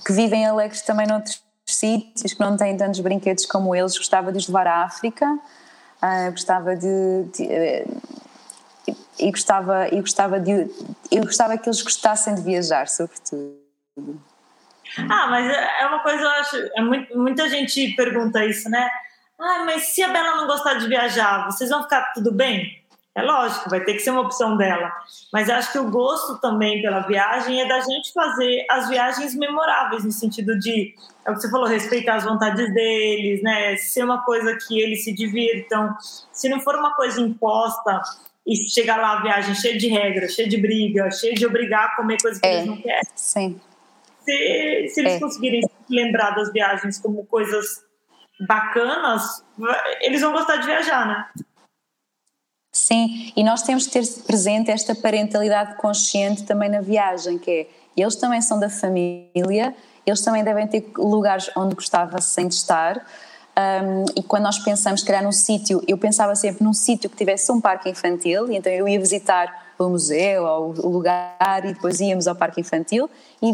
que 0.04 0.12
vivem 0.12 0.46
alegres 0.46 0.82
também 0.82 1.06
noutros 1.06 1.42
sítios, 1.66 2.34
que 2.34 2.40
não 2.40 2.56
têm 2.56 2.76
tantos 2.76 3.00
brinquedos 3.00 3.46
como 3.46 3.74
eles. 3.74 3.96
Gostava 3.96 4.30
de 4.32 4.38
os 4.38 4.48
levar 4.48 4.66
à 4.66 4.84
África, 4.84 5.26
uh, 5.26 6.30
gostava 6.30 6.76
de, 6.76 7.24
de 7.32 7.44
uh, 7.44 8.00
e 9.18 9.30
gostava 9.30 9.88
e 9.88 10.00
gostava 10.00 10.40
de 10.40 10.70
eu 11.10 11.24
gostava 11.24 11.56
que 11.58 11.68
eles 11.68 11.82
gostassem 11.82 12.34
de 12.34 12.40
viajar 12.40 12.88
sobretudo 12.88 13.54
ah 14.96 15.26
mas 15.28 15.46
é, 15.46 15.82
é 15.82 15.86
uma 15.86 16.00
coisa 16.00 16.22
eu 16.22 16.30
acho 16.30 16.56
é 16.74 16.80
muito, 16.80 17.18
muita 17.18 17.48
gente 17.50 17.94
pergunta 17.94 18.42
isso 18.44 18.70
né 18.70 18.90
ah, 19.40 19.62
mas 19.64 19.84
se 19.84 20.02
a 20.02 20.08
Bela 20.08 20.36
não 20.36 20.46
gostar 20.46 20.74
de 20.74 20.86
viajar, 20.86 21.46
vocês 21.46 21.70
vão 21.70 21.82
ficar 21.82 22.12
tudo 22.12 22.30
bem? 22.30 22.79
É 23.20 23.22
lógico, 23.22 23.68
vai 23.68 23.80
ter 23.84 23.94
que 23.94 24.00
ser 24.00 24.10
uma 24.10 24.22
opção 24.22 24.56
dela. 24.56 24.90
Mas 25.32 25.50
acho 25.50 25.72
que 25.72 25.78
o 25.78 25.90
gosto 25.90 26.40
também 26.40 26.80
pela 26.80 27.00
viagem 27.00 27.60
é 27.60 27.68
da 27.68 27.80
gente 27.80 28.12
fazer 28.12 28.64
as 28.70 28.88
viagens 28.88 29.34
memoráveis, 29.34 30.04
no 30.04 30.10
sentido 30.10 30.58
de, 30.58 30.94
é 31.26 31.30
o 31.30 31.34
que 31.34 31.40
você 31.40 31.50
falou, 31.50 31.66
respeitar 31.66 32.16
as 32.16 32.24
vontades 32.24 32.72
deles, 32.72 33.42
né? 33.42 33.76
Ser 33.76 34.04
uma 34.04 34.24
coisa 34.24 34.56
que 34.66 34.80
eles 34.80 35.04
se 35.04 35.12
divirtam. 35.12 35.94
Se 36.32 36.48
não 36.48 36.60
for 36.60 36.74
uma 36.74 36.94
coisa 36.94 37.20
imposta 37.20 38.00
e 38.46 38.56
chegar 38.68 38.96
lá 38.96 39.18
a 39.18 39.22
viagem 39.22 39.54
cheia 39.54 39.76
de 39.76 39.88
regras, 39.88 40.32
cheia 40.32 40.48
de 40.48 40.56
briga, 40.56 41.10
cheia 41.10 41.34
de 41.34 41.46
obrigar 41.46 41.86
a 41.86 41.96
comer 41.96 42.20
coisas 42.20 42.40
que 42.40 42.46
é, 42.46 42.54
eles 42.54 42.66
não 42.66 42.76
querem. 42.76 43.02
Sim. 43.14 43.60
Se, 44.24 44.88
se 44.88 45.00
eles 45.00 45.12
é. 45.14 45.20
conseguirem 45.20 45.60
lembrar 45.88 46.30
das 46.30 46.52
viagens 46.52 46.98
como 46.98 47.26
coisas 47.26 47.84
bacanas, 48.46 49.44
eles 50.00 50.20
vão 50.20 50.32
gostar 50.32 50.56
de 50.56 50.66
viajar, 50.66 51.06
né? 51.06 51.44
Sim, 52.72 53.32
e 53.36 53.42
nós 53.42 53.62
temos 53.62 53.86
que 53.86 53.92
ter 53.92 54.06
presente 54.22 54.70
esta 54.70 54.94
parentalidade 54.94 55.76
consciente 55.76 56.44
também 56.44 56.68
na 56.68 56.80
viagem, 56.80 57.38
que 57.38 57.50
é, 57.50 57.66
eles 57.96 58.14
também 58.14 58.40
são 58.40 58.60
da 58.60 58.70
família, 58.70 59.74
eles 60.06 60.20
também 60.22 60.44
devem 60.44 60.66
ter 60.66 60.90
lugares 60.96 61.50
onde 61.56 61.74
gostava-se 61.74 62.44
de 62.44 62.54
estar, 62.54 63.04
um, 63.60 64.04
e 64.16 64.22
quando 64.22 64.44
nós 64.44 64.58
pensamos 64.58 65.02
criar 65.02 65.22
num 65.22 65.32
sítio, 65.32 65.82
eu 65.86 65.98
pensava 65.98 66.34
sempre 66.34 66.64
num 66.64 66.72
sítio 66.72 67.10
que 67.10 67.16
tivesse 67.16 67.50
um 67.50 67.60
parque 67.60 67.90
infantil, 67.90 68.50
e 68.50 68.56
então 68.56 68.72
eu 68.72 68.88
ia 68.88 68.98
visitar 68.98 69.74
o 69.78 69.88
museu 69.88 70.44
ou 70.44 70.74
o 70.78 70.88
lugar 70.88 71.64
e 71.64 71.72
depois 71.72 72.00
íamos 72.00 72.28
ao 72.28 72.34
parque 72.34 72.60
infantil 72.60 73.10
e 73.42 73.52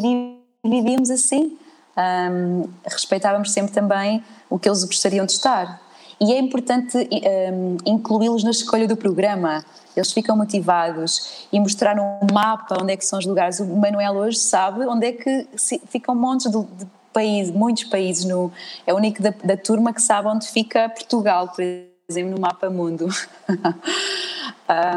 vivíamos 0.65 1.11
assim. 1.11 1.57
Um, 1.97 2.69
respeitávamos 2.85 3.53
sempre 3.53 3.73
também 3.73 4.23
o 4.51 4.59
que 4.59 4.69
eles 4.69 4.85
gostariam 4.85 5.25
de 5.25 5.33
estar. 5.33 5.81
E 6.21 6.33
é 6.33 6.39
importante 6.39 6.97
um, 6.97 7.77
incluí-los 7.85 8.43
na 8.43 8.51
escolha 8.51 8.89
do 8.89 8.97
programa. 8.97 9.65
Eles 9.95 10.13
ficam 10.13 10.37
motivados 10.37 11.47
e 11.53 11.61
mostrar 11.61 11.99
um 11.99 12.27
mapa 12.33 12.79
onde 12.83 12.93
é 12.93 12.97
que 12.97 13.05
são 13.05 13.19
os 13.19 13.27
lugares. 13.27 13.61
O 13.61 13.67
Manuel 13.67 14.15
hoje 14.15 14.39
sabe 14.39 14.87
onde 14.87 15.07
é 15.07 15.13
que 15.13 15.47
ficam 15.89 16.15
montes 16.15 16.51
de, 16.51 16.59
de 16.63 16.87
países, 17.13 17.55
muitos 17.55 17.85
países. 17.85 18.25
No, 18.25 18.51
é 18.87 18.93
o 18.93 18.97
único 18.97 19.23
da, 19.23 19.33
da, 19.43 19.57
turma 19.57 19.93
que 19.93 20.03
sabe 20.03 20.29
onde 20.29 20.47
fica 20.49 20.89
Portugal, 20.89 21.49
por 21.49 21.65
exemplo, 22.09 22.33
no 22.33 22.41
mapa 22.41 22.69
mundo. 22.69 23.09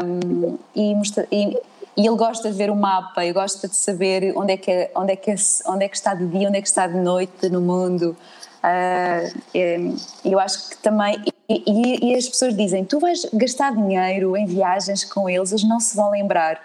um, 0.04 0.58
e, 0.74 0.94
mostra, 0.94 1.26
e, 1.30 1.58
e, 1.96 2.06
ele 2.06 2.16
gosta 2.16 2.50
de 2.50 2.56
ver 2.56 2.70
o 2.70 2.76
mapa 2.76 3.24
e 3.24 3.32
gosta 3.32 3.68
de 3.68 3.76
saber 3.76 4.34
onde 4.36 4.52
é 4.52 4.56
que, 4.58 4.90
onde 4.94 5.12
é 5.12 5.16
que, 5.16 5.34
onde 5.66 5.84
é 5.84 5.88
que 5.88 5.96
está 5.96 6.14
de 6.14 6.26
dia, 6.26 6.48
onde 6.48 6.58
é 6.58 6.62
que 6.62 6.68
está 6.68 6.86
de 6.86 6.96
noite 6.96 7.48
no 7.48 7.60
mundo. 7.60 8.14
Uh, 8.62 9.96
eu 10.24 10.38
acho 10.38 10.70
que 10.70 10.76
também. 10.78 11.22
E, 11.48 11.62
e, 11.66 12.12
e, 12.12 12.14
as 12.14 12.28
pessoas 12.28 12.56
dizem: 12.56 12.84
tu 12.84 13.00
vais 13.00 13.26
gastar 13.32 13.74
dinheiro 13.74 14.36
em 14.36 14.46
viagens 14.46 15.04
com 15.04 15.28
eles, 15.28 15.50
eles 15.50 15.64
não 15.64 15.80
se 15.80 15.96
vão 15.96 16.10
lembrar. 16.10 16.60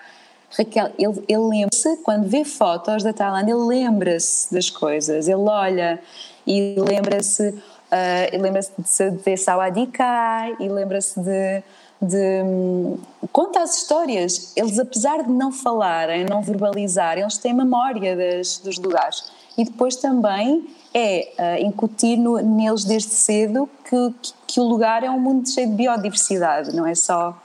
Raquel, 0.58 0.92
ele, 0.98 1.24
ele 1.28 1.48
lembra-se, 1.48 1.98
quando 1.98 2.28
vê 2.28 2.44
fotos 2.46 3.04
da 3.04 3.12
Tailândia, 3.12 3.54
ele 3.54 3.66
lembra-se 3.66 4.54
das 4.54 4.70
coisas, 4.70 5.28
ele 5.28 5.42
olha 5.42 6.00
e 6.46 6.76
lembra-se 6.78 7.54
uh, 7.96 8.42
lembra-se 8.42 8.72
de 9.12 9.18
ver 9.18 9.38
Sawadika 9.38 10.56
e 10.60 10.68
lembra-se 10.68 11.20
de, 11.20 11.64
de 12.02 12.44
um, 12.44 12.98
conta 13.32 13.62
as 13.62 13.78
histórias. 13.78 14.54
Eles, 14.56 14.80
apesar 14.80 15.24
de 15.24 15.30
não 15.30 15.52
falarem, 15.52 16.26
não 16.26 16.42
verbalizar, 16.42 17.18
eles 17.18 17.38
têm 17.38 17.54
memória 17.54 18.16
das, 18.16 18.58
dos 18.58 18.78
lugares. 18.78 19.32
E 19.58 19.64
depois 19.64 19.96
também 19.96 20.68
é 20.98 21.28
uh, 21.38 21.66
incutir 21.66 22.18
no, 22.18 22.38
neles 22.38 22.86
desde 22.86 23.10
cedo 23.10 23.70
que, 23.84 24.14
que, 24.22 24.34
que, 24.48 24.60
o 24.62 24.64
lugar 24.64 25.04
é 25.04 25.10
um 25.10 25.20
mundo 25.20 25.50
cheio 25.50 25.70
de 25.70 25.76
biodiversidade, 25.76 26.74
não 26.74 26.88
é 26.88 26.96
só, 26.96 27.38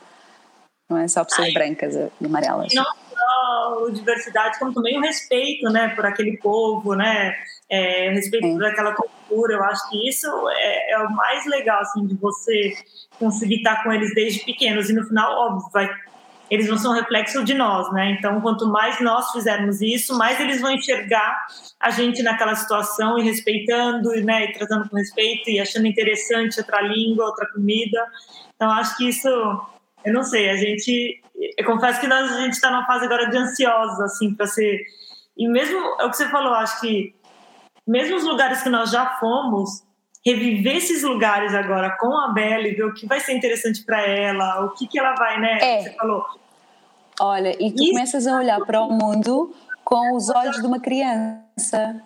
não 0.89 0.97
é 0.97 1.09
só 1.09 1.25
pessoas 1.25 1.49
Ai, 1.49 1.55
brancas 1.55 1.97
e 1.97 2.25
amarelas. 2.25 2.73
Não 2.73 2.85
só 2.85 3.87
a 3.89 3.91
diversidade, 3.91 4.59
como 4.59 4.73
também 4.73 4.99
o 4.99 5.03
respeito 5.03 5.69
né, 5.69 5.89
por 5.97 6.07
aquele 6.07 6.37
povo, 6.39 6.95
né, 6.95 7.35
é, 7.69 8.11
o 8.11 8.15
respeito 8.15 8.47
é. 8.47 8.53
por 8.53 8.65
aquela 8.65 8.95
cultura. 8.95 9.55
Eu 9.55 9.65
acho 9.65 9.91
que 9.91 10.09
isso 10.09 10.29
é, 10.51 10.93
é, 10.93 10.99
o 10.99 11.11
mais 11.11 11.45
legal 11.47 11.81
assim, 11.81 12.07
de 12.07 12.15
você 12.15 12.73
conseguir 13.19 13.57
estar 13.57 13.83
com 13.83 13.93
eles 13.93 14.15
desde 14.15 14.45
pequenos. 14.45 14.89
E 14.89 14.93
no 14.93 15.05
final, 15.05 15.33
óbvio, 15.33 15.69
vai 15.73 15.91
eles 16.51 16.69
não 16.69 16.77
são 16.77 16.93
reflexo 16.93 17.45
de 17.45 17.55
nós, 17.55 17.91
né? 17.93 18.11
Então, 18.19 18.41
quanto 18.41 18.67
mais 18.67 19.01
nós 19.01 19.31
fizermos 19.31 19.81
isso, 19.81 20.19
mais 20.19 20.41
eles 20.41 20.61
vão 20.61 20.73
enxergar 20.73 21.47
a 21.79 21.91
gente 21.91 22.23
naquela 22.23 22.57
situação 22.57 23.19
e 23.19 23.23
respeitando, 23.23 24.11
né? 24.25 24.47
E 24.47 24.53
tratando 24.53 24.89
com 24.89 24.97
respeito 24.97 25.49
e 25.49 25.61
achando 25.61 25.87
interessante 25.87 26.59
outra 26.59 26.81
língua, 26.81 27.27
outra 27.27 27.47
comida. 27.53 28.05
Então, 28.57 28.71
acho 28.73 28.97
que 28.97 29.09
isso, 29.09 29.29
eu 30.05 30.13
não 30.13 30.25
sei, 30.25 30.51
a 30.51 30.57
gente, 30.57 31.23
eu 31.57 31.65
confesso 31.65 32.01
que 32.01 32.09
nós, 32.09 32.33
a 32.33 32.41
gente 32.41 32.55
está 32.55 32.71
numa 32.71 32.87
fase 32.87 33.05
agora 33.05 33.31
de 33.31 33.37
ansiosos, 33.37 34.01
assim, 34.01 34.35
para 34.35 34.47
ser. 34.47 34.81
E 35.37 35.49
mesmo, 35.49 35.79
é 36.01 36.05
o 36.05 36.11
que 36.11 36.17
você 36.17 36.29
falou, 36.29 36.53
acho 36.55 36.81
que 36.81 37.15
mesmo 37.87 38.17
os 38.17 38.25
lugares 38.25 38.63
que 38.63 38.69
nós 38.69 38.91
já 38.91 39.19
fomos, 39.19 39.83
reviver 40.25 40.77
esses 40.77 41.03
lugares 41.03 41.55
agora 41.55 41.97
com 41.99 42.15
a 42.17 42.33
Bela 42.33 42.67
e 42.67 42.75
ver 42.75 42.85
o 42.85 42.95
que 42.95 43.07
vai 43.07 43.21
ser 43.21 43.33
interessante 43.33 43.83
para 43.85 44.07
ela, 44.07 44.65
o 44.65 44.71
que, 44.71 44.87
que 44.87 44.99
ela 44.99 45.15
vai, 45.15 45.41
né? 45.41 45.59
É. 45.61 45.83
Você 45.83 45.91
falou. 45.93 46.25
Olha, 47.21 47.51
e 47.63 47.71
tu 47.71 47.83
Isso. 47.83 47.93
começas 47.93 48.27
a 48.27 48.39
olhar 48.39 48.61
para 48.61 48.81
o 48.83 48.91
mundo 48.91 49.55
com 49.85 50.17
os 50.17 50.29
olhos 50.31 50.57
de 50.57 50.67
uma 50.67 50.81
criança. 50.81 52.03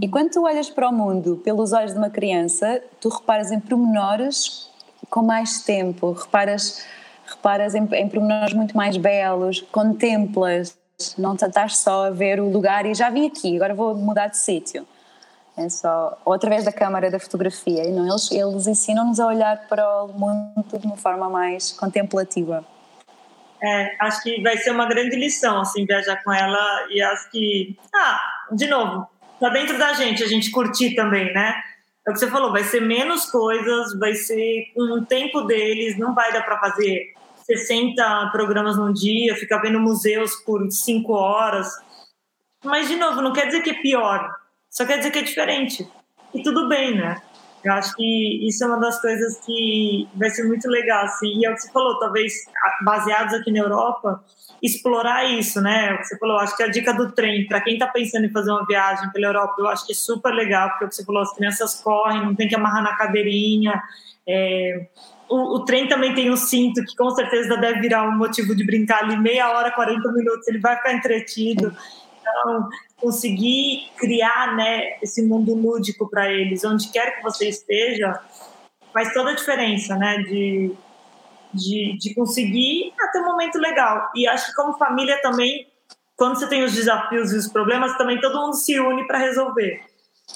E 0.00 0.08
quando 0.08 0.30
tu 0.30 0.44
olhas 0.44 0.70
para 0.70 0.88
o 0.88 0.92
mundo 0.92 1.40
pelos 1.44 1.72
olhos 1.72 1.92
de 1.92 1.98
uma 1.98 2.10
criança, 2.10 2.82
tu 3.00 3.08
reparas 3.08 3.50
em 3.50 3.60
pormenores 3.60 4.70
com 5.10 5.22
mais 5.22 5.62
tempo, 5.62 6.12
reparas, 6.12 6.84
reparas 7.26 7.74
em, 7.74 7.86
em 7.92 8.08
pormenores 8.08 8.54
muito 8.54 8.76
mais 8.76 8.96
belos, 8.96 9.60
contemplas, 9.72 10.78
não 11.18 11.34
estás 11.34 11.78
só 11.78 12.06
a 12.06 12.10
ver 12.10 12.40
o 12.40 12.48
lugar 12.48 12.86
e 12.86 12.94
já 12.94 13.10
vim 13.10 13.26
aqui, 13.26 13.56
agora 13.56 13.74
vou 13.74 13.94
mudar 13.94 14.28
de 14.28 14.38
sítio. 14.38 14.86
É 15.56 15.68
só, 15.68 16.18
ou 16.24 16.32
através 16.32 16.64
da 16.64 16.72
câmara 16.72 17.10
da 17.10 17.18
fotografia, 17.18 17.84
não? 17.90 18.08
Eles, 18.08 18.30
eles 18.30 18.66
ensinam-nos 18.66 19.20
a 19.20 19.26
olhar 19.26 19.68
para 19.68 20.04
o 20.04 20.08
mundo 20.08 20.78
de 20.78 20.86
uma 20.86 20.96
forma 20.96 21.28
mais 21.28 21.72
contemplativa. 21.72 22.64
É, 23.62 23.96
acho 24.00 24.22
que 24.22 24.42
vai 24.42 24.56
ser 24.56 24.70
uma 24.70 24.86
grande 24.86 25.14
lição, 25.14 25.60
assim, 25.60 25.84
viajar 25.84 26.16
com 26.24 26.32
ela 26.32 26.88
e 26.90 27.00
acho 27.02 27.30
que, 27.30 27.78
ah, 27.94 28.20
de 28.50 28.66
novo, 28.66 29.06
tá 29.38 29.50
dentro 29.50 29.78
da 29.78 29.92
gente, 29.92 30.24
a 30.24 30.26
gente 30.26 30.50
curtir 30.50 30.94
também, 30.94 31.32
né? 31.32 31.54
É 32.06 32.10
o 32.10 32.12
que 32.12 32.18
você 32.18 32.28
falou, 32.28 32.50
vai 32.50 32.64
ser 32.64 32.80
menos 32.80 33.26
coisas, 33.26 33.96
vai 33.98 34.14
ser 34.14 34.72
um 34.76 35.04
tempo 35.04 35.42
deles, 35.42 35.96
não 35.96 36.14
vai 36.14 36.32
dar 36.32 36.42
para 36.42 36.58
fazer 36.58 37.12
60 37.46 38.30
programas 38.32 38.76
num 38.76 38.92
dia, 38.92 39.36
ficar 39.36 39.58
vendo 39.58 39.78
museus 39.78 40.34
por 40.44 40.68
5 40.68 41.12
horas. 41.12 41.68
Mas, 42.64 42.88
de 42.88 42.96
novo, 42.96 43.20
não 43.20 43.32
quer 43.32 43.46
dizer 43.46 43.62
que 43.62 43.70
é 43.70 43.80
pior, 43.80 44.28
só 44.72 44.86
quer 44.86 44.96
dizer 44.96 45.10
que 45.10 45.18
é 45.18 45.22
diferente. 45.22 45.86
E 46.34 46.42
tudo 46.42 46.66
bem, 46.66 46.96
né? 46.96 47.20
Eu 47.62 47.74
acho 47.74 47.94
que 47.94 48.48
isso 48.48 48.64
é 48.64 48.66
uma 48.66 48.80
das 48.80 49.00
coisas 49.00 49.38
que 49.44 50.08
vai 50.14 50.30
ser 50.30 50.44
muito 50.44 50.66
legal, 50.66 51.04
assim. 51.04 51.38
E 51.38 51.44
é 51.44 51.50
o 51.50 51.54
que 51.54 51.60
você 51.60 51.70
falou, 51.70 51.98
talvez 51.98 52.32
baseados 52.82 53.34
aqui 53.34 53.52
na 53.52 53.58
Europa, 53.58 54.24
explorar 54.62 55.24
isso, 55.30 55.60
né? 55.60 55.92
O 55.92 55.98
que 55.98 56.04
você 56.04 56.18
falou, 56.18 56.38
acho 56.38 56.56
que 56.56 56.62
a 56.62 56.68
dica 56.68 56.94
do 56.94 57.12
trem, 57.12 57.46
para 57.46 57.60
quem 57.60 57.74
está 57.74 57.86
pensando 57.86 58.24
em 58.24 58.32
fazer 58.32 58.50
uma 58.50 58.66
viagem 58.66 59.10
pela 59.10 59.26
Europa, 59.26 59.54
eu 59.58 59.68
acho 59.68 59.86
que 59.86 59.92
é 59.92 59.94
super 59.94 60.32
legal, 60.32 60.70
porque 60.70 60.84
é 60.84 60.86
o 60.86 60.88
que 60.88 60.96
você 60.96 61.04
falou, 61.04 61.22
as 61.22 61.34
crianças 61.34 61.80
correm, 61.82 62.24
não 62.24 62.34
tem 62.34 62.48
que 62.48 62.56
amarrar 62.56 62.82
na 62.82 62.96
cadeirinha. 62.96 63.80
É... 64.26 64.86
O, 65.28 65.56
o, 65.56 65.64
trem 65.64 65.86
também 65.86 66.14
tem 66.14 66.30
um 66.30 66.36
cinto 66.36 66.82
que 66.84 66.96
com 66.96 67.10
certeza 67.10 67.56
deve 67.58 67.80
virar 67.80 68.08
um 68.08 68.16
motivo 68.16 68.54
de 68.54 68.64
brincar 68.64 69.04
ali 69.04 69.16
meia 69.18 69.50
hora, 69.50 69.70
40 69.70 70.12
minutos, 70.12 70.48
ele 70.48 70.58
vai 70.58 70.76
ficar 70.76 70.94
entretido. 70.94 71.74
Então, 72.20 72.68
conseguir 73.02 73.90
criar 73.96 74.56
né, 74.56 74.96
esse 75.02 75.26
mundo 75.26 75.54
lúdico 75.54 76.08
para 76.08 76.30
eles, 76.32 76.64
onde 76.64 76.88
quer 76.88 77.16
que 77.16 77.22
você 77.22 77.48
esteja, 77.48 78.20
faz 78.92 79.12
toda 79.12 79.30
a 79.30 79.34
diferença, 79.34 79.96
né? 79.96 80.18
De, 80.18 80.72
de, 81.52 81.98
de 81.98 82.14
conseguir 82.14 82.92
ter 83.12 83.18
um 83.18 83.24
momento 83.26 83.58
legal. 83.58 84.08
E 84.14 84.26
acho 84.26 84.46
que 84.46 84.54
como 84.54 84.78
família 84.78 85.20
também, 85.20 85.66
quando 86.16 86.38
você 86.38 86.48
tem 86.48 86.62
os 86.62 86.72
desafios 86.72 87.32
e 87.32 87.36
os 87.36 87.48
problemas, 87.48 87.98
também 87.98 88.20
todo 88.20 88.38
mundo 88.38 88.54
se 88.54 88.78
une 88.78 89.06
para 89.06 89.18
resolver. 89.18 89.82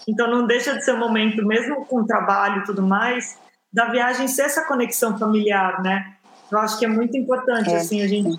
Então 0.08 0.28
não 0.28 0.46
deixa 0.46 0.74
de 0.74 0.84
ser 0.84 0.94
um 0.94 0.98
momento, 0.98 1.46
mesmo 1.46 1.86
com 1.86 2.00
o 2.00 2.06
trabalho 2.06 2.62
e 2.62 2.64
tudo 2.64 2.82
mais, 2.82 3.38
da 3.72 3.86
viagem 3.86 4.26
ser 4.26 4.42
essa 4.42 4.66
conexão 4.66 5.16
familiar, 5.16 5.80
né? 5.82 6.16
Eu 6.50 6.58
acho 6.58 6.78
que 6.78 6.84
é 6.84 6.88
muito 6.88 7.16
importante, 7.16 7.70
é, 7.70 7.76
assim, 7.76 8.02
a 8.02 8.08
gente 8.08 8.38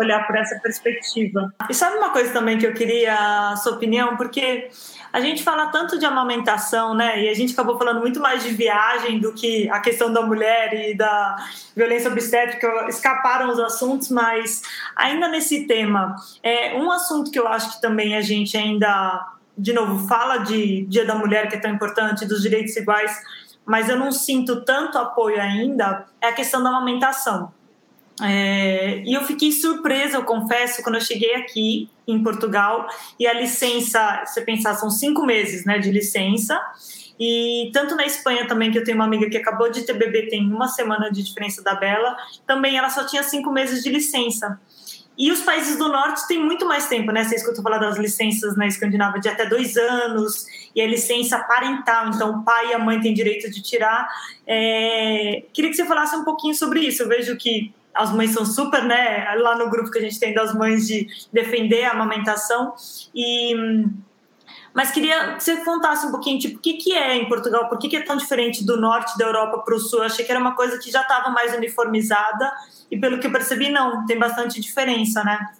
olhar 0.00 0.26
por 0.26 0.36
essa 0.36 0.58
perspectiva. 0.60 1.52
E 1.68 1.74
sabe 1.74 1.96
uma 1.96 2.10
coisa 2.10 2.32
também 2.32 2.58
que 2.58 2.66
eu 2.66 2.74
queria 2.74 3.50
a 3.50 3.56
sua 3.56 3.72
opinião, 3.72 4.16
porque 4.16 4.68
a 5.12 5.20
gente 5.20 5.42
fala 5.42 5.66
tanto 5.66 5.98
de 5.98 6.06
amamentação, 6.06 6.94
né? 6.94 7.22
E 7.22 7.28
a 7.28 7.34
gente 7.34 7.52
acabou 7.52 7.76
falando 7.76 8.00
muito 8.00 8.20
mais 8.20 8.42
de 8.42 8.50
viagem 8.50 9.18
do 9.18 9.32
que 9.32 9.68
a 9.70 9.80
questão 9.80 10.12
da 10.12 10.22
mulher 10.22 10.72
e 10.72 10.96
da 10.96 11.36
violência 11.74 12.10
obstétrica, 12.10 12.86
escaparam 12.88 13.50
os 13.50 13.58
assuntos, 13.58 14.08
mas 14.08 14.62
ainda 14.94 15.28
nesse 15.28 15.66
tema, 15.66 16.14
é 16.42 16.76
um 16.76 16.90
assunto 16.90 17.30
que 17.30 17.38
eu 17.38 17.48
acho 17.48 17.74
que 17.74 17.80
também 17.80 18.16
a 18.16 18.20
gente 18.20 18.56
ainda, 18.56 19.26
de 19.56 19.72
novo, 19.72 20.06
fala 20.06 20.38
de 20.38 20.86
Dia 20.86 21.04
da 21.04 21.14
Mulher, 21.14 21.48
que 21.48 21.56
é 21.56 21.60
tão 21.60 21.70
importante, 21.70 22.26
dos 22.26 22.42
direitos 22.42 22.76
iguais, 22.76 23.12
mas 23.64 23.88
eu 23.88 23.98
não 23.98 24.12
sinto 24.12 24.64
tanto 24.64 24.98
apoio 24.98 25.40
ainda, 25.40 26.06
é 26.20 26.28
a 26.28 26.32
questão 26.32 26.62
da 26.62 26.70
amamentação. 26.70 27.52
É, 28.22 29.02
e 29.04 29.14
eu 29.14 29.22
fiquei 29.24 29.52
surpresa, 29.52 30.16
eu 30.16 30.24
confesso, 30.24 30.82
quando 30.82 30.96
eu 30.96 31.00
cheguei 31.00 31.34
aqui 31.34 31.88
em 32.06 32.22
Portugal 32.22 32.88
e 33.18 33.26
a 33.26 33.32
licença, 33.32 34.24
você 34.24 34.42
pensar, 34.42 34.74
são 34.74 34.90
cinco 34.90 35.24
meses 35.24 35.64
né, 35.64 35.78
de 35.78 35.90
licença. 35.90 36.60
E 37.18 37.70
tanto 37.72 37.94
na 37.94 38.06
Espanha 38.06 38.46
também, 38.46 38.70
que 38.70 38.78
eu 38.78 38.84
tenho 38.84 38.96
uma 38.96 39.04
amiga 39.04 39.28
que 39.28 39.36
acabou 39.36 39.70
de 39.70 39.82
ter 39.82 39.92
bebê, 39.92 40.26
tem 40.28 40.50
uma 40.50 40.68
semana 40.68 41.10
de 41.10 41.22
diferença 41.22 41.62
da 41.62 41.74
Bela, 41.74 42.16
também 42.46 42.76
ela 42.76 42.88
só 42.88 43.04
tinha 43.04 43.22
cinco 43.22 43.52
meses 43.52 43.82
de 43.82 43.90
licença. 43.90 44.58
E 45.18 45.30
os 45.30 45.42
países 45.42 45.76
do 45.76 45.88
norte 45.88 46.26
têm 46.26 46.42
muito 46.42 46.64
mais 46.64 46.88
tempo, 46.88 47.12
né? 47.12 47.22
Você 47.22 47.34
escuta 47.34 47.60
falar 47.60 47.76
das 47.76 47.98
licenças 47.98 48.56
na 48.56 48.66
Escandinávia 48.66 49.20
de 49.20 49.28
até 49.28 49.44
dois 49.44 49.76
anos, 49.76 50.46
e 50.74 50.80
a 50.80 50.86
licença 50.86 51.38
parental, 51.40 52.08
então 52.08 52.38
o 52.40 52.42
pai 52.42 52.70
e 52.70 52.74
a 52.74 52.78
mãe 52.78 52.98
têm 53.00 53.12
direito 53.12 53.50
de 53.50 53.60
tirar. 53.60 54.08
É... 54.46 55.42
Queria 55.52 55.70
que 55.70 55.76
você 55.76 55.84
falasse 55.84 56.16
um 56.16 56.24
pouquinho 56.24 56.54
sobre 56.54 56.80
isso. 56.80 57.02
Eu 57.02 57.08
vejo 57.08 57.36
que 57.36 57.70
as 57.94 58.12
mães 58.12 58.30
são 58.30 58.44
super, 58.44 58.84
né? 58.84 59.34
Lá 59.36 59.56
no 59.56 59.68
grupo 59.68 59.90
que 59.90 59.98
a 59.98 60.02
gente 60.02 60.18
tem 60.18 60.32
das 60.32 60.54
mães 60.54 60.86
de 60.86 61.06
defender 61.32 61.84
a 61.84 61.92
amamentação. 61.92 62.74
E, 63.14 63.54
mas 64.72 64.90
queria 64.90 65.34
que 65.34 65.42
você 65.42 65.56
contasse 65.64 66.06
um 66.06 66.10
pouquinho, 66.10 66.38
tipo, 66.38 66.58
o 66.58 66.60
que, 66.60 66.74
que 66.74 66.92
é 66.92 67.16
em 67.16 67.28
Portugal? 67.28 67.68
Por 67.68 67.78
que, 67.78 67.88
que 67.88 67.96
é 67.96 68.02
tão 68.02 68.16
diferente 68.16 68.64
do 68.64 68.80
norte 68.80 69.18
da 69.18 69.26
Europa 69.26 69.58
para 69.58 69.74
o 69.74 69.78
sul? 69.78 70.00
Eu 70.00 70.06
achei 70.06 70.24
que 70.24 70.30
era 70.30 70.40
uma 70.40 70.54
coisa 70.54 70.78
que 70.78 70.90
já 70.90 71.02
estava 71.02 71.30
mais 71.30 71.54
uniformizada 71.54 72.52
e, 72.90 72.98
pelo 72.98 73.18
que 73.18 73.26
eu 73.26 73.32
percebi, 73.32 73.68
não. 73.70 74.06
Tem 74.06 74.18
bastante 74.18 74.60
diferença, 74.60 75.24
né? 75.24 75.50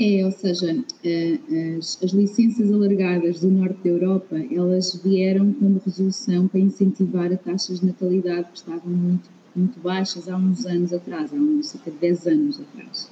É, 0.00 0.24
ou 0.24 0.32
seja, 0.32 0.76
eh, 1.04 1.38
as, 1.78 2.02
as, 2.02 2.10
licenças 2.10 2.72
alargadas 2.72 3.40
do 3.42 3.48
norte 3.48 3.78
da 3.84 3.90
Europa, 3.90 4.34
elas 4.50 5.00
vieram 5.04 5.52
como 5.52 5.80
resolução 5.84 6.48
para 6.48 6.58
incentivar 6.58 7.32
a 7.32 7.36
taxas 7.36 7.78
de 7.78 7.86
natalidade 7.86 8.48
que 8.50 8.56
estavam 8.56 8.90
muito 8.90 9.30
muito 9.54 9.78
baixas 9.80 10.28
há 10.28 10.36
uns 10.36 10.66
anos 10.66 10.92
atrás, 10.92 11.32
há 11.32 11.36
uns 11.36 11.68
cerca 11.68 11.90
de 11.90 11.98
10 11.98 12.26
anos 12.26 12.60
atrás. 12.60 13.10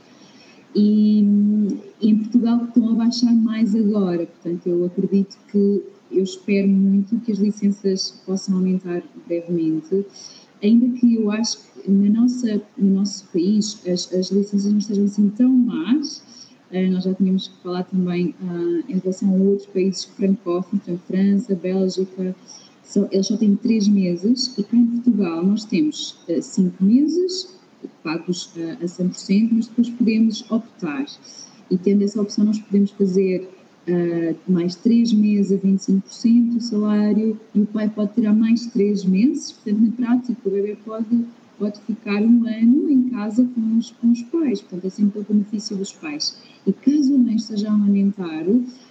E, 0.74 1.20
e 2.00 2.10
em 2.10 2.18
Portugal 2.18 2.64
estão 2.64 2.90
a 2.90 2.94
baixar 2.94 3.32
mais 3.34 3.74
agora, 3.74 4.26
portanto 4.26 4.66
eu 4.66 4.84
acredito 4.86 5.36
que, 5.50 5.82
eu 6.10 6.24
espero 6.24 6.68
muito 6.68 7.18
que 7.20 7.32
as 7.32 7.38
licenças 7.38 8.22
possam 8.26 8.56
aumentar 8.56 9.02
brevemente, 9.26 10.04
ainda 10.62 10.98
que 10.98 11.14
eu 11.14 11.30
acho 11.30 11.58
que 11.58 11.90
na 11.90 12.20
nossa, 12.20 12.60
no 12.76 12.94
nosso 12.94 13.26
país 13.32 13.80
as, 13.86 14.12
as 14.12 14.30
licenças 14.30 14.70
não 14.70 14.78
estejam 14.78 15.04
assim 15.04 15.28
tão 15.30 15.50
más, 15.50 16.22
Uh, 16.72 16.90
nós 16.90 17.04
já 17.04 17.12
tínhamos 17.12 17.48
que 17.48 17.62
falar 17.62 17.82
também 17.84 18.34
uh, 18.40 18.82
em 18.88 18.98
relação 18.98 19.28
a 19.28 19.36
outros 19.36 19.66
países 19.66 20.04
francófonos, 20.04 20.82
então 20.82 20.98
França, 21.06 21.54
Bélgica, 21.54 22.34
eles 23.10 23.26
só 23.26 23.36
têm 23.36 23.56
três 23.56 23.88
meses 23.88 24.54
e 24.58 24.62
cá 24.62 24.76
em 24.76 24.86
Portugal 24.86 25.44
nós 25.44 25.64
temos 25.64 26.18
uh, 26.28 26.42
cinco 26.42 26.84
meses 26.84 27.52
pagos 28.02 28.46
uh, 28.56 28.82
a 28.82 28.84
100%, 28.84 29.48
mas 29.52 29.66
depois 29.66 29.90
podemos 29.90 30.50
optar. 30.50 31.06
E 31.70 31.78
tendo 31.78 32.04
essa 32.04 32.20
opção, 32.20 32.44
nós 32.44 32.58
podemos 32.58 32.90
fazer 32.90 33.48
uh, 33.88 34.52
mais 34.52 34.74
três 34.74 35.12
meses 35.12 35.52
a 35.52 35.66
25% 35.66 36.50
do 36.50 36.60
salário 36.60 37.40
e 37.54 37.60
o 37.60 37.66
pai 37.66 37.88
pode 37.88 38.14
tirar 38.14 38.34
mais 38.34 38.66
três 38.66 39.04
meses. 39.04 39.52
Portanto, 39.52 39.80
na 39.80 39.92
prática, 39.92 40.40
o 40.44 40.50
bebê 40.50 40.76
pode, 40.84 41.24
pode 41.58 41.80
ficar 41.80 42.20
um 42.22 42.46
ano 42.46 42.90
em 42.90 43.08
casa 43.10 43.48
com 43.54 43.78
os, 43.78 43.90
com 43.92 44.10
os 44.10 44.22
pais. 44.22 44.60
Portanto, 44.60 44.86
é 44.86 44.90
sempre 44.90 45.20
o 45.20 45.24
benefício 45.24 45.76
dos 45.76 45.92
pais. 45.92 46.36
E 46.66 46.72
caso 46.72 47.14
a 47.14 47.18
mãe 47.18 47.36
esteja 47.36 47.70
a 47.70 47.72
amamentar, 47.72 48.44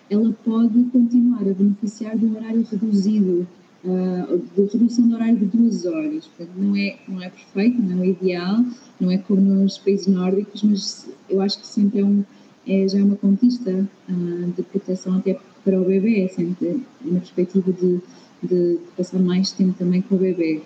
ela 0.09 0.33
pode 0.43 0.83
continuar 0.85 1.41
a 1.41 1.53
beneficiar 1.53 2.17
de 2.17 2.25
um 2.25 2.35
horário 2.35 2.65
reduzido 2.69 3.47
de 3.83 4.77
redução 4.77 5.07
do 5.07 5.15
horário 5.15 5.37
de 5.37 5.45
duas 5.45 5.85
horas. 5.85 6.27
Portanto, 6.27 6.55
não 6.57 6.75
é, 6.75 6.97
não 7.07 7.21
é 7.21 7.29
perfeito, 7.29 7.81
não 7.81 8.03
é 8.03 8.07
ideal, 8.07 8.57
não 8.99 9.11
é 9.11 9.17
como 9.17 9.41
nos 9.41 9.77
países 9.77 10.07
nórdicos, 10.07 10.61
mas 10.63 11.09
eu 11.29 11.41
acho 11.41 11.59
que 11.59 11.67
sempre 11.67 11.99
é, 11.99 12.05
um, 12.05 12.23
é 12.67 12.87
já 12.87 12.99
uma 12.99 13.15
conquista 13.15 13.71
uh, 14.09 14.53
de 14.55 14.63
proteção 14.63 15.17
até 15.17 15.39
para 15.63 15.79
o 15.79 15.85
bebê, 15.85 16.29
sempre 16.29 16.85
na 17.03 17.19
perspectiva 17.19 17.71
de, 17.71 17.99
de 18.43 18.79
passar 18.95 19.19
mais 19.19 19.51
tempo 19.51 19.73
também 19.77 20.01
com 20.01 20.15
o 20.15 20.17
bebê. 20.17 20.61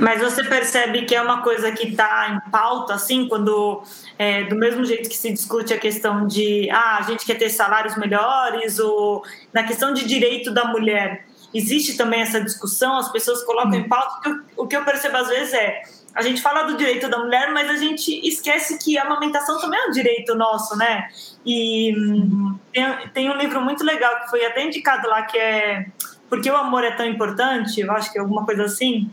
Mas 0.00 0.20
você 0.20 0.44
percebe 0.44 1.04
que 1.04 1.14
é 1.14 1.22
uma 1.22 1.40
coisa 1.40 1.70
que 1.72 1.88
está 1.88 2.42
em 2.46 2.50
pauta, 2.50 2.94
assim, 2.94 3.26
quando, 3.28 3.82
é, 4.18 4.44
do 4.44 4.56
mesmo 4.56 4.84
jeito 4.84 5.08
que 5.08 5.16
se 5.16 5.32
discute 5.32 5.72
a 5.72 5.78
questão 5.78 6.26
de, 6.26 6.68
ah, 6.70 6.98
a 6.98 7.02
gente 7.02 7.24
quer 7.24 7.36
ter 7.36 7.48
salários 7.48 7.96
melhores, 7.96 8.78
ou 8.78 9.24
na 9.52 9.62
questão 9.62 9.94
de 9.94 10.06
direito 10.06 10.52
da 10.52 10.66
mulher, 10.66 11.27
existe 11.52 11.96
também 11.96 12.20
essa 12.20 12.40
discussão, 12.40 12.98
as 12.98 13.10
pessoas 13.10 13.42
colocam 13.44 13.74
em 13.74 13.88
pauta. 13.88 14.42
O 14.56 14.66
que 14.66 14.76
eu 14.76 14.84
percebo 14.84 15.16
às 15.16 15.28
vezes 15.28 15.54
é 15.54 15.82
a 16.14 16.22
gente 16.22 16.42
fala 16.42 16.64
do 16.64 16.76
direito 16.76 17.08
da 17.08 17.18
mulher, 17.18 17.52
mas 17.52 17.70
a 17.70 17.76
gente 17.76 18.26
esquece 18.26 18.78
que 18.78 18.98
a 18.98 19.04
amamentação 19.04 19.60
também 19.60 19.78
é 19.78 19.86
um 19.86 19.90
direito 19.92 20.34
nosso, 20.34 20.76
né? 20.76 21.08
E 21.46 21.94
tem, 22.72 23.08
tem 23.14 23.30
um 23.30 23.36
livro 23.36 23.60
muito 23.60 23.84
legal 23.84 24.22
que 24.22 24.30
foi 24.30 24.44
até 24.44 24.64
indicado 24.64 25.08
lá, 25.08 25.22
que 25.22 25.38
é 25.38 25.86
porque 26.28 26.50
o 26.50 26.56
amor 26.56 26.84
é 26.84 26.90
tão 26.90 27.06
importante, 27.06 27.80
eu 27.80 27.90
acho 27.92 28.12
que 28.12 28.18
é 28.18 28.20
alguma 28.20 28.44
coisa 28.44 28.64
assim, 28.64 29.10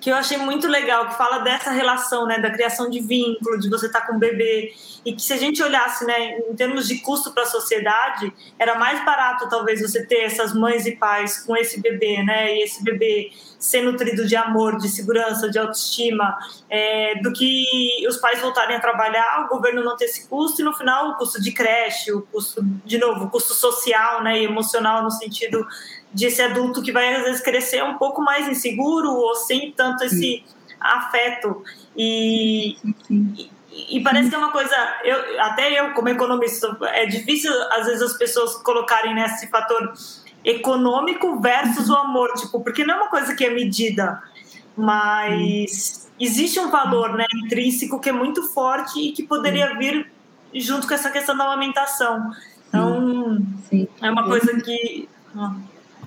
que 0.00 0.10
eu 0.10 0.16
achei 0.16 0.36
muito 0.36 0.66
legal, 0.68 1.08
que 1.08 1.16
fala 1.16 1.38
dessa 1.38 1.70
relação, 1.70 2.26
né, 2.26 2.38
da 2.38 2.50
criação 2.50 2.90
de 2.90 3.00
vínculo, 3.00 3.58
de 3.58 3.68
você 3.68 3.86
estar 3.86 4.00
tá 4.00 4.06
com 4.06 4.16
o 4.16 4.18
bebê, 4.18 4.72
e 5.04 5.14
que 5.14 5.22
se 5.22 5.32
a 5.32 5.36
gente 5.36 5.62
olhasse, 5.62 6.04
né, 6.04 6.38
em 6.38 6.54
termos 6.54 6.88
de 6.88 6.98
custo 6.98 7.32
para 7.32 7.42
a 7.42 7.46
sociedade, 7.46 8.32
era 8.58 8.74
mais 8.78 9.04
barato 9.04 9.48
talvez 9.48 9.80
você 9.80 10.04
ter 10.04 10.22
essas 10.22 10.54
mães 10.54 10.86
e 10.86 10.92
pais 10.96 11.44
com 11.44 11.56
esse 11.56 11.80
bebê, 11.80 12.22
né, 12.22 12.54
e 12.54 12.62
esse 12.62 12.82
bebê 12.82 13.30
ser 13.58 13.82
nutrido 13.82 14.26
de 14.26 14.36
amor, 14.36 14.76
de 14.76 14.88
segurança, 14.88 15.50
de 15.50 15.58
autoestima, 15.58 16.36
é, 16.68 17.14
do 17.22 17.32
que 17.32 17.64
os 18.06 18.16
pais 18.18 18.40
voltarem 18.40 18.76
a 18.76 18.80
trabalhar, 18.80 19.46
o 19.46 19.48
governo 19.48 19.82
não 19.82 19.96
ter 19.96 20.04
esse 20.04 20.28
custo 20.28 20.60
e 20.60 20.64
no 20.64 20.74
final 20.74 21.10
o 21.10 21.16
custo 21.16 21.40
de 21.40 21.52
creche, 21.52 22.12
o 22.12 22.22
custo, 22.22 22.62
de 22.84 22.98
novo, 22.98 23.24
o 23.24 23.30
custo 23.30 23.54
social, 23.54 24.22
né, 24.22 24.40
e 24.40 24.44
emocional 24.44 25.02
no 25.02 25.10
sentido 25.10 25.66
de 26.14 26.26
esse 26.26 26.40
adulto 26.40 26.82
que 26.82 26.92
vai 26.92 27.14
às 27.14 27.24
vezes 27.24 27.40
crescer 27.40 27.82
um 27.82 27.98
pouco 27.98 28.22
mais 28.22 28.48
inseguro 28.48 29.10
ou 29.10 29.34
sem 29.34 29.72
tanto 29.72 30.04
esse 30.04 30.44
afeto. 30.80 31.62
E, 31.96 32.76
e, 33.10 33.50
e 33.90 34.02
parece 34.02 34.28
que 34.28 34.34
é 34.34 34.38
uma 34.38 34.52
coisa 34.52 34.74
eu 35.04 35.40
até 35.40 35.80
eu 35.80 35.92
como 35.92 36.08
economista 36.08 36.76
é 36.82 37.06
difícil 37.06 37.52
às 37.72 37.86
vezes 37.86 38.02
as 38.02 38.16
pessoas 38.16 38.54
colocarem 38.62 39.14
nesse 39.14 39.48
fator 39.48 39.92
econômico 40.44 41.40
versus 41.40 41.88
o 41.88 41.94
amor 41.94 42.32
tipo 42.34 42.60
porque 42.60 42.84
não 42.84 42.94
é 42.94 42.96
uma 42.98 43.10
coisa 43.10 43.34
que 43.34 43.44
é 43.44 43.50
medida 43.50 44.22
mas 44.76 46.10
existe 46.18 46.58
um 46.60 46.70
valor 46.70 47.16
né, 47.16 47.26
intrínseco 47.34 48.00
que 48.00 48.08
é 48.08 48.12
muito 48.12 48.42
forte 48.42 49.00
e 49.00 49.12
que 49.12 49.22
poderia 49.22 49.76
vir 49.76 50.10
junto 50.54 50.86
com 50.86 50.94
essa 50.94 51.10
questão 51.10 51.36
da 51.36 51.44
amamentação. 51.44 52.30
Então 52.68 53.38
Sim. 53.68 53.88
é 54.00 54.10
uma 54.10 54.24
coisa 54.24 54.60
que 54.60 55.08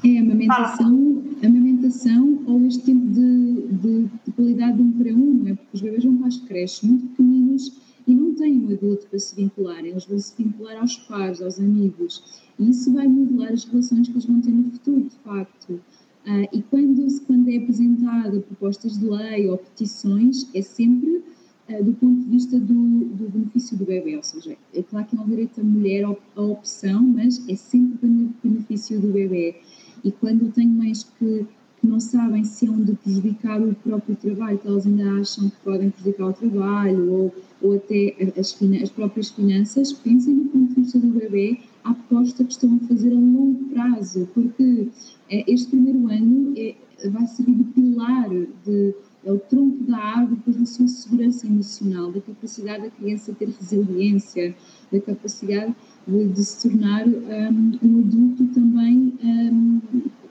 é 0.03 0.17
a 0.17 0.21
amamentação, 0.21 1.23
amamentação 1.43 2.43
ou 2.45 2.65
este 2.65 2.83
tempo 2.83 3.05
de, 3.07 3.67
de, 3.67 4.09
de, 4.25 4.31
qualidade 4.35 4.77
de 4.77 4.83
um 4.83 4.91
para 4.91 5.13
um, 5.13 5.33
não 5.33 5.47
é? 5.47 5.53
Porque 5.53 5.69
os 5.73 5.81
bebês 5.81 6.03
vão 6.03 6.17
para 6.17 6.27
as 6.27 6.37
creches 6.37 6.81
muito 6.81 7.07
pequeninos 7.07 7.73
e 8.07 8.15
não 8.15 8.33
têm 8.33 8.59
um 8.59 8.71
adulto 8.71 9.05
para 9.07 9.19
se 9.19 9.35
vincular, 9.35 9.83
eles 9.85 10.05
vão 10.05 10.17
se 10.17 10.33
vincular 10.41 10.77
aos 10.79 10.95
pais, 10.95 11.41
aos 11.41 11.59
amigos, 11.59 12.41
e 12.57 12.69
isso 12.69 12.93
vai 12.93 13.07
modelar 13.07 13.51
as 13.51 13.65
relações 13.65 14.07
que 14.07 14.13
eles 14.13 14.25
vão 14.25 14.39
ter 14.39 14.51
no 14.51 14.71
futuro, 14.71 15.03
de 15.03 15.15
facto. 15.23 15.73
Uh, 15.73 16.47
e 16.51 16.61
quando, 16.63 17.05
quando 17.25 17.49
é 17.49 17.57
apresentada 17.57 18.39
propostas 18.39 18.97
de 18.97 19.05
lei 19.05 19.47
ou 19.47 19.57
petições, 19.57 20.49
é 20.53 20.61
sempre 20.61 21.23
uh, 21.69 21.83
do 21.83 21.93
ponto 21.93 22.21
de 22.21 22.29
vista 22.29 22.59
do, 22.59 22.73
do, 22.73 23.29
benefício 23.29 23.77
do 23.77 23.85
bebê, 23.85 24.15
ou 24.15 24.23
seja, 24.23 24.57
é 24.73 24.83
claro 24.83 25.05
que 25.05 25.15
é 25.15 25.19
um 25.19 25.25
direito 25.25 25.57
da 25.57 25.63
mulher 25.63 26.05
a 26.05 26.41
opção, 26.41 27.01
mas 27.01 27.47
é 27.47 27.55
sempre 27.55 28.07
o 28.07 28.33
benefício 28.43 28.99
do 28.99 29.07
bebê. 29.07 29.55
E 30.03 30.11
quando 30.11 30.51
tenho 30.51 30.69
mães 30.69 31.03
que, 31.17 31.45
que 31.79 31.87
não 31.87 31.99
sabem 31.99 32.43
se 32.43 32.67
hão 32.67 32.81
de 32.81 32.93
prejudicar 32.93 33.61
o 33.61 33.73
próprio 33.75 34.15
trabalho, 34.15 34.57
que 34.57 34.67
elas 34.67 34.85
ainda 34.85 35.21
acham 35.21 35.49
que 35.49 35.57
podem 35.63 35.89
prejudicar 35.89 36.27
o 36.27 36.33
trabalho 36.33 37.11
ou, 37.11 37.35
ou 37.61 37.75
até 37.75 38.15
as, 38.37 38.55
as 38.81 38.89
próprias 38.89 39.29
finanças, 39.29 39.93
pensem 39.93 40.33
no 40.33 40.45
ponto 40.45 40.73
de 40.73 40.81
vista 40.81 40.99
do 40.99 41.07
bebê 41.07 41.59
a 41.83 41.91
aposta 41.91 42.43
que 42.43 42.51
estão 42.51 42.75
a 42.75 42.87
fazer 42.87 43.11
a 43.11 43.15
longo 43.15 43.63
prazo, 43.65 44.27
porque 44.33 44.89
é, 45.29 45.51
este 45.51 45.69
primeiro 45.69 46.07
ano 46.09 46.53
é, 46.57 46.75
vai 47.09 47.25
servir 47.27 47.55
de 47.55 47.63
pilar, 47.65 48.29
de, 48.65 48.93
é 49.23 49.31
o 49.31 49.39
tronco 49.39 49.83
da 49.83 49.97
árvore 49.97 50.35
depois 50.35 50.57
da 50.57 50.65
sua 50.65 50.87
segurança 50.87 51.47
emocional, 51.47 52.11
da 52.11 52.21
capacidade 52.21 52.83
da 52.83 52.89
criança 52.89 53.33
ter 53.33 53.49
resiliência, 53.49 54.55
da 54.91 54.99
capacidade 54.99 55.75
de, 56.07 56.43
se 56.43 56.69
tornar 56.69 57.05
um, 57.05 57.79
um 57.83 57.99
adulto 57.99 58.45
também 58.53 59.13
um, 59.21 59.81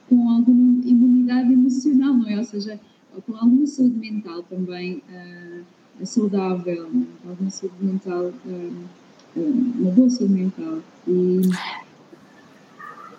com 0.08 0.30
alguma 0.30 0.84
imunidade 0.84 1.52
emocional, 1.52 2.14
não 2.14 2.28
é? 2.28 2.38
Ou 2.38 2.44
seja, 2.44 2.80
com 3.26 3.34
alguma 3.34 3.66
saúde 3.66 3.98
mental 3.98 4.42
também 4.44 5.02
uh, 5.10 6.06
saudável, 6.06 6.90
alguma 7.28 7.50
saúde 7.50 7.76
mental, 7.80 8.32
uh, 8.46 8.86
uma 9.34 9.90
boa 9.90 10.08
saúde 10.08 10.32
mental. 10.32 10.78
E, 11.06 11.42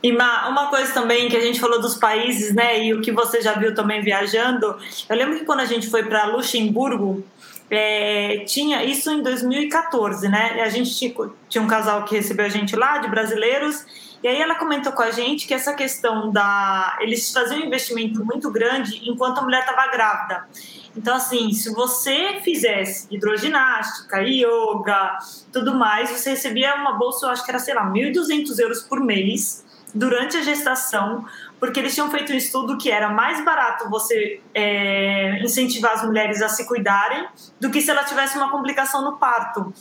e 0.04 0.12
uma 0.12 0.68
coisa 0.70 0.94
também 0.94 1.30
que 1.30 1.38
a 1.38 1.42
gente 1.42 1.60
falou 1.60 1.80
dos 1.80 1.96
países, 1.96 2.54
né, 2.54 2.86
e 2.86 2.94
o 2.94 3.02
que 3.02 3.12
você 3.12 3.42
já 3.42 3.54
viu 3.54 3.74
também 3.76 4.02
viajando, 4.02 4.76
eu 5.10 5.16
lembro 5.16 5.38
que 5.38 5.46
quando 5.46 5.60
a 5.60 5.66
gente 5.66 5.90
foi 5.90 6.04
para 6.04 6.26
Luxemburgo, 6.28 7.24
é, 7.70 8.44
tinha 8.46 8.84
isso 8.84 9.12
em 9.12 9.22
2014, 9.22 10.30
né? 10.30 10.62
A 10.62 10.70
gente 10.70 10.96
tinha, 10.96 11.14
tinha 11.50 11.62
um 11.62 11.68
casal 11.68 12.06
que 12.06 12.16
recebeu 12.16 12.46
a 12.46 12.50
gente 12.50 12.76
lá, 12.76 13.00
de 13.00 13.10
brasileiros, 13.10 13.86
e 14.24 14.28
aí 14.28 14.42
ela 14.42 14.56
comentou 14.56 14.92
com 14.94 15.02
a 15.02 15.12
gente 15.12 15.46
que 15.48 15.54
essa 15.54 15.74
questão 15.74 16.32
da. 16.32 16.98
Eles 17.02 17.32
faziam 17.32 17.62
um 17.62 17.66
investimento 17.66 18.24
muito 18.26 18.50
grande 18.50 19.02
enquanto 19.10 19.40
a 19.40 19.42
mulher 19.42 19.60
estava 19.60 19.88
grávida. 19.92 20.48
Então, 20.96 21.16
assim, 21.16 21.52
se 21.52 21.72
você 21.74 22.40
fizesse 22.44 23.08
hidroginástica, 23.14 24.22
yoga, 24.22 25.20
tudo 25.54 25.76
mais, 25.76 26.10
você 26.10 26.32
recebia 26.32 26.74
uma 26.76 26.94
bolsa, 26.94 27.28
eu 27.28 27.30
acho 27.30 27.46
que 27.46 27.52
era, 27.52 27.60
sei 27.60 27.76
lá, 27.76 27.86
1.200 27.86 28.58
euros 28.60 28.82
por 28.82 29.00
mês 29.00 29.64
durante 29.94 30.38
a 30.38 30.42
gestação 30.42 31.26
porque 31.60 31.80
eles 31.80 31.94
tinham 31.94 32.10
feito 32.12 32.32
um 32.32 32.36
estudo 32.36 32.78
que 32.78 32.92
era 32.92 33.10
mais 33.10 33.44
barato 33.44 33.90
você 33.90 34.42
é, 34.54 35.40
incentivar 35.44 35.94
as 35.94 36.04
mulheres 36.04 36.42
a 36.42 36.50
se 36.50 36.68
cuidarem 36.68 37.28
do 37.60 37.70
que 37.70 37.82
se 37.82 37.90
ela 37.90 38.04
tivesse 38.04 38.38
uma 38.38 38.52
complicação 38.52 39.04
no 39.04 39.18
parto. 39.18 39.74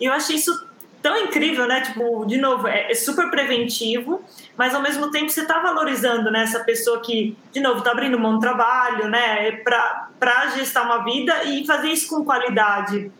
E 0.00 0.06
eu 0.06 0.12
achei 0.12 0.36
isso 0.36 0.68
tão 1.02 1.16
incrível, 1.16 1.66
né? 1.66 1.80
Tipo, 1.80 2.24
de 2.26 2.38
novo, 2.38 2.68
é, 2.68 2.90
é 2.90 2.94
super 2.94 3.30
preventivo, 3.30 4.22
mas 4.56 4.74
ao 4.74 4.82
mesmo 4.82 5.10
tempo 5.10 5.28
você 5.28 5.42
está 5.42 5.58
valorizando 5.60 6.30
né, 6.30 6.42
essa 6.42 6.60
pessoa 6.60 7.00
que, 7.00 7.36
de 7.52 7.60
novo, 7.60 7.78
está 7.78 7.92
abrindo 7.92 8.18
mão 8.18 8.34
do 8.34 8.40
trabalho, 8.40 9.08
né? 9.08 9.52
Para 9.52 10.48
gestar 10.56 10.82
uma 10.82 11.04
vida 11.04 11.44
e 11.44 11.66
fazer 11.66 11.88
isso 11.88 12.08
com 12.08 12.24
qualidade 12.24 13.10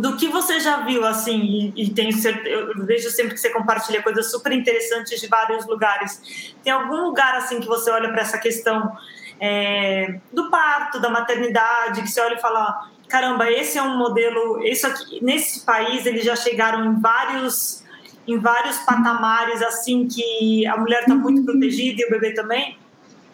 do 0.00 0.16
que 0.16 0.28
você 0.28 0.60
já 0.60 0.84
viu, 0.84 1.04
assim, 1.04 1.72
e, 1.76 1.84
e 1.84 1.90
tenho 1.90 2.10
eu 2.46 2.84
vejo 2.84 3.10
sempre 3.10 3.34
que 3.34 3.40
você 3.40 3.50
compartilha 3.50 4.02
coisas 4.02 4.30
super 4.30 4.52
interessantes 4.52 5.20
de 5.20 5.26
vários 5.26 5.66
lugares. 5.66 6.54
Tem 6.62 6.72
algum 6.72 7.02
lugar, 7.02 7.34
assim, 7.36 7.60
que 7.60 7.66
você 7.66 7.90
olha 7.90 8.10
para 8.10 8.22
essa 8.22 8.38
questão 8.38 8.92
é, 9.40 10.20
do 10.32 10.50
parto, 10.50 11.00
da 11.00 11.10
maternidade, 11.10 12.02
que 12.02 12.10
você 12.10 12.20
olha 12.20 12.34
e 12.34 12.40
fala: 12.40 12.88
caramba, 13.08 13.50
esse 13.50 13.78
é 13.78 13.82
um 13.82 13.96
modelo, 13.96 14.64
isso 14.64 14.86
aqui, 14.86 15.22
nesse 15.22 15.64
país 15.64 16.06
eles 16.06 16.24
já 16.24 16.36
chegaram 16.36 16.84
em 16.84 17.00
vários 17.00 17.82
em 18.26 18.38
vários 18.38 18.78
patamares 18.78 19.60
assim 19.60 20.08
que 20.08 20.66
a 20.66 20.78
mulher 20.78 21.00
está 21.00 21.14
muito 21.14 21.44
protegida 21.44 22.00
e 22.00 22.06
o 22.06 22.10
bebê 22.10 22.32
também? 22.32 22.78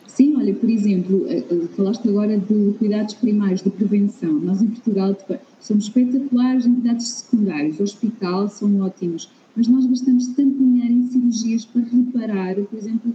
Sim, 0.08 0.36
olha, 0.36 0.52
por 0.52 0.68
exemplo, 0.68 1.24
eh, 1.28 1.44
eh, 1.48 1.68
falaste 1.76 2.08
agora 2.08 2.36
de 2.36 2.74
cuidados 2.78 3.14
primários, 3.14 3.62
de 3.62 3.70
prevenção. 3.70 4.32
Nós 4.32 4.60
em 4.60 4.66
Portugal 4.66 5.16
somos 5.60 5.84
espetaculares 5.84 6.64
cuidados 6.64 7.08
secundários, 7.08 7.78
o 7.78 7.82
hospital 7.82 8.48
são 8.48 8.80
ótimos, 8.80 9.30
mas 9.54 9.68
nós 9.68 9.86
gastamos 9.86 10.28
tanto 10.28 10.58
dinheiro 10.58 10.92
em 10.92 11.06
cirurgias 11.08 11.64
para 11.64 11.82
reparar, 11.82 12.54
por 12.56 12.78
exemplo, 12.78 13.14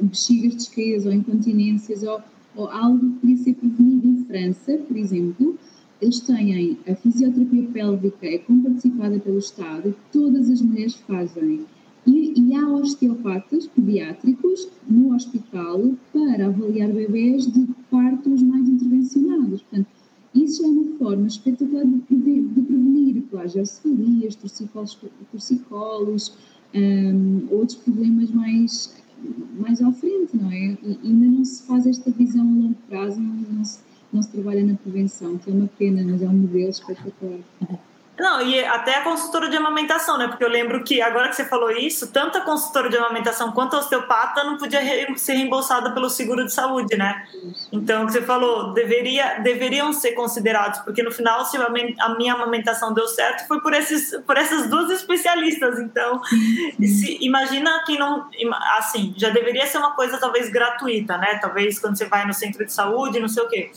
bexigas 0.00 0.54
descaídas 0.54 1.06
ou 1.06 1.12
incontinências 1.12 2.02
ou, 2.02 2.20
ou 2.56 2.68
algo 2.68 2.98
que 2.98 3.20
podia 3.20 3.36
ser 3.36 3.54
prevenido 3.54 4.08
em 4.08 4.24
França, 4.24 4.78
por 4.78 4.96
exemplo. 4.96 5.58
Eles 6.00 6.20
têm 6.20 6.76
a 6.88 6.94
fisioterapia 6.96 7.68
pélvica, 7.72 8.26
é 8.26 8.38
comparticipada 8.38 9.18
pelo 9.20 9.38
Estado, 9.38 9.94
todas 10.12 10.50
as 10.50 10.60
mulheres 10.60 10.94
fazem 10.94 11.64
e, 12.06 12.34
e 12.38 12.54
há 12.54 12.68
osteopatas 12.68 13.66
pediátricos 13.68 14.68
no 14.88 15.14
hospital 15.14 15.92
para 16.12 16.46
avaliar 16.46 16.90
bebês 16.90 17.46
de 17.46 17.66
partos 17.90 18.42
mais 18.42 18.68
intervencionados. 18.68 19.62
Portanto, 19.62 19.88
isso 20.34 20.64
é 20.64 20.66
uma 20.66 20.98
forma 20.98 21.26
espetacular 21.26 21.84
de, 21.84 22.16
de, 22.16 22.40
de 22.42 22.60
prevenir 22.60 23.22
plagiocefalias, 23.30 24.34
torcicolos, 24.34 24.98
torcicolos 25.30 26.36
um, 26.74 27.46
outros 27.50 27.78
problemas 27.78 28.30
mais, 28.30 28.94
mais 29.58 29.80
à 29.80 29.92
frente, 29.92 30.36
não 30.36 30.50
é? 30.50 30.76
E 30.82 30.98
ainda 31.04 31.26
não 31.26 31.44
se 31.44 31.62
faz 31.62 31.86
esta 31.86 32.10
visão 32.10 32.42
a 32.42 32.44
longo 32.44 32.76
prazo, 32.88 33.20
não, 33.20 33.34
não, 33.34 33.64
se, 33.64 33.78
não 34.12 34.22
se 34.22 34.30
trabalha 34.30 34.64
na 34.64 34.74
prevenção, 34.74 35.38
que 35.38 35.50
é 35.50 35.52
uma 35.52 35.68
pena, 35.78 36.02
mas 36.04 36.20
é 36.20 36.28
um 36.28 36.34
modelo 36.34 36.70
espetacular. 36.70 37.40
Não, 38.18 38.40
e 38.40 38.64
até 38.64 38.98
a 38.98 39.02
consultora 39.02 39.48
de 39.48 39.56
amamentação, 39.56 40.16
né? 40.16 40.28
Porque 40.28 40.44
eu 40.44 40.48
lembro 40.48 40.84
que, 40.84 41.02
agora 41.02 41.28
que 41.28 41.34
você 41.34 41.44
falou 41.44 41.70
isso, 41.72 42.12
tanto 42.12 42.38
a 42.38 42.42
consultora 42.42 42.88
de 42.88 42.96
amamentação 42.96 43.50
quanto 43.50 43.74
a 43.74 43.80
osteopata 43.80 44.44
não 44.44 44.56
podia 44.56 44.80
ser 45.16 45.34
reembolsada 45.34 45.90
pelo 45.90 46.08
seguro 46.08 46.44
de 46.44 46.52
saúde, 46.52 46.96
né? 46.96 47.26
Então, 47.72 48.04
o 48.04 48.06
que 48.06 48.12
você 48.12 48.22
falou, 48.22 48.72
deveria, 48.72 49.40
deveriam 49.40 49.92
ser 49.92 50.12
considerados, 50.12 50.78
porque 50.80 51.02
no 51.02 51.10
final, 51.10 51.44
se 51.44 51.56
a 51.56 52.08
minha 52.10 52.34
amamentação 52.34 52.94
deu 52.94 53.08
certo, 53.08 53.48
foi 53.48 53.60
por, 53.60 53.74
esses, 53.74 54.16
por 54.24 54.36
essas 54.36 54.70
duas 54.70 54.90
especialistas. 54.90 55.80
Então, 55.80 56.22
se, 56.78 57.18
imagina 57.20 57.82
quem 57.84 57.98
não. 57.98 58.28
Assim, 58.78 59.12
já 59.16 59.30
deveria 59.30 59.66
ser 59.66 59.78
uma 59.78 59.90
coisa 59.90 60.18
talvez 60.18 60.48
gratuita, 60.48 61.18
né? 61.18 61.38
Talvez 61.42 61.80
quando 61.80 61.96
você 61.96 62.04
vai 62.04 62.24
no 62.24 62.32
centro 62.32 62.64
de 62.64 62.72
saúde, 62.72 63.18
não 63.18 63.28
sei 63.28 63.42
o 63.42 63.48
quê. 63.48 63.72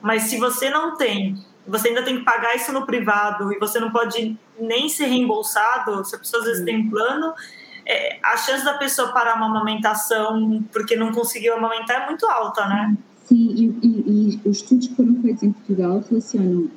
Mas 0.00 0.22
se 0.24 0.38
você 0.38 0.70
não 0.70 0.96
tem 0.96 1.51
você 1.66 1.88
ainda 1.88 2.02
tem 2.02 2.18
que 2.18 2.24
pagar 2.24 2.54
isso 2.56 2.72
no 2.72 2.86
privado 2.86 3.52
e 3.52 3.58
você 3.58 3.78
não 3.78 3.90
pode 3.90 4.36
nem 4.58 4.88
ser 4.88 5.06
reembolsado, 5.06 6.04
se 6.04 6.14
a 6.14 6.18
pessoa 6.18 6.42
às 6.42 6.48
vezes 6.48 6.64
tem 6.64 6.86
um 6.86 6.90
plano, 6.90 7.32
é, 7.86 8.18
a 8.22 8.36
chance 8.36 8.64
da 8.64 8.74
pessoa 8.74 9.12
parar 9.12 9.36
uma 9.36 9.46
amamentação 9.46 10.62
porque 10.72 10.96
não 10.96 11.12
conseguiu 11.12 11.54
amamentar 11.54 12.02
é 12.02 12.06
muito 12.06 12.26
alta, 12.26 12.66
né? 12.66 12.96
Sim, 13.24 13.54
e, 13.54 13.86
e, 13.86 14.40
e 14.44 14.48
os 14.48 14.58
estudos 14.58 14.88
que 14.88 14.94
foram 14.94 15.20
feitos 15.22 15.42
em 15.42 15.52
Portugal 15.52 16.04
relacionam 16.08 16.68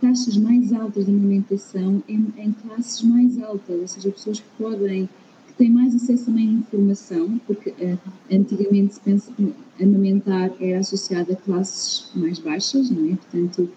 taxas 0.00 0.36
mais 0.36 0.72
altas 0.72 1.06
de 1.06 1.10
amamentação 1.10 2.02
em, 2.08 2.32
em 2.36 2.52
classes 2.52 3.02
mais 3.02 3.42
altas, 3.42 3.80
ou 3.80 3.88
seja, 3.88 4.10
pessoas 4.10 4.40
que 4.40 4.46
podem 4.58 5.08
têm 5.54 5.70
mais 5.70 5.94
acesso 5.94 6.26
também 6.26 6.48
à 6.48 6.52
informação, 6.52 7.40
porque 7.46 7.70
uh, 7.70 7.98
antigamente 8.30 8.94
se 8.94 9.00
pensa 9.00 9.32
que 9.32 9.52
amamentar 9.82 10.50
era 10.60 10.78
associado 10.78 11.32
a 11.32 11.36
classes 11.36 12.10
mais 12.14 12.38
baixas, 12.38 12.90
não 12.90 13.12
é? 13.12 13.16
Portanto, 13.16 13.68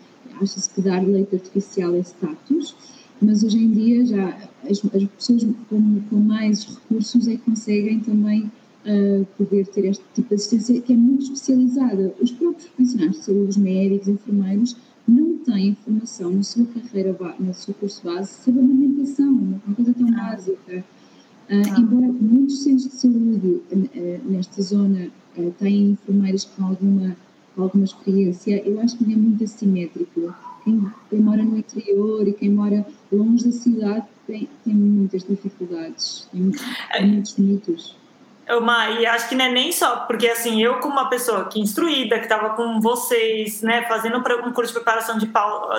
acha-se 0.42 0.70
que 0.70 0.82
dar 0.82 1.06
leite 1.06 1.36
artificial 1.36 1.96
é 1.96 2.00
status, 2.00 2.76
mas 3.22 3.44
hoje 3.44 3.58
em 3.58 3.72
dia 3.72 4.06
já 4.06 4.50
as, 4.70 4.84
as 4.94 5.04
pessoas 5.04 5.44
com, 5.70 6.02
com, 6.10 6.16
mais 6.18 6.66
recursos 6.66 7.28
é 7.28 7.32
que 7.32 7.44
conseguem 7.44 8.00
também 8.00 8.52
uh, 8.86 9.26
poder 9.38 9.68
ter 9.68 9.86
este 9.86 10.04
tipo 10.14 10.30
de 10.30 10.36
assistência 10.36 10.82
que 10.82 10.94
é 10.94 10.96
muito 10.96 11.24
especializada. 11.24 12.14
Os 12.20 12.32
próprios 12.32 12.68
profissionais 12.70 13.12
de 13.12 13.18
saúde, 13.24 13.50
os 13.50 13.58
médicos, 13.58 14.08
enfermeiros, 14.08 14.76
não 15.08 15.38
têm 15.38 15.70
informação 15.70 16.32
na 16.32 16.44
sua 16.44 16.66
carreira, 16.66 17.16
no 17.40 17.54
seu 17.54 17.74
curso 17.76 18.04
base, 18.04 18.44
sobre 18.44 18.60
amamentação, 18.62 19.30
uma 19.30 19.76
coisa 19.76 19.94
tão 19.94 20.10
ah. 20.10 20.12
básica. 20.12 20.84
Uh, 21.50 21.80
embora 21.80 22.12
muitos 22.12 22.64
centros 22.64 22.90
de 22.90 22.96
saúde 22.96 23.62
uh, 23.72 24.32
nesta 24.32 24.64
zona 24.64 25.10
uh, 25.38 25.52
tenham 25.60 25.92
enfermeiros 25.92 26.46
com 26.46 26.66
alguma, 26.66 27.16
alguma 27.56 27.84
experiência, 27.84 28.68
eu 28.68 28.80
acho 28.82 28.98
que 28.98 29.04
é 29.04 29.16
muito 29.16 29.44
assimétrico. 29.44 30.34
Quem, 30.64 30.92
quem, 31.10 31.20
mora 31.20 31.44
no 31.44 31.58
interior 31.58 32.28
e 32.28 32.34
quem 32.34 32.50
mora 32.50 32.84
longe 33.12 33.46
da 33.46 33.52
cidade 33.52 34.08
tem, 34.26 34.50
tem 34.64 34.74
muitas 34.74 35.24
dificuldades, 35.24 36.28
tem, 36.32 36.52
tem 36.92 37.12
muitos 37.12 37.38
mitos. 37.38 37.96
Uma, 38.48 38.92
e 38.92 39.06
acho 39.08 39.28
que 39.28 39.34
não 39.36 39.46
é 39.46 39.52
nem 39.52 39.72
só, 39.72 40.02
porque 40.02 40.28
assim, 40.28 40.62
eu 40.62 40.80
como 40.80 40.94
uma 40.94 41.10
pessoa 41.10 41.46
que 41.46 41.60
instruída, 41.60 42.20
que 42.20 42.26
estava 42.26 42.52
com 42.52 42.80
vocês, 42.80 43.64
né, 43.64 43.84
fazendo 43.88 44.18
um 44.18 44.54
curso 44.54 44.72
de 44.72 44.80
preparação 44.80 45.18
de, 45.18 45.28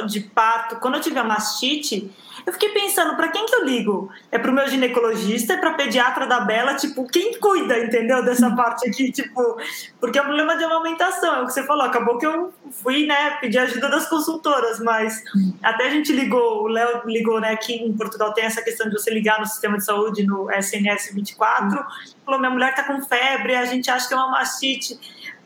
de 0.08 0.20
parto, 0.20 0.76
quando 0.76 0.96
eu 0.96 1.00
tive 1.00 1.16
a 1.18 1.24
mastite, 1.24 2.10
eu 2.44 2.52
fiquei 2.52 2.68
pensando, 2.70 3.16
para 3.16 3.28
quem 3.28 3.46
que 3.46 3.54
eu 3.54 3.64
ligo? 3.64 4.10
É 4.30 4.38
pro 4.38 4.52
meu 4.52 4.68
ginecologista, 4.68 5.54
é 5.54 5.56
pra 5.56 5.74
pediatra 5.74 6.26
da 6.26 6.40
Bela, 6.40 6.74
tipo, 6.74 7.04
quem 7.08 7.38
cuida, 7.38 7.78
entendeu, 7.78 8.24
dessa 8.24 8.50
parte 8.54 8.88
aqui, 8.88 9.10
tipo, 9.10 9.58
porque 10.00 10.18
é 10.18 10.22
um 10.22 10.26
problema 10.26 10.56
de 10.56 10.64
amamentação, 10.64 11.36
é 11.36 11.42
o 11.42 11.46
que 11.46 11.52
você 11.52 11.64
falou, 11.64 11.84
acabou 11.84 12.18
que 12.18 12.26
eu 12.26 12.52
fui, 12.70 13.06
né, 13.06 13.38
pedir 13.40 13.58
ajuda 13.58 13.88
das 13.88 14.08
consultoras, 14.08 14.80
mas 14.80 15.22
até 15.62 15.86
a 15.86 15.90
gente 15.90 16.12
ligou, 16.12 16.62
o 16.62 16.68
Léo 16.68 17.02
ligou, 17.06 17.40
né, 17.40 17.52
aqui 17.52 17.74
em 17.74 17.92
Portugal 17.96 18.32
tem 18.32 18.44
essa 18.44 18.62
questão 18.62 18.88
de 18.88 18.92
você 18.92 19.10
ligar 19.10 19.40
no 19.40 19.46
sistema 19.46 19.76
de 19.76 19.84
saúde, 19.84 20.24
no 20.24 20.50
SNS 20.50 21.14
24, 21.14 21.84
falou, 22.26 22.40
minha 22.40 22.50
mulher 22.50 22.74
tá 22.74 22.82
com 22.82 23.00
febre, 23.00 23.54
a 23.54 23.64
gente 23.64 23.90
acha 23.90 24.06
que 24.06 24.12
é 24.12 24.16
uma 24.16 24.30
mastite, 24.30 24.98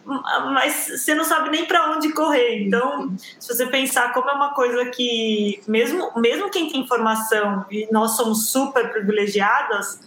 mas 0.05 0.89
você 0.97 1.15
não 1.15 1.25
sabe 1.25 1.51
nem 1.51 1.67
para 1.67 1.93
onde 1.93 2.13
correr. 2.13 2.67
Então, 2.67 3.15
se 3.39 3.55
você 3.55 3.67
pensar 3.67 4.13
como 4.13 4.31
é 4.31 4.33
uma 4.33 4.55
coisa 4.55 4.87
que, 4.87 5.61
mesmo, 5.69 6.11
mesmo 6.17 6.51
quem 6.51 6.69
tem 6.69 6.81
informação, 6.81 7.67
e 7.71 7.87
nós 7.93 8.17
somos 8.17 8.51
super 8.51 8.91
privilegiadas, 8.91 10.01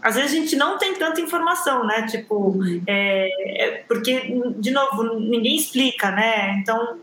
às 0.00 0.14
vezes 0.14 0.32
a 0.32 0.34
gente 0.34 0.54
não 0.54 0.78
tem 0.78 0.94
tanta 0.94 1.20
informação, 1.20 1.84
né? 1.84 2.06
Tipo, 2.06 2.50
uhum. 2.50 2.82
é, 2.86 3.64
é, 3.64 3.84
porque, 3.88 4.40
de 4.58 4.70
novo, 4.70 5.18
ninguém 5.18 5.56
explica, 5.56 6.10
né? 6.10 6.52
Então, 6.60 6.98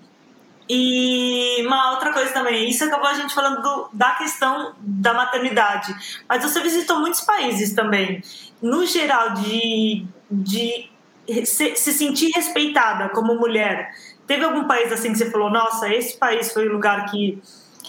e 0.68 1.63
uma 1.66 1.91
outra 1.91 2.11
coisa 2.11 2.32
também, 2.32 2.70
isso 2.70 2.84
acabou 2.84 3.07
a 3.07 3.13
gente 3.13 3.34
falando 3.34 3.61
do, 3.61 3.89
da 3.93 4.11
questão 4.11 4.74
da 4.80 5.13
maternidade, 5.13 5.95
mas 6.28 6.43
você 6.43 6.59
visitou 6.61 6.99
muitos 6.99 7.22
países 7.22 7.74
também. 7.74 8.24
No 8.61 8.86
geral, 8.86 9.34
de, 9.36 10.05
de 10.30 10.89
se, 11.45 11.76
se 11.76 11.93
sentir 11.93 12.32
respeitada 12.32 13.09
como 13.09 13.36
mulher. 13.36 13.91
Teve 14.26 14.43
algum 14.43 14.66
país 14.66 14.91
assim 14.91 15.11
que 15.11 15.18
você 15.18 15.30
falou, 15.30 15.51
nossa, 15.51 15.93
esse 15.93 16.18
país 16.18 16.51
foi 16.51 16.68
o 16.68 16.72
lugar 16.72 17.05
que 17.11 17.39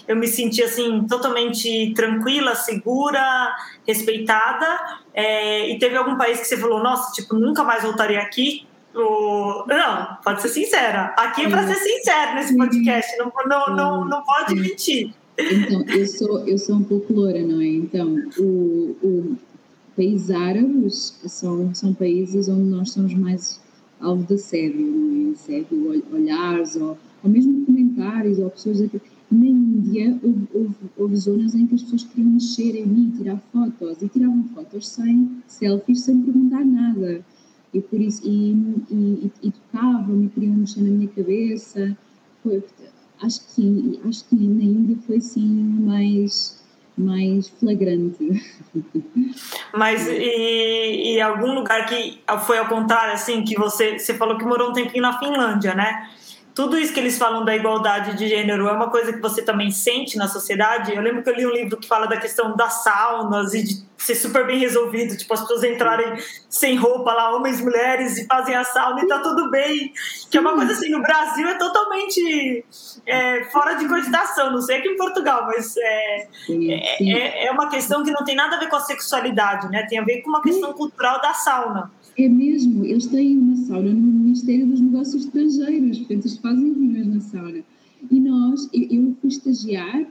eu 0.07 0.15
me 0.15 0.27
senti 0.27 0.63
assim 0.63 1.07
totalmente 1.07 1.93
tranquila, 1.95 2.55
segura, 2.55 3.55
respeitada. 3.87 4.99
É, 5.13 5.71
e 5.71 5.79
teve 5.79 5.97
algum 5.97 6.17
país 6.17 6.39
que 6.39 6.47
você 6.47 6.57
falou, 6.57 6.83
nossa, 6.83 7.13
tipo, 7.13 7.35
nunca 7.35 7.65
mais 7.65 7.83
voltaria 7.83 8.21
aqui? 8.21 8.67
Ou... 8.97 9.67
Não, 9.67 10.17
pode 10.25 10.43
ser 10.43 10.49
sincera. 10.49 11.15
Aqui 11.17 11.43
é 11.43 11.51
para 11.51 11.67
ser 11.67 11.77
sincero 11.77 12.35
nesse 12.35 12.57
podcast, 12.57 13.17
não, 13.19 13.33
não, 13.47 13.77
não, 13.77 14.05
não 14.09 14.23
pode 14.23 14.55
mentir. 14.55 15.13
Então, 15.39 15.85
eu 15.89 16.07
sou, 16.07 16.39
eu 16.47 16.59
sou 16.59 16.77
um 16.77 16.85
pouco 16.85 17.13
loura, 17.13 17.43
não 17.43 17.61
é? 17.61 17.67
Então, 17.67 18.17
o, 18.39 18.97
o, 19.03 19.37
países 19.95 20.31
árabes 20.31 21.19
são, 21.27 21.75
são 21.75 21.93
países 21.93 22.49
onde 22.49 22.71
nós 22.71 22.93
somos 22.93 23.13
mais 23.13 23.61
alvo 24.01 24.25
de 24.25 24.35
assédio, 24.35 24.87
não 24.87 25.31
é? 25.31 25.33
Assédio, 25.33 26.05
olhares, 26.13 26.77
ou, 26.77 26.99
ou 27.23 27.31
mesmo 27.31 27.67
comentários, 27.67 28.39
ou 28.39 28.51
pessoas. 28.51 28.81
Aqui. 28.81 29.01
Na 29.29 29.45
Índia, 29.45 30.17
houve, 30.23 30.49
houve, 30.55 30.75
houve, 30.97 31.17
zonas 31.17 31.55
em 31.55 31.67
que 31.67 31.75
as 31.75 31.83
pessoas 31.83 32.05
queriam 32.05 32.31
mexer 32.31 32.77
em 32.77 32.87
mim, 32.87 33.13
tirar 33.19 33.37
fotos, 33.53 34.01
e 34.01 34.09
tiravam 34.09 34.45
fotos 34.55 34.89
sem 34.89 35.43
selfies, 35.49 36.03
sem 36.03 36.23
perguntar 36.23 36.65
nada. 36.65 37.25
E 37.77 37.81
por 37.83 38.01
isso, 38.01 38.23
e, 38.25 38.53
e, 38.91 39.31
e, 39.43 39.49
e 39.49 39.53
tocavam-me, 39.53 40.31
queriam 40.31 40.55
mexer 40.55 40.81
na 40.81 40.89
minha 40.89 41.09
cabeça. 41.09 41.95
Foi, 42.43 42.65
acho 43.23 43.45
que 43.45 43.53
sim, 43.53 44.01
acho 44.09 44.25
que 44.25 44.35
na 44.35 44.65
Índia 44.65 44.97
foi 45.07 45.21
sim 45.21 45.47
mais 45.81 46.65
mais 46.97 47.51
flagrante. 47.51 48.43
Mas 49.75 50.09
e, 50.09 51.17
e 51.17 51.21
algum 51.21 51.53
lugar 51.53 51.85
que 51.85 52.23
foi 52.47 52.57
ao 52.57 52.69
contrário, 52.69 53.13
assim, 53.13 53.45
que 53.45 53.55
você, 53.55 53.99
você 53.99 54.15
falou 54.15 54.39
que 54.39 54.45
morou 54.47 54.71
um 54.71 54.73
tempinho 54.73 55.03
na 55.03 55.19
Finlândia, 55.19 55.75
né? 55.75 56.09
Tudo 56.55 56.79
isso 56.79 56.95
que 56.95 57.01
eles 57.01 57.19
falam 57.19 57.45
da 57.45 57.55
igualdade 57.55 58.17
de 58.17 58.27
gênero 58.27 58.67
é 58.67 58.73
uma 58.73 58.89
coisa 58.89 59.13
que 59.13 59.21
você 59.21 59.43
também 59.43 59.71
sente 59.71 60.17
na 60.17 60.27
sociedade? 60.27 60.95
Eu 60.95 61.03
lembro 61.03 61.23
que 61.23 61.29
eu 61.29 61.37
li 61.37 61.47
um 61.47 61.51
livro 61.51 61.77
que 61.77 61.87
fala 61.87 62.07
da 62.07 62.17
questão 62.17 62.57
das 62.57 62.83
saunas 62.83 63.53
e 63.53 63.63
de 63.63 63.85
ser 63.97 64.15
super 64.15 64.47
bem 64.47 64.59
resolvido, 64.59 65.17
tipo, 65.17 65.33
as 65.33 65.41
pessoas 65.41 65.65
entrarem 65.65 66.15
sem 66.49 66.77
roupa 66.77 67.13
lá, 67.13 67.35
homens, 67.35 67.61
mulheres, 67.61 68.19
e 68.19 68.27
fazem 68.27 68.55
a 68.55 68.65
sauna 68.65 69.03
e 69.03 69.09
tá 69.09 69.21
tudo 69.21 69.51
bem. 69.51 69.93
Que 70.31 70.39
é 70.39 70.41
uma 70.41 70.55
coisa 70.55 70.73
assim, 70.73 70.91
no 70.91 71.01
Brasil 71.03 71.49
é 71.49 71.55
totalmente 71.55 72.65
é, 73.07 73.45
fora 73.45 73.75
de 73.75 73.89
cogitação, 73.89 74.53
não 74.53 74.61
sei 74.61 74.79
aqui 74.79 74.89
em 74.89 74.97
Portugal, 74.97 75.47
mas 75.47 75.77
é, 75.77 76.29
é. 76.51 77.01
É, 77.01 77.47
é, 77.47 77.51
uma 77.51 77.69
questão 77.69 78.05
que 78.05 78.11
não 78.11 78.25
tem 78.25 78.37
nada 78.37 78.57
a 78.57 78.59
ver 78.59 78.69
com 78.69 78.77
a 78.77 78.81
sexualidade, 78.81 79.69
né? 79.71 79.87
Tem 79.89 79.99
a 79.99 80.05
ver 80.05 80.23
com 80.23 80.31
uma 80.31 80.43
questão 80.43 80.73
cultural 80.73 81.21
da 81.21 81.33
sauna. 81.35 81.91
É 82.19 82.29
mesmo, 82.29 82.85
eles 82.85 83.07
têm 83.07 83.37
uma 83.37 83.57
sauna 83.57 83.91
no 83.91 83.95
Ministério 83.95 84.67
dos 84.67 84.81
Negócios 84.81 85.25
Estrangeiros, 85.25 85.99
portanto, 85.99 86.27
eles 86.27 86.39
fazem 86.39 86.73
reuniões 86.73 87.07
na 87.07 87.21
sauna. 87.21 87.65
E 88.11 88.21
nós, 88.21 88.69
eu 88.73 89.17
fui 89.21 89.29
estagiar 89.29 90.07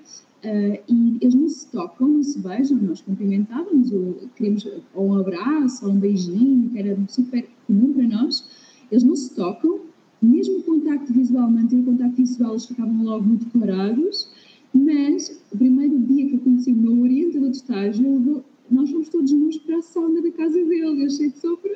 Uh, 0.46 0.80
e 0.88 1.18
eles 1.22 1.34
não 1.34 1.50
se 1.50 1.68
tocam, 1.72 2.08
não 2.08 2.24
se 2.24 2.38
beijam, 2.38 2.78
nós 2.78 3.02
cumprimentávamos, 3.02 3.92
ou 3.92 4.14
queríamos 4.36 4.68
ou 4.94 5.08
um 5.08 5.16
abraço, 5.16 5.88
ou 5.88 5.92
um 5.92 6.00
beijinho, 6.00 6.70
que 6.70 6.78
era 6.78 6.96
super 7.10 7.50
comum 7.66 7.94
para 7.94 8.04
nós. 8.04 8.48
Eles 8.92 9.04
não 9.04 9.16
se 9.16 9.34
tocam, 9.34 9.80
mesmo 10.22 10.60
o 10.60 10.64
contacto 10.64 11.12
visual, 11.12 11.50
manter 11.50 11.78
o 11.78 11.84
contacto 11.84 12.18
visual, 12.18 12.52
eles 12.52 12.68
ficavam 12.68 13.04
logo 13.04 13.24
muito 13.24 13.48
parados. 13.58 14.30
Mas 14.72 15.42
o 15.52 15.58
primeiro 15.58 15.98
dia 16.00 16.28
que 16.30 16.36
eu 16.36 16.40
conheci 16.40 16.72
o 16.72 16.76
meu 16.76 17.02
orientador 17.02 17.50
de 17.50 17.58
estágio, 17.58 18.44
nós 18.70 18.92
fomos 18.92 19.10
todos 19.10 19.32
juntos 19.32 19.58
para 19.60 19.78
a 19.78 19.82
sauna 19.82 20.22
da 20.22 20.32
casa 20.32 20.54
dele. 20.54 21.02
Eu 21.02 21.08
achei 21.08 21.32
que 21.32 21.40
só 21.40 21.56
para. 21.56 21.72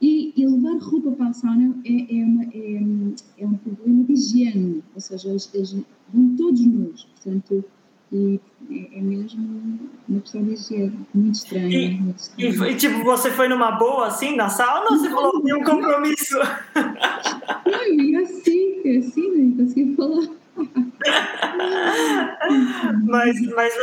E, 0.00 0.32
e, 0.36 0.46
levar 0.46 0.78
roupa 0.78 1.10
para 1.12 1.28
a 1.28 1.32
sauna 1.32 1.76
é, 1.84 2.18
é, 2.18 2.24
uma, 2.24 2.44
é, 2.44 2.82
é 3.38 3.46
um 3.46 3.54
problema 3.54 4.04
de 4.04 4.12
higiene, 4.14 4.82
ou 4.94 5.00
seja, 5.00 5.28
eles, 5.28 5.50
eles 5.52 5.76
vão 6.12 6.36
todos 6.36 6.66
nus, 6.66 7.04
portanto, 7.04 7.64
e 8.12 8.40
é, 8.70 8.98
é 8.98 9.00
mesmo 9.00 9.78
uma 10.08 10.22
higiene, 10.52 11.06
muito 11.14 11.34
estranha. 11.36 11.78
E, 11.78 12.00
muito 12.00 12.18
estranha. 12.18 12.68
E, 12.68 12.72
e, 12.72 12.76
tipo, 12.76 13.04
você 13.04 13.30
foi 13.30 13.48
numa 13.48 13.72
boa, 13.72 14.08
assim, 14.08 14.34
na 14.34 14.48
sauna, 14.48 14.90
ou 14.90 14.98
você 14.98 15.08
falou 15.08 15.42
que 15.42 15.54
um 15.54 15.62
compromisso? 15.62 16.38
Não, 17.66 17.82
eu 17.86 18.00
ia 18.00 18.20
assim, 18.22 18.98
assim, 18.98 19.30
nem 19.30 19.52
consegui 19.52 19.94
falar 19.94 20.39
mas, 23.04 23.40
mas, 23.54 23.74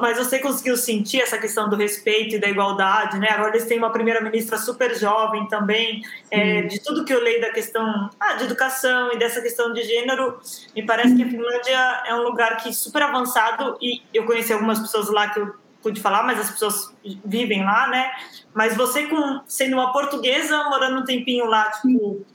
mas 0.00 0.18
você 0.18 0.38
conseguiu 0.38 0.76
sentir 0.76 1.20
essa 1.20 1.38
questão 1.38 1.68
do 1.68 1.76
respeito 1.76 2.36
e 2.36 2.38
da 2.38 2.48
igualdade, 2.48 3.18
né? 3.18 3.28
Agora 3.30 3.50
eles 3.50 3.66
têm 3.66 3.78
uma 3.78 3.90
primeira-ministra 3.90 4.58
super 4.58 4.94
jovem 4.94 5.46
também, 5.48 6.02
é, 6.30 6.62
de 6.62 6.80
tudo 6.82 7.04
que 7.04 7.12
eu 7.12 7.22
leio 7.22 7.40
da 7.40 7.50
questão 7.50 8.10
ah, 8.18 8.34
de 8.34 8.44
educação 8.44 9.12
e 9.12 9.18
dessa 9.18 9.40
questão 9.40 9.72
de 9.72 9.82
gênero, 9.82 10.38
me 10.74 10.84
parece 10.84 11.14
que 11.16 11.22
a 11.22 11.28
Finlândia 11.28 12.02
é 12.06 12.14
um 12.14 12.22
lugar 12.22 12.56
que 12.58 12.72
super 12.72 13.02
avançado 13.02 13.76
e 13.80 14.02
eu 14.12 14.24
conheci 14.24 14.52
algumas 14.52 14.78
pessoas 14.78 15.08
lá 15.10 15.28
que 15.28 15.40
eu 15.40 15.54
pude 15.82 16.00
falar, 16.00 16.24
mas 16.24 16.40
as 16.40 16.50
pessoas 16.50 16.92
vivem 17.24 17.64
lá, 17.64 17.86
né? 17.86 18.10
Mas 18.52 18.76
você 18.76 19.06
com 19.06 19.40
sendo 19.46 19.74
uma 19.74 19.92
portuguesa 19.92 20.64
morando 20.64 21.00
um 21.00 21.04
tempinho 21.04 21.46
lá, 21.46 21.70
tipo 21.70 22.26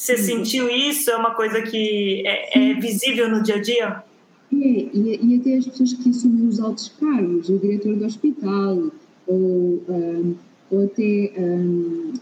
você 0.00 0.16
sentiu 0.16 0.70
isso? 0.70 1.10
É 1.10 1.16
uma 1.16 1.34
coisa 1.34 1.60
que 1.60 2.26
é, 2.26 2.70
é 2.70 2.74
visível 2.74 3.28
no 3.28 3.42
dia 3.42 3.56
a 3.56 3.60
dia? 3.60 4.02
É, 4.50 4.56
e, 4.56 5.20
e, 5.22 5.38
até 5.38 5.58
as 5.58 5.66
pessoas 5.66 5.92
que 5.92 6.08
assumem 6.08 6.48
os 6.48 6.58
altos 6.58 6.88
cargos, 6.98 7.50
o 7.50 7.58
diretor 7.58 7.94
do 7.94 8.06
hospital, 8.06 8.90
ou 9.26 9.36
um, 9.36 10.34
ou 10.70 10.84
até 10.84 11.32
um, 11.36 12.14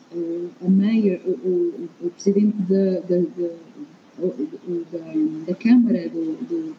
a 0.60 0.68
mayor, 0.68 1.20
o, 1.24 1.88
o, 2.02 2.10
presidente 2.10 2.56
da, 2.62 3.00
da, 3.00 3.18
da 3.36 3.48
da, 4.90 5.46
da 5.46 5.54
Câmara, 5.54 6.08
do, 6.08 6.36
do, 6.48 6.74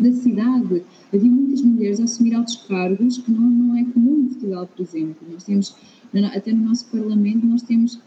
da 0.00 0.12
cidade, 0.12 0.84
havia 1.12 1.28
muitas 1.28 1.60
mulheres 1.62 1.98
a 1.98 2.04
assumir 2.04 2.34
altos 2.34 2.54
cargos 2.68 3.18
que 3.18 3.32
não, 3.32 3.40
não 3.40 3.76
é 3.76 3.84
comum 3.84 4.20
em 4.20 4.26
Portugal, 4.26 4.68
por 4.68 4.82
exemplo. 4.82 5.16
Nós 5.28 5.42
temos, 5.42 5.74
até 6.32 6.52
no 6.52 6.68
nosso 6.68 6.86
Parlamento, 6.86 7.44
nós 7.44 7.62
temos, 7.62 7.98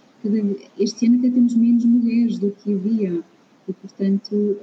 este 0.77 1.05
ano 1.07 1.19
até 1.19 1.29
temos 1.29 1.55
menos 1.55 1.85
mulheres 1.85 2.37
do 2.37 2.51
que 2.51 2.73
havia, 2.73 3.21
e 3.67 3.73
portanto 3.73 4.57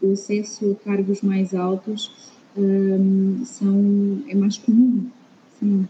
o 0.00 0.12
acesso 0.12 0.72
a 0.72 0.84
cargos 0.84 1.22
mais 1.22 1.54
altos 1.54 2.32
um, 2.56 3.44
são, 3.44 4.22
é 4.28 4.34
mais 4.34 4.58
comum. 4.58 5.10
Sim. 5.58 5.88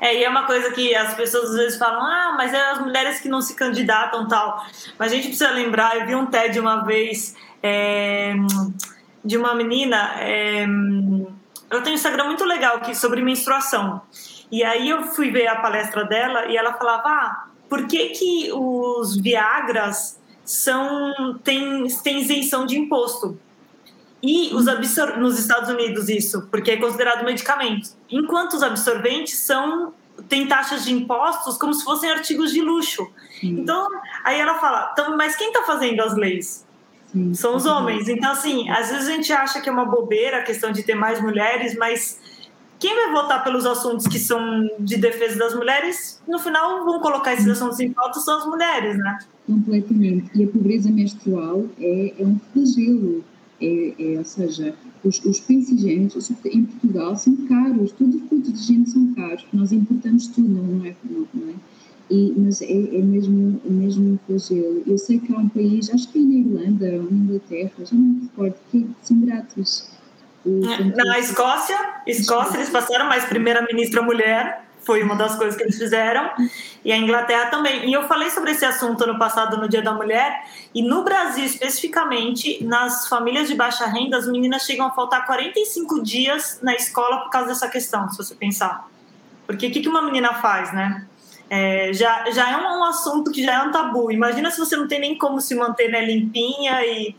É, 0.00 0.18
e 0.18 0.24
é 0.24 0.28
uma 0.28 0.44
coisa 0.44 0.70
que 0.72 0.94
as 0.94 1.14
pessoas 1.14 1.50
às 1.50 1.56
vezes 1.56 1.78
falam, 1.78 2.00
ah, 2.00 2.34
mas 2.36 2.52
é 2.54 2.70
as 2.70 2.80
mulheres 2.80 3.20
que 3.20 3.28
não 3.28 3.40
se 3.40 3.54
candidatam 3.54 4.26
tal. 4.26 4.64
Mas 4.98 5.12
a 5.12 5.14
gente 5.14 5.28
precisa 5.28 5.50
lembrar, 5.50 5.98
eu 5.98 6.06
vi 6.06 6.14
um 6.14 6.26
TED 6.26 6.58
uma 6.58 6.84
vez 6.84 7.36
é, 7.62 8.34
de 9.24 9.36
uma 9.36 9.54
menina, 9.54 10.14
é, 10.20 10.64
eu 11.70 11.82
tenho 11.82 11.94
um 11.94 11.98
Instagram 11.98 12.24
muito 12.24 12.44
legal 12.44 12.76
aqui 12.76 12.94
sobre 12.94 13.20
menstruação. 13.22 14.00
E 14.50 14.64
aí 14.64 14.88
eu 14.88 15.02
fui 15.04 15.30
ver 15.30 15.46
a 15.46 15.56
palestra 15.56 16.04
dela 16.04 16.46
e 16.46 16.56
ela 16.56 16.72
falava, 16.72 17.08
ah, 17.08 17.46
por 17.68 17.86
que, 17.86 18.10
que 18.10 18.50
os 18.52 19.16
Viagras 19.16 20.18
são, 20.44 21.38
têm, 21.44 21.86
têm 22.02 22.20
isenção 22.20 22.64
de 22.64 22.78
imposto? 22.78 23.38
E 24.22 24.52
os 24.54 24.66
absor 24.66 25.18
nos 25.18 25.38
Estados 25.38 25.68
Unidos 25.68 26.08
isso, 26.08 26.48
porque 26.50 26.72
é 26.72 26.76
considerado 26.76 27.24
medicamento. 27.24 27.90
Enquanto 28.10 28.54
os 28.54 28.62
absorventes 28.62 29.38
são 29.38 29.92
têm 30.28 30.46
taxas 30.46 30.84
de 30.84 30.92
impostos 30.92 31.56
como 31.58 31.72
se 31.72 31.84
fossem 31.84 32.10
artigos 32.10 32.52
de 32.52 32.60
luxo. 32.60 33.08
Sim. 33.40 33.60
Então, 33.60 33.86
aí 34.24 34.40
ela 34.40 34.58
fala, 34.58 34.90
então, 34.92 35.16
mas 35.16 35.36
quem 35.36 35.48
está 35.48 35.62
fazendo 35.62 36.00
as 36.00 36.16
leis? 36.16 36.66
Sim. 37.12 37.32
São 37.34 37.54
os 37.56 37.66
homens. 37.66 38.08
Então, 38.08 38.32
assim, 38.32 38.68
às 38.68 38.90
vezes 38.90 39.08
a 39.08 39.12
gente 39.12 39.32
acha 39.32 39.60
que 39.60 39.68
é 39.68 39.72
uma 39.72 39.84
bobeira 39.84 40.38
a 40.38 40.42
questão 40.42 40.72
de 40.72 40.82
ter 40.82 40.94
mais 40.94 41.20
mulheres, 41.20 41.76
mas 41.76 42.18
quem 42.78 42.94
vai 42.94 43.12
votar 43.12 43.42
pelos 43.42 43.66
assuntos 43.66 44.06
que 44.06 44.18
são 44.18 44.68
de 44.78 44.96
defesa 44.96 45.38
das 45.38 45.54
mulheres, 45.54 46.20
no 46.28 46.38
final 46.38 46.84
vão 46.84 47.00
colocar 47.00 47.34
esses 47.34 47.48
assuntos 47.48 47.80
em 47.80 47.92
pauta 47.92 48.20
são 48.20 48.38
as 48.38 48.46
mulheres, 48.46 48.96
né? 48.98 49.18
Completamente. 49.46 50.30
E 50.34 50.44
a 50.44 50.48
pobreza 50.48 50.90
menstrual 50.90 51.64
é, 51.80 52.14
é 52.18 52.24
um 52.24 52.38
flagelo 52.52 53.24
é, 53.60 53.94
é, 53.98 54.18
ou 54.18 54.24
seja, 54.24 54.74
os, 55.02 55.24
os 55.24 55.50
em 55.50 56.64
Portugal 56.64 57.16
são 57.16 57.36
caros, 57.48 57.92
todos 57.92 58.14
os 58.14 58.22
produtos 58.22 58.52
de 58.52 58.58
higiene 58.60 58.86
são 58.86 59.14
caros, 59.14 59.44
nós 59.52 59.72
importamos 59.72 60.28
tudo, 60.28 60.48
não 60.48 60.84
é? 60.86 60.94
Não, 61.04 61.26
não 61.34 61.50
é? 61.50 61.54
E, 62.10 62.32
mas 62.36 62.62
é, 62.62 62.72
é 62.72 63.02
mesmo, 63.02 63.60
é 63.66 63.70
mesmo 63.70 64.12
um 64.12 64.18
flagelo. 64.26 64.82
Eu 64.86 64.96
sei 64.96 65.18
que 65.18 65.32
há 65.34 65.38
um 65.38 65.48
país, 65.48 65.90
acho 65.90 66.08
que 66.08 66.18
é 66.18 66.22
na 66.22 66.34
Irlanda 66.34 67.02
ou 67.02 67.10
na 67.10 67.18
Inglaterra, 67.18 67.72
já 67.84 67.96
não 67.96 68.02
me 68.02 68.22
recordo, 68.22 68.54
que 68.70 68.86
são 69.02 69.20
grátis. 69.20 69.87
Na 70.96 71.18
Escócia, 71.18 71.76
Escócia, 72.06 72.56
eles 72.56 72.70
passaram 72.70 73.06
mais 73.06 73.24
primeira-ministra 73.24 74.00
mulher, 74.02 74.64
foi 74.82 75.02
uma 75.02 75.16
das 75.16 75.36
coisas 75.36 75.56
que 75.56 75.62
eles 75.62 75.76
fizeram, 75.76 76.30
e 76.84 76.90
a 76.90 76.96
Inglaterra 76.96 77.50
também. 77.50 77.88
E 77.88 77.92
eu 77.92 78.08
falei 78.08 78.30
sobre 78.30 78.52
esse 78.52 78.64
assunto 78.64 79.06
no 79.06 79.18
passado, 79.18 79.58
no 79.58 79.68
Dia 79.68 79.82
da 79.82 79.92
Mulher, 79.92 80.44
e 80.74 80.82
no 80.82 81.04
Brasil 81.04 81.44
especificamente, 81.44 82.64
nas 82.64 83.06
famílias 83.06 83.48
de 83.48 83.54
baixa 83.54 83.86
renda, 83.86 84.16
as 84.16 84.26
meninas 84.26 84.62
chegam 84.62 84.86
a 84.86 84.90
faltar 84.90 85.26
45 85.26 86.02
dias 86.02 86.58
na 86.62 86.74
escola 86.74 87.18
por 87.18 87.30
causa 87.30 87.48
dessa 87.48 87.68
questão, 87.68 88.08
se 88.08 88.16
você 88.16 88.34
pensar. 88.34 88.88
Porque 89.46 89.66
o 89.66 89.70
que 89.70 89.88
uma 89.88 90.02
menina 90.02 90.34
faz, 90.34 90.72
né? 90.72 91.06
É, 91.50 91.92
já, 91.94 92.30
já 92.30 92.50
é 92.50 92.56
um, 92.56 92.80
um, 92.80 92.84
assunto 92.84 93.30
que 93.30 93.42
já 93.42 93.54
é 93.54 93.62
um 93.62 93.70
tabu. 93.70 94.10
Imagina 94.12 94.50
se 94.50 94.58
você 94.58 94.76
não 94.76 94.86
tem 94.86 95.00
nem 95.00 95.16
como 95.16 95.40
se 95.40 95.54
manter 95.54 95.90
né, 95.90 96.04
limpinha 96.04 96.84
e 96.84 97.16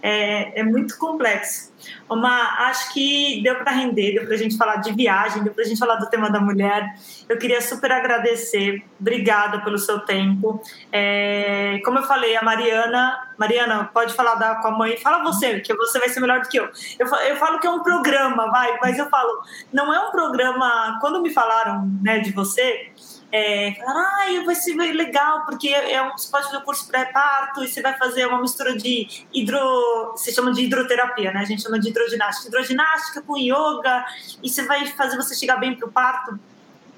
é, 0.00 0.60
é 0.60 0.62
muito 0.62 0.96
complexo. 0.96 1.73
Uma, 2.08 2.68
acho 2.68 2.92
que 2.92 3.42
deu 3.42 3.56
para 3.56 3.72
render, 3.72 4.14
deu 4.14 4.24
para 4.24 4.34
a 4.34 4.38
gente 4.38 4.56
falar 4.56 4.76
de 4.76 4.92
viagem, 4.92 5.42
deu 5.42 5.52
para 5.52 5.64
a 5.64 5.66
gente 5.66 5.78
falar 5.78 5.96
do 5.96 6.08
tema 6.08 6.30
da 6.30 6.40
mulher. 6.40 6.94
Eu 7.28 7.38
queria 7.38 7.60
super 7.60 7.90
agradecer, 7.92 8.84
obrigada 9.00 9.60
pelo 9.60 9.78
seu 9.78 10.00
tempo. 10.00 10.60
É, 10.92 11.80
como 11.84 11.98
eu 11.98 12.02
falei, 12.04 12.36
a 12.36 12.42
Mariana, 12.42 13.28
Mariana, 13.38 13.90
pode 13.92 14.14
falar 14.14 14.34
da, 14.34 14.56
com 14.56 14.68
a 14.68 14.70
mãe, 14.70 14.96
fala 14.98 15.22
você, 15.24 15.60
que 15.60 15.74
você 15.74 15.98
vai 15.98 16.08
ser 16.08 16.20
melhor 16.20 16.40
do 16.40 16.48
que 16.48 16.58
eu. 16.58 16.68
eu. 16.98 17.06
Eu 17.06 17.36
falo 17.36 17.58
que 17.58 17.66
é 17.66 17.70
um 17.70 17.82
programa, 17.82 18.50
vai, 18.50 18.78
mas 18.80 18.98
eu 18.98 19.08
falo, 19.08 19.42
não 19.72 19.92
é 19.92 19.98
um 19.98 20.10
programa. 20.10 20.98
Quando 21.00 21.20
me 21.22 21.30
falaram 21.30 21.88
né, 22.02 22.18
de 22.18 22.32
você, 22.32 22.90
é, 23.36 23.74
ah, 23.84 24.44
vai 24.46 24.54
ser 24.54 24.76
legal, 24.76 25.44
porque 25.44 25.68
é 25.68 26.00
um, 26.00 26.12
você 26.12 26.30
fazer 26.30 26.56
um 26.56 26.60
curso 26.60 26.86
pré-parto 26.86 27.64
e 27.64 27.68
você 27.68 27.82
vai 27.82 27.98
fazer 27.98 28.26
uma 28.26 28.40
mistura 28.40 28.76
de 28.76 29.08
hidro. 29.32 30.14
Se 30.16 30.32
chama 30.32 30.52
de 30.52 30.62
hidroterapia, 30.62 31.32
né? 31.32 31.40
A 31.40 31.44
gente 31.44 31.60
chama 31.60 31.80
de 31.80 31.88
hidroginástica. 31.88 32.46
Hidroginástica 32.46 33.22
com 33.22 33.36
yoga, 33.36 34.06
e 34.40 34.48
você 34.48 34.64
vai 34.64 34.86
fazer 34.86 35.16
você 35.16 35.34
chegar 35.34 35.56
bem 35.56 35.74
para 35.74 35.88
o 35.88 35.90
parto. 35.90 36.38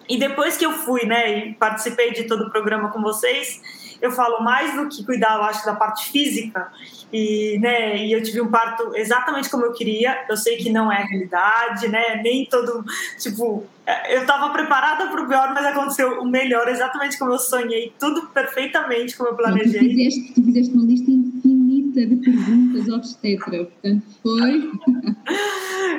E 0.09 0.19
depois 0.19 0.57
que 0.57 0.65
eu 0.65 0.73
fui, 0.73 1.05
né, 1.05 1.39
e 1.39 1.55
participei 1.55 2.13
de 2.13 2.25
todo 2.25 2.45
o 2.45 2.51
programa 2.51 2.91
com 2.91 3.03
vocês, 3.03 3.61
eu 4.01 4.11
falo 4.11 4.43
mais 4.43 4.75
do 4.75 4.89
que 4.89 5.05
cuidar, 5.05 5.37
eu 5.37 5.43
acho, 5.43 5.65
da 5.65 5.75
parte 5.75 6.11
física. 6.11 6.71
E, 7.13 7.59
né, 7.61 7.97
e 7.97 8.13
eu 8.13 8.23
tive 8.23 8.41
um 8.41 8.49
parto 8.49 8.95
exatamente 8.95 9.49
como 9.49 9.65
eu 9.65 9.73
queria. 9.73 10.25
Eu 10.29 10.37
sei 10.37 10.57
que 10.57 10.71
não 10.71 10.91
é 10.91 11.03
realidade, 11.03 11.89
né? 11.89 12.21
Nem 12.23 12.45
todo. 12.47 12.85
Tipo, 13.19 13.65
eu 14.09 14.21
estava 14.23 14.51
preparada 14.51 15.07
para 15.07 15.23
o 15.23 15.29
pior, 15.29 15.55
mas 15.55 15.65
aconteceu 15.67 16.21
o 16.21 16.27
melhor, 16.27 16.69
exatamente 16.69 17.19
como 17.19 17.33
eu 17.33 17.39
sonhei. 17.39 17.93
Tudo 17.99 18.27
perfeitamente 18.29 19.17
como 19.17 19.31
eu 19.31 19.35
planejei. 19.35 19.81
Tu 19.81 19.89
fizeste, 19.89 20.33
tu 20.35 20.45
fizeste 20.45 20.75
uma 20.75 20.87
lista 20.87 21.11
infinita 21.11 21.66
de 22.05 22.17
perguntas 22.17 22.89
obstetra, 22.93 23.65
portanto, 23.65 24.03
foi. 24.23 24.71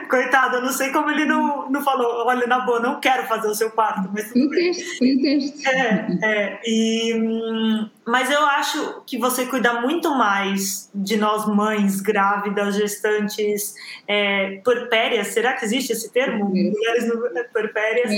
Coitado, 0.10 0.58
eu 0.58 0.62
não 0.62 0.72
sei 0.72 0.92
como 0.92 1.10
ele 1.10 1.26
não, 1.26 1.70
não 1.70 1.82
falou, 1.82 2.26
olha, 2.26 2.46
na 2.48 2.60
boa, 2.60 2.80
não 2.80 3.00
quero 3.00 3.28
fazer 3.28 3.48
o 3.48 3.56
seu 3.56 3.72
parto. 3.72 4.10
Mas 4.14 4.32
foi 4.32 4.46
o 4.46 4.50
teste, 4.50 4.98
foi 4.98 5.16
o 5.16 5.22
teste. 5.22 5.68
É, 5.68 6.08
é. 6.22 6.62
E, 6.66 7.14
hum, 7.16 7.90
mas 8.06 8.30
eu 8.30 8.46
acho 8.46 9.02
que 9.06 9.18
você 9.18 9.46
cuida 9.48 9.82
muito 9.82 10.16
mais 10.16 10.90
de 10.94 11.18
nós 11.18 11.48
mães, 11.48 12.00
grávidas, 12.00 12.76
gestantes, 12.76 13.74
é, 14.08 14.62
puerpérias, 14.64 15.28
será 15.28 15.54
que 15.54 15.66
existe 15.66 15.92
esse 15.92 16.12
termo? 16.12 16.46
Mulheres 16.46 17.12
puerpérias. 17.52 18.12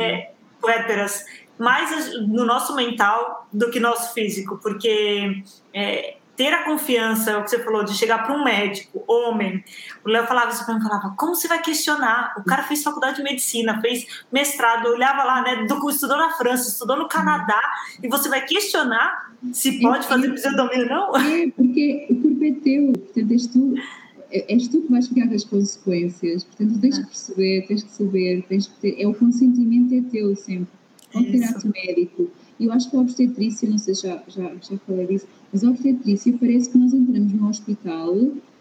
É, 0.00 0.30
puérperas 0.60 1.24
mais 1.60 2.14
no 2.26 2.46
nosso 2.46 2.74
mental 2.74 3.46
do 3.52 3.70
que 3.70 3.78
nosso 3.78 4.14
físico, 4.14 4.58
porque 4.62 5.42
é, 5.74 6.16
ter 6.40 6.54
a 6.54 6.64
confiança, 6.64 7.38
o 7.38 7.44
que 7.44 7.50
você 7.50 7.58
falou, 7.62 7.84
de 7.84 7.92
chegar 7.92 8.24
para 8.24 8.34
um 8.34 8.42
médico, 8.42 9.04
homem. 9.06 9.62
O 10.02 10.08
Léo 10.08 10.26
falava 10.26 10.50
isso 10.50 10.64
para 10.64 10.74
mim, 10.74 10.80
falava, 10.80 11.14
como 11.14 11.34
você 11.34 11.46
vai 11.46 11.60
questionar? 11.60 12.32
O 12.38 12.42
cara 12.44 12.62
fez 12.62 12.82
faculdade 12.82 13.16
de 13.16 13.22
medicina, 13.22 13.78
fez 13.82 14.24
mestrado, 14.32 14.86
olhava 14.86 15.22
lá, 15.22 15.42
né, 15.42 15.66
do, 15.66 15.90
estudou 15.90 16.16
na 16.16 16.30
França, 16.30 16.70
estudou 16.70 16.96
no 16.96 17.06
Canadá, 17.10 17.60
e 18.02 18.08
você 18.08 18.30
vai 18.30 18.42
questionar 18.46 19.34
se 19.52 19.82
pode 19.82 20.06
fazer 20.06 20.28
episiotomia 20.28 20.78
ou 20.78 20.88
não? 20.88 21.16
É, 21.16 21.50
porque 21.50 22.06
o 22.08 22.22
corpo 22.22 22.42
é 22.42 22.52
teu, 22.52 22.92
portanto, 22.92 23.32
és 23.32 23.46
tu, 23.46 23.74
és 24.32 24.68
tu 24.68 24.80
que 24.80 24.90
vais 24.92 25.08
ficar 25.08 25.28
com 25.28 25.34
as 25.34 25.44
consequências, 25.44 26.44
portanto, 26.44 26.80
tens 26.80 26.98
que 27.00 27.04
perceber, 27.04 27.66
tens 27.68 27.82
que 27.82 27.90
saber, 27.90 28.46
tens 28.48 28.66
que 28.66 28.74
ter, 28.80 29.02
é 29.02 29.06
o 29.06 29.12
consentimento 29.12 29.94
é 29.94 30.10
teu 30.10 30.34
sempre, 30.34 30.72
ter 31.12 31.44
ato 31.44 31.68
médico. 31.68 32.30
Eu 32.60 32.70
acho 32.72 32.90
que 32.90 32.96
a 32.96 33.00
obstetrícia, 33.00 33.68
não 33.68 33.78
sei 33.78 33.94
se 33.94 34.06
já, 34.06 34.22
já, 34.28 34.54
já 34.60 34.76
falei 34.86 35.06
disso, 35.06 35.26
mas 35.50 35.64
a 35.64 35.70
obstetrícia 35.70 36.36
parece 36.38 36.68
que 36.68 36.76
nós 36.76 36.92
entramos 36.92 37.32
no 37.32 37.48
hospital 37.48 38.14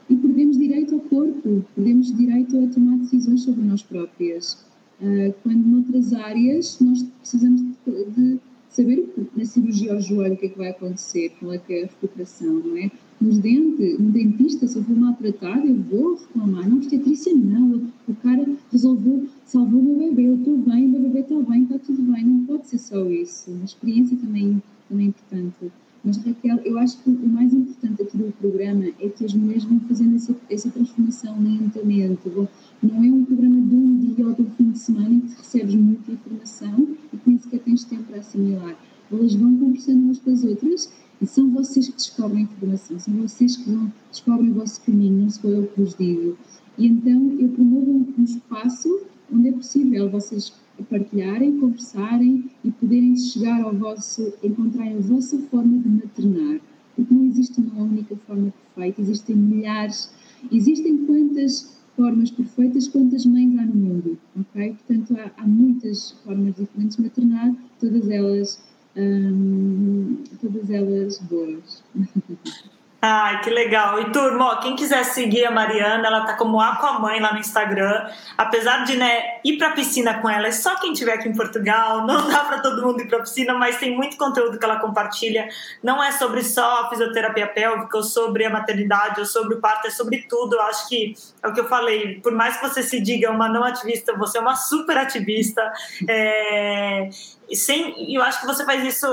e 0.09 0.15
perdemos 0.15 0.57
direito 0.57 0.95
ao 0.95 1.01
corpo, 1.01 1.65
perdemos 1.75 2.15
direito 2.15 2.57
a 2.57 2.67
tomar 2.67 2.97
decisões 2.97 3.41
sobre 3.43 3.61
nós 3.63 3.83
próprias. 3.83 4.65
Uh, 5.01 5.33
quando 5.43 5.65
noutras 5.65 6.13
áreas 6.13 6.79
nós 6.79 7.03
precisamos 7.19 7.61
de, 7.61 8.05
de 8.05 8.39
saber 8.69 9.13
na 9.35 9.45
cirurgia 9.45 9.93
ao 9.93 10.01
joelho 10.01 10.33
o 10.35 10.37
que 10.37 10.45
é 10.45 10.49
que 10.49 10.57
vai 10.57 10.69
acontecer, 10.69 11.33
qual 11.39 11.53
é 11.53 11.57
que 11.57 11.73
é 11.73 11.83
a 11.83 11.87
recuperação, 11.87 12.53
não 12.53 12.77
é? 12.77 12.89
Nos 13.21 13.37
dentes, 13.37 13.99
no 13.99 14.11
dentista, 14.11 14.65
se 14.65 14.77
eu 14.77 14.83
for 14.83 14.95
maltratado, 14.95 15.67
eu 15.67 15.75
vou 15.75 16.15
reclamar. 16.15 16.69
Na 16.69 16.75
obstetrícia, 16.75 17.35
não. 17.35 17.89
O 18.07 18.15
cara 18.15 18.47
resolveu, 18.71 19.27
salvou 19.45 19.81
o 19.81 19.83
meu 19.83 20.09
bebê, 20.09 20.27
eu 20.29 20.35
estou 20.35 20.57
bem, 20.57 20.85
o 20.85 20.89
meu 20.89 21.01
bebê 21.01 21.19
está 21.19 21.35
bem, 21.35 21.63
está 21.63 21.77
tudo 21.79 22.01
bem. 22.01 22.23
Não 22.23 22.45
pode 22.45 22.67
ser 22.67 22.77
só 22.77 23.05
isso. 23.09 23.51
A 23.61 23.65
experiência 23.65 24.15
também, 24.15 24.63
também 24.87 25.07
é 25.07 25.09
importante. 25.09 25.71
Mas, 26.01 26.15
Raquel, 26.15 26.59
eu 26.63 26.79
acho 26.79 26.97
que 27.03 27.09
o 27.09 27.27
mais 27.27 27.53
importante 27.53 28.01
aqui 28.01 28.17
do 28.17 28.31
programa 28.39 28.85
é 28.85 29.09
que 29.09 29.25
as 29.25 29.33
mulheres 29.33 29.65
vão 29.65 29.81
fazendo 29.81 30.15
essa, 30.15 30.33
essa 30.49 30.69
transformação 30.69 31.35
lentamente. 31.41 32.21
Não 32.81 33.03
é 33.03 33.07
um 33.11 33.25
programa 33.25 33.59
de 33.59 33.75
um 33.75 33.97
dia 33.97 34.25
ou 34.25 34.33
de 34.33 34.43
um 34.43 34.49
fim 34.51 34.71
de 34.71 34.79
semana 34.79 35.09
em 35.09 35.19
que 35.19 35.35
recebes 35.35 35.75
muita 35.75 36.13
informação 36.13 36.87
e 37.11 37.17
que 37.17 37.29
nem 37.29 37.37
sequer 37.37 37.59
tens 37.59 37.83
tempo 37.83 38.03
para 38.03 38.19
assimilar. 38.19 38.77
Elas 39.11 39.33
vão 39.33 39.57
conversando 39.57 40.03
umas 40.03 40.19
com 40.19 40.31
as 40.31 40.43
outras 40.45 40.89
e 41.21 41.25
são 41.25 41.49
vocês 41.51 41.87
que 41.89 41.95
descobrem 41.95 42.39
a 42.39 42.41
informação, 42.43 42.99
são 42.99 43.13
vocês 43.15 43.57
que 43.57 43.69
vão, 43.69 43.91
descobrem 44.09 44.51
o 44.51 44.53
vosso 44.55 44.81
caminho, 44.81 45.23
não 45.23 45.29
sou 45.29 45.51
eu 45.51 45.67
que 45.67 45.81
vos 45.81 45.95
digo. 45.95 46.37
E 46.77 46.87
então 46.87 47.35
eu 47.39 47.49
promovo 47.49 47.91
um, 47.91 48.13
um 48.17 48.23
espaço 48.23 49.01
onde 49.31 49.49
é 49.49 49.51
possível 49.51 50.09
vocês 50.09 50.53
partilharem, 50.89 51.59
conversarem 51.59 52.49
e 52.63 52.71
poderem 52.71 53.15
chegar 53.17 53.61
ao 53.61 53.73
vosso, 53.73 54.33
encontrarem 54.43 54.97
a 54.97 55.01
vossa 55.01 55.37
forma 55.49 55.77
de 55.77 55.89
maternar. 55.89 56.61
Porque 56.95 57.13
não 57.13 57.25
existe 57.25 57.59
uma 57.59 57.83
única 57.83 58.15
forma 58.27 58.53
perfeita, 58.75 59.01
existem 59.01 59.35
milhares, 59.35 60.11
existem 60.51 61.05
quantas 61.05 61.77
formas 61.95 62.31
perfeitas, 62.31 62.87
quantas 62.87 63.25
mães 63.25 63.57
há 63.57 63.65
no 63.65 63.75
mundo, 63.75 64.17
ok? 64.39 64.75
Portanto, 64.87 65.17
há, 65.19 65.41
há 65.41 65.47
muitas 65.47 66.11
formas 66.23 66.55
diferentes 66.55 66.95
de 66.95 67.03
maternar, 67.03 67.55
todas 67.79 68.09
elas, 68.09 68.61
hum, 68.95 70.23
todas 70.41 70.69
elas 70.69 71.19
boas. 71.19 71.83
Ai, 73.01 73.39
que 73.41 73.49
legal. 73.49 74.01
E 74.01 74.11
turma, 74.11 74.45
ó, 74.45 74.55
quem 74.57 74.75
quiser 74.75 75.05
seguir 75.05 75.45
a 75.45 75.51
Mariana, 75.51 76.05
ela 76.05 76.25
tá 76.25 76.33
como 76.33 76.59
Aquamãe 76.59 77.21
lá 77.21 77.31
no 77.31 77.39
Instagram. 77.39 78.09
Apesar 78.37 78.83
de 78.83 78.97
né, 78.97 79.39
ir 79.41 79.57
pra 79.57 79.71
piscina 79.71 80.19
com 80.19 80.29
ela, 80.29 80.47
é 80.47 80.51
só 80.51 80.75
quem 80.75 80.91
estiver 80.91 81.13
aqui 81.13 81.29
em 81.29 81.33
Portugal, 81.35 82.03
não 82.07 82.27
dá 82.27 82.39
para 82.43 82.59
todo 82.59 82.85
mundo 82.85 83.01
ir 83.01 83.07
pra 83.07 83.21
piscina, 83.21 83.53
mas 83.53 83.77
tem 83.77 83.95
muito 83.95 84.17
conteúdo 84.17 84.59
que 84.59 84.65
ela 84.65 84.81
compartilha. 84.81 85.47
Não 85.81 86.03
é 86.03 86.11
sobre 86.11 86.43
só 86.43 86.81
a 86.81 86.89
fisioterapia 86.89 87.47
pélvica, 87.47 87.95
ou 87.95 88.03
sobre 88.03 88.43
a 88.43 88.49
maternidade, 88.49 89.21
ou 89.21 89.25
sobre 89.25 89.55
o 89.55 89.61
parto, 89.61 89.87
é 89.87 89.91
sobre 89.91 90.25
tudo. 90.27 90.57
Eu 90.57 90.61
acho 90.63 90.89
que 90.89 91.13
é 91.41 91.47
o 91.47 91.53
que 91.53 91.61
eu 91.61 91.69
falei, 91.69 92.19
por 92.19 92.33
mais 92.33 92.57
que 92.57 92.67
você 92.67 92.83
se 92.83 92.99
diga 92.99 93.31
uma 93.31 93.47
não 93.47 93.63
ativista, 93.63 94.13
você 94.17 94.39
é 94.39 94.41
uma 94.41 94.57
super 94.57 94.97
ativista. 94.97 95.71
É 96.05 97.09
sem, 97.55 98.13
eu 98.13 98.21
acho 98.21 98.41
que 98.41 98.47
você 98.47 98.63
faz 98.65 98.83
isso, 98.83 99.05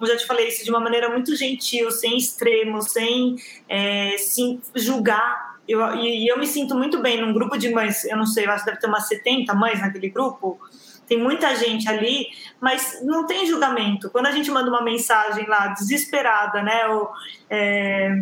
eu 0.00 0.06
já 0.06 0.16
te 0.16 0.26
falei 0.26 0.48
isso, 0.48 0.64
de 0.64 0.70
uma 0.70 0.80
maneira 0.80 1.08
muito 1.08 1.34
gentil, 1.36 1.90
sem 1.90 2.16
extremos, 2.16 2.90
sem 2.90 3.36
é, 3.68 4.16
se 4.18 4.60
julgar. 4.74 5.56
Eu, 5.68 5.94
e 5.96 6.28
eu 6.28 6.38
me 6.38 6.46
sinto 6.46 6.74
muito 6.74 7.00
bem 7.00 7.20
num 7.20 7.32
grupo 7.32 7.56
de 7.56 7.70
mães, 7.70 8.04
eu 8.04 8.16
não 8.16 8.26
sei, 8.26 8.46
eu 8.46 8.50
acho 8.52 8.64
que 8.64 8.70
deve 8.70 8.80
ter 8.80 8.86
umas 8.86 9.08
70 9.08 9.52
mães 9.54 9.80
naquele 9.80 10.08
grupo, 10.08 10.60
tem 11.08 11.18
muita 11.18 11.54
gente 11.54 11.88
ali, 11.88 12.26
mas 12.60 13.00
não 13.02 13.26
tem 13.26 13.46
julgamento. 13.46 14.10
Quando 14.10 14.26
a 14.26 14.32
gente 14.32 14.50
manda 14.50 14.68
uma 14.68 14.82
mensagem 14.82 15.46
lá 15.46 15.68
desesperada, 15.68 16.62
né, 16.62 16.86
ou 16.88 17.10
é, 17.48 18.12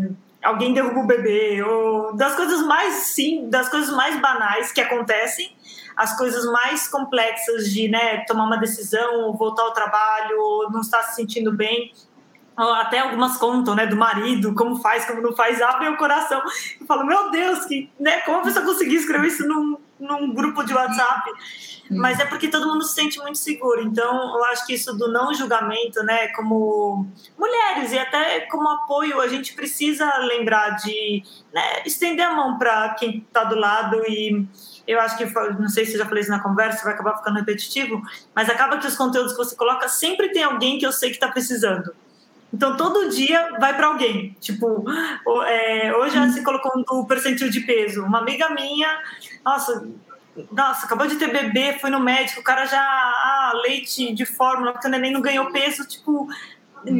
alguém 0.42 0.72
derruba 0.72 1.00
o 1.00 1.06
bebê, 1.06 1.62
ou 1.62 2.14
das 2.14 2.34
coisas 2.34 2.62
mais 2.66 2.94
sim, 3.14 3.48
das 3.48 3.68
coisas 3.68 3.94
mais 3.94 4.20
banais 4.20 4.70
que 4.72 4.80
acontecem, 4.80 5.54
as 5.96 6.16
coisas 6.16 6.44
mais 6.46 6.88
complexas 6.88 7.70
de 7.70 7.88
né, 7.88 8.24
tomar 8.26 8.44
uma 8.44 8.56
decisão, 8.56 9.32
voltar 9.34 9.62
ao 9.62 9.72
trabalho, 9.72 10.68
não 10.72 10.80
estar 10.80 11.02
se 11.02 11.16
sentindo 11.16 11.52
bem. 11.52 11.92
Até 12.56 13.00
algumas 13.00 13.36
contam, 13.36 13.74
né, 13.74 13.84
do 13.86 13.96
marido, 13.96 14.54
como 14.54 14.76
faz, 14.76 15.04
como 15.04 15.20
não 15.20 15.34
faz, 15.34 15.60
abrem 15.60 15.88
o 15.88 15.96
coração 15.96 16.40
e 16.80 16.86
falam, 16.86 17.04
meu 17.04 17.30
Deus, 17.30 17.64
que, 17.64 17.90
né, 17.98 18.20
como 18.20 18.38
a 18.38 18.42
pessoa 18.42 18.64
conseguiu 18.64 19.00
escrever 19.00 19.26
isso 19.26 19.46
num, 19.46 19.76
num 19.98 20.32
grupo 20.32 20.62
de 20.62 20.72
WhatsApp? 20.72 21.32
Mas 21.90 22.20
é 22.20 22.24
porque 22.24 22.46
todo 22.46 22.68
mundo 22.68 22.84
se 22.84 22.94
sente 22.94 23.18
muito 23.18 23.38
seguro. 23.38 23.82
Então, 23.82 24.36
eu 24.36 24.44
acho 24.44 24.64
que 24.66 24.74
isso 24.74 24.96
do 24.96 25.10
não 25.12 25.34
julgamento, 25.34 26.00
né, 26.04 26.28
como 26.28 27.08
mulheres 27.36 27.90
e 27.92 27.98
até 27.98 28.42
como 28.42 28.68
apoio, 28.68 29.20
a 29.20 29.26
gente 29.26 29.52
precisa 29.54 30.06
lembrar 30.18 30.76
de 30.76 31.24
né, 31.52 31.82
estender 31.84 32.24
a 32.24 32.34
mão 32.34 32.56
para 32.56 32.94
quem 32.94 33.18
está 33.18 33.42
do 33.42 33.56
lado 33.56 34.00
e 34.06 34.46
eu 34.86 35.00
acho 35.00 35.16
que, 35.16 35.24
não 35.58 35.68
sei 35.68 35.86
se 35.86 35.96
já 35.96 36.04
falei 36.04 36.22
isso 36.22 36.30
na 36.30 36.40
conversa, 36.40 36.84
vai 36.84 36.94
acabar 36.94 37.16
ficando 37.16 37.38
repetitivo, 37.38 38.02
mas 38.34 38.48
acaba 38.48 38.78
que 38.78 38.86
os 38.86 38.96
conteúdos 38.96 39.32
que 39.32 39.38
você 39.38 39.56
coloca 39.56 39.88
sempre 39.88 40.30
tem 40.30 40.42
alguém 40.42 40.78
que 40.78 40.86
eu 40.86 40.92
sei 40.92 41.10
que 41.10 41.16
está 41.16 41.28
precisando. 41.28 41.94
Então, 42.52 42.76
todo 42.76 43.08
dia 43.08 43.56
vai 43.58 43.74
para 43.76 43.88
alguém. 43.88 44.36
Tipo, 44.40 44.84
é, 45.44 45.92
hoje 45.96 46.14
já 46.14 46.28
se 46.28 46.42
colocou 46.42 46.72
um 46.92 47.04
percentil 47.04 47.50
de 47.50 47.60
peso. 47.60 48.04
Uma 48.04 48.18
amiga 48.18 48.48
minha, 48.50 48.96
nossa, 49.44 49.84
nossa, 50.52 50.86
acabou 50.86 51.06
de 51.06 51.16
ter 51.16 51.32
bebê, 51.32 51.78
foi 51.80 51.90
no 51.90 52.00
médico, 52.00 52.40
o 52.40 52.44
cara 52.44 52.66
já, 52.66 52.80
ah, 52.80 53.52
leite 53.62 54.12
de 54.12 54.26
fórmula, 54.26 54.72
porque 54.72 54.86
o 54.86 54.90
neném 54.90 55.12
não 55.12 55.20
ganhou 55.20 55.50
peso, 55.50 55.86
tipo, 55.86 56.28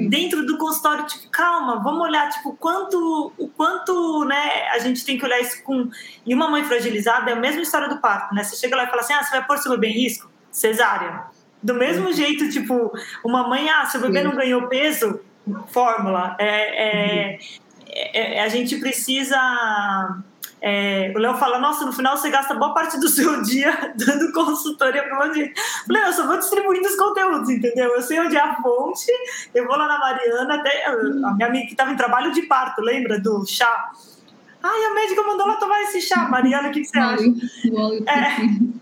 dentro 0.09 0.45
do 0.47 0.57
consultório, 0.59 1.07
tipo, 1.07 1.28
calma, 1.30 1.82
vamos 1.82 2.01
olhar, 2.01 2.28
tipo, 2.30 2.57
quanto, 2.57 3.32
o 3.37 3.49
quanto, 3.49 4.24
né, 4.24 4.68
a 4.72 4.78
gente 4.78 5.05
tem 5.05 5.18
que 5.18 5.24
olhar 5.24 5.41
isso 5.41 5.62
com... 5.62 5.89
E 6.26 6.35
uma 6.35 6.49
mãe 6.49 6.64
fragilizada 6.64 7.30
é 7.30 7.35
a 7.35 7.37
mesma 7.37 7.62
história 7.62 7.89
do 7.89 7.99
parto, 7.99 8.35
né? 8.35 8.43
Você 8.43 8.57
chega 8.57 8.76
lá 8.76 8.85
e 8.85 8.87
fala 8.89 9.01
assim, 9.01 9.12
ah, 9.12 9.22
você 9.22 9.30
vai 9.30 9.47
pôr 9.47 9.59
seu 9.59 9.72
bebê 9.72 9.89
em 9.89 10.03
risco? 10.03 10.30
Cesárea. 10.51 11.24
Do 11.62 11.74
mesmo 11.74 12.12
jeito, 12.12 12.51
tipo, 12.51 12.93
uma 13.24 13.49
mãe, 13.49 13.68
ah, 13.70 13.87
seu 13.87 14.01
bebê 14.01 14.22
não 14.22 14.37
ganhou 14.37 14.68
peso? 14.68 15.20
Fórmula. 15.68 16.37
É, 16.39 17.35
é, 17.35 17.39
é, 17.89 18.35
é 18.37 18.43
a 18.43 18.49
gente 18.49 18.76
precisa 18.76 19.39
é, 20.66 21.12
o 21.14 21.18
Léo 21.18 21.34
fala, 21.34 21.58
nossa, 21.58 21.84
no 21.84 21.92
final 21.92 22.16
você 22.16 22.30
gasta 22.30 22.54
boa 22.54 22.72
parte 22.72 22.98
do 22.98 23.06
seu 23.06 23.42
dia 23.42 23.92
dando 23.94 24.32
consultoria 24.32 25.02
para 25.02 25.14
uma 25.14 25.34
gente. 25.34 25.52
Falei, 25.86 26.04
eu 26.04 26.12
só 26.14 26.26
vou 26.26 26.38
distribuindo 26.38 26.88
os 26.88 26.96
conteúdos, 26.96 27.50
entendeu? 27.50 27.94
Eu 27.94 28.00
sei 28.00 28.18
onde 28.18 28.34
é 28.34 28.40
a 28.40 28.56
fonte, 28.56 29.12
eu 29.54 29.66
vou 29.66 29.76
lá 29.76 29.86
na 29.86 29.98
Mariana, 29.98 30.54
até 30.54 30.86
a 30.86 30.96
minha 31.34 31.48
amiga 31.48 31.66
que 31.66 31.72
estava 31.72 31.92
em 31.92 31.96
trabalho 31.96 32.32
de 32.32 32.40
parto, 32.42 32.80
lembra 32.80 33.20
do 33.20 33.44
chá? 33.44 33.92
Ai, 34.62 34.84
a 34.84 34.94
médica 34.94 35.22
mandou 35.22 35.46
ela 35.46 35.56
tomar 35.56 35.82
esse 35.82 36.00
chá. 36.00 36.26
Mariana, 36.30 36.70
o 36.70 36.72
que, 36.72 36.80
que 36.80 36.86
você 36.86 36.98
acha? 36.98 37.24
É. 38.08 38.74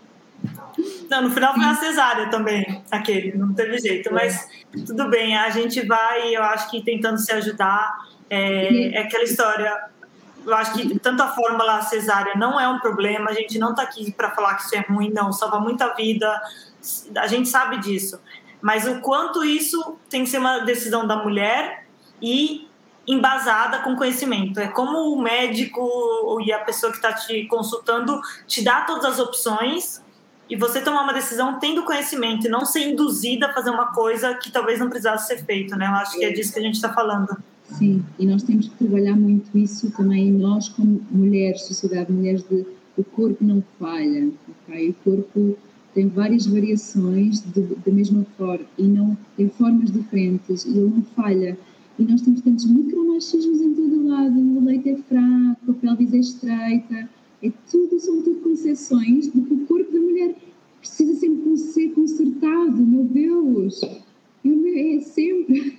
Não, 1.10 1.22
no 1.22 1.30
final 1.32 1.52
foi 1.52 1.64
a 1.64 1.74
cesárea 1.74 2.30
também, 2.30 2.80
aquele, 2.92 3.36
não 3.36 3.52
teve 3.54 3.78
jeito, 3.78 4.14
mas 4.14 4.48
tudo 4.86 5.10
bem, 5.10 5.36
a 5.36 5.50
gente 5.50 5.84
vai, 5.84 6.34
eu 6.34 6.44
acho 6.44 6.70
que 6.70 6.80
tentando 6.80 7.18
se 7.18 7.32
ajudar. 7.32 8.06
É, 8.30 8.94
é 8.94 8.98
aquela 9.02 9.24
história, 9.24 9.90
eu 10.44 10.54
acho 10.54 10.72
que 10.74 10.98
tanto 10.98 11.22
a 11.22 11.28
fórmula 11.28 11.82
cesárea 11.82 12.34
não 12.36 12.58
é 12.58 12.68
um 12.68 12.78
problema, 12.78 13.30
a 13.30 13.34
gente 13.34 13.58
não 13.58 13.70
está 13.70 13.82
aqui 13.82 14.12
para 14.12 14.30
falar 14.30 14.54
que 14.54 14.62
isso 14.62 14.76
é 14.76 14.80
ruim, 14.80 15.10
não, 15.10 15.32
salva 15.32 15.60
muita 15.60 15.94
vida, 15.94 16.40
a 17.16 17.26
gente 17.26 17.48
sabe 17.48 17.78
disso. 17.78 18.20
Mas 18.60 18.86
o 18.86 19.00
quanto 19.00 19.44
isso 19.44 19.98
tem 20.08 20.24
que 20.24 20.30
ser 20.30 20.38
uma 20.38 20.60
decisão 20.60 21.06
da 21.06 21.16
mulher 21.16 21.86
e 22.20 22.68
embasada 23.06 23.80
com 23.80 23.96
conhecimento. 23.96 24.60
É 24.60 24.68
como 24.68 25.12
o 25.12 25.20
médico 25.20 26.40
e 26.44 26.52
a 26.52 26.60
pessoa 26.60 26.92
que 26.92 26.98
está 26.98 27.12
te 27.12 27.46
consultando 27.46 28.20
te 28.46 28.62
dá 28.62 28.82
todas 28.82 29.04
as 29.04 29.18
opções 29.18 30.00
e 30.48 30.56
você 30.56 30.80
tomar 30.80 31.02
uma 31.02 31.12
decisão 31.12 31.58
tendo 31.58 31.82
conhecimento 31.84 32.46
e 32.46 32.50
não 32.50 32.64
ser 32.64 32.90
induzida 32.90 33.46
a 33.46 33.52
fazer 33.52 33.70
uma 33.70 33.92
coisa 33.92 34.34
que 34.34 34.50
talvez 34.50 34.78
não 34.78 34.88
precisasse 34.88 35.26
ser 35.26 35.44
feito, 35.44 35.74
né? 35.76 35.86
Eu 35.86 35.94
acho 35.94 36.16
que 36.16 36.24
é 36.24 36.30
disso 36.30 36.52
que 36.52 36.58
a 36.58 36.62
gente 36.62 36.74
está 36.74 36.92
falando. 36.92 37.36
Sim, 37.78 38.02
e 38.18 38.26
nós 38.26 38.42
temos 38.42 38.68
que 38.68 38.76
trabalhar 38.76 39.16
muito 39.16 39.56
isso 39.56 39.90
também 39.92 40.30
nós 40.30 40.68
como 40.68 41.00
mulheres, 41.10 41.62
sociedade 41.62 42.12
mulheres 42.12 42.42
de 42.48 42.66
o 42.96 43.02
corpo 43.02 43.42
não 43.42 43.62
falha, 43.78 44.30
ok? 44.68 44.90
O 44.90 44.94
corpo 45.04 45.56
tem 45.94 46.08
várias 46.08 46.46
variações 46.46 47.40
da 47.40 47.92
mesma 47.92 48.24
forma 48.36 48.66
e 48.76 48.82
não 48.82 49.16
tem 49.36 49.48
formas 49.48 49.90
diferentes 49.90 50.66
e 50.66 50.70
ele 50.70 50.90
não 50.90 51.02
falha. 51.16 51.58
E 51.98 52.04
nós 52.04 52.20
temos 52.20 52.42
tantos 52.42 52.66
micromachismos 52.66 53.60
em 53.62 53.74
todo 53.74 54.06
lado, 54.06 54.38
o 54.38 54.64
leite 54.64 54.90
é 54.90 54.96
fraco, 54.96 55.70
a 55.70 55.74
pelvis 55.74 56.12
é 56.12 56.18
estreita, 56.18 57.08
é 57.42 57.52
tudo, 57.70 57.98
são 57.98 58.22
tudo 58.22 58.40
concessões 58.40 59.32
de 59.32 59.40
que 59.40 59.54
o 59.54 59.66
corpo 59.66 59.92
da 59.92 60.00
mulher 60.00 60.34
precisa 60.78 61.14
sempre 61.14 61.56
ser 61.56 61.88
consertado, 61.92 62.76
meu 62.76 63.04
Deus! 63.04 63.80
Sempre. 65.14 65.78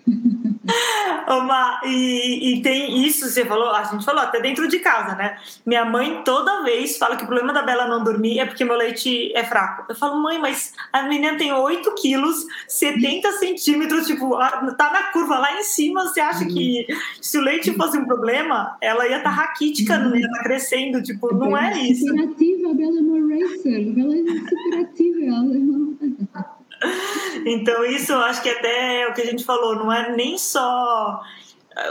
Uma, 1.27 1.81
e, 1.85 2.53
e 2.53 2.61
tem 2.61 3.05
isso, 3.05 3.29
você 3.29 3.43
falou, 3.43 3.69
a 3.71 3.83
gente 3.83 4.05
falou 4.05 4.21
até 4.21 4.39
dentro 4.39 4.67
de 4.67 4.79
casa, 4.79 5.15
né? 5.15 5.37
Minha 5.65 5.83
mãe 5.83 6.21
toda 6.23 6.63
vez 6.63 6.97
fala 6.97 7.17
que 7.17 7.23
o 7.23 7.27
problema 7.27 7.51
da 7.51 7.61
Bela 7.61 7.87
não 7.87 8.03
dormir 8.03 8.39
é 8.39 8.45
porque 8.45 8.63
meu 8.63 8.77
leite 8.77 9.33
é 9.35 9.43
fraco. 9.43 9.85
Eu 9.89 9.95
falo, 9.95 10.21
mãe, 10.21 10.39
mas 10.39 10.73
a 10.91 11.03
menina 11.03 11.37
tem 11.37 11.51
8 11.51 11.93
quilos, 11.95 12.45
70 12.67 13.31
centímetros, 13.33 14.07
tipo, 14.07 14.37
tá 14.77 14.91
na 14.91 15.11
curva 15.11 15.39
lá 15.39 15.59
em 15.59 15.63
cima. 15.63 16.03
Você 16.03 16.21
acha 16.21 16.45
que 16.45 16.87
se 17.21 17.37
o 17.37 17.41
leite 17.41 17.73
fosse 17.73 17.97
um 17.97 18.05
problema, 18.05 18.77
ela 18.79 19.07
ia 19.07 19.17
estar 19.17 19.29
tá 19.29 19.35
raquítica, 19.35 19.97
não 19.97 20.15
ia 20.15 20.25
estar 20.25 20.37
tá 20.37 20.43
crescendo? 20.43 21.01
Tipo, 21.01 21.33
não 21.33 21.57
é 21.57 21.77
isso. 21.79 22.07
Superativa, 22.07 22.69
a 22.69 22.73
Bela 22.73 22.97
é 22.97 23.01
uma 23.01 23.35
racer, 23.35 23.89
a 23.89 23.93
Bela 23.93 24.15
é 24.15 24.49
superativa, 24.49 25.19
ela 25.25 25.55
é 25.55 25.57
uma... 25.57 26.52
Então, 27.45 27.83
isso 27.83 28.11
eu 28.11 28.19
acho 28.19 28.41
que 28.41 28.49
até 28.49 29.01
é 29.01 29.07
o 29.07 29.13
que 29.13 29.21
a 29.21 29.25
gente 29.25 29.43
falou, 29.43 29.75
não 29.75 29.91
é 29.91 30.15
nem 30.15 30.37
só. 30.37 31.21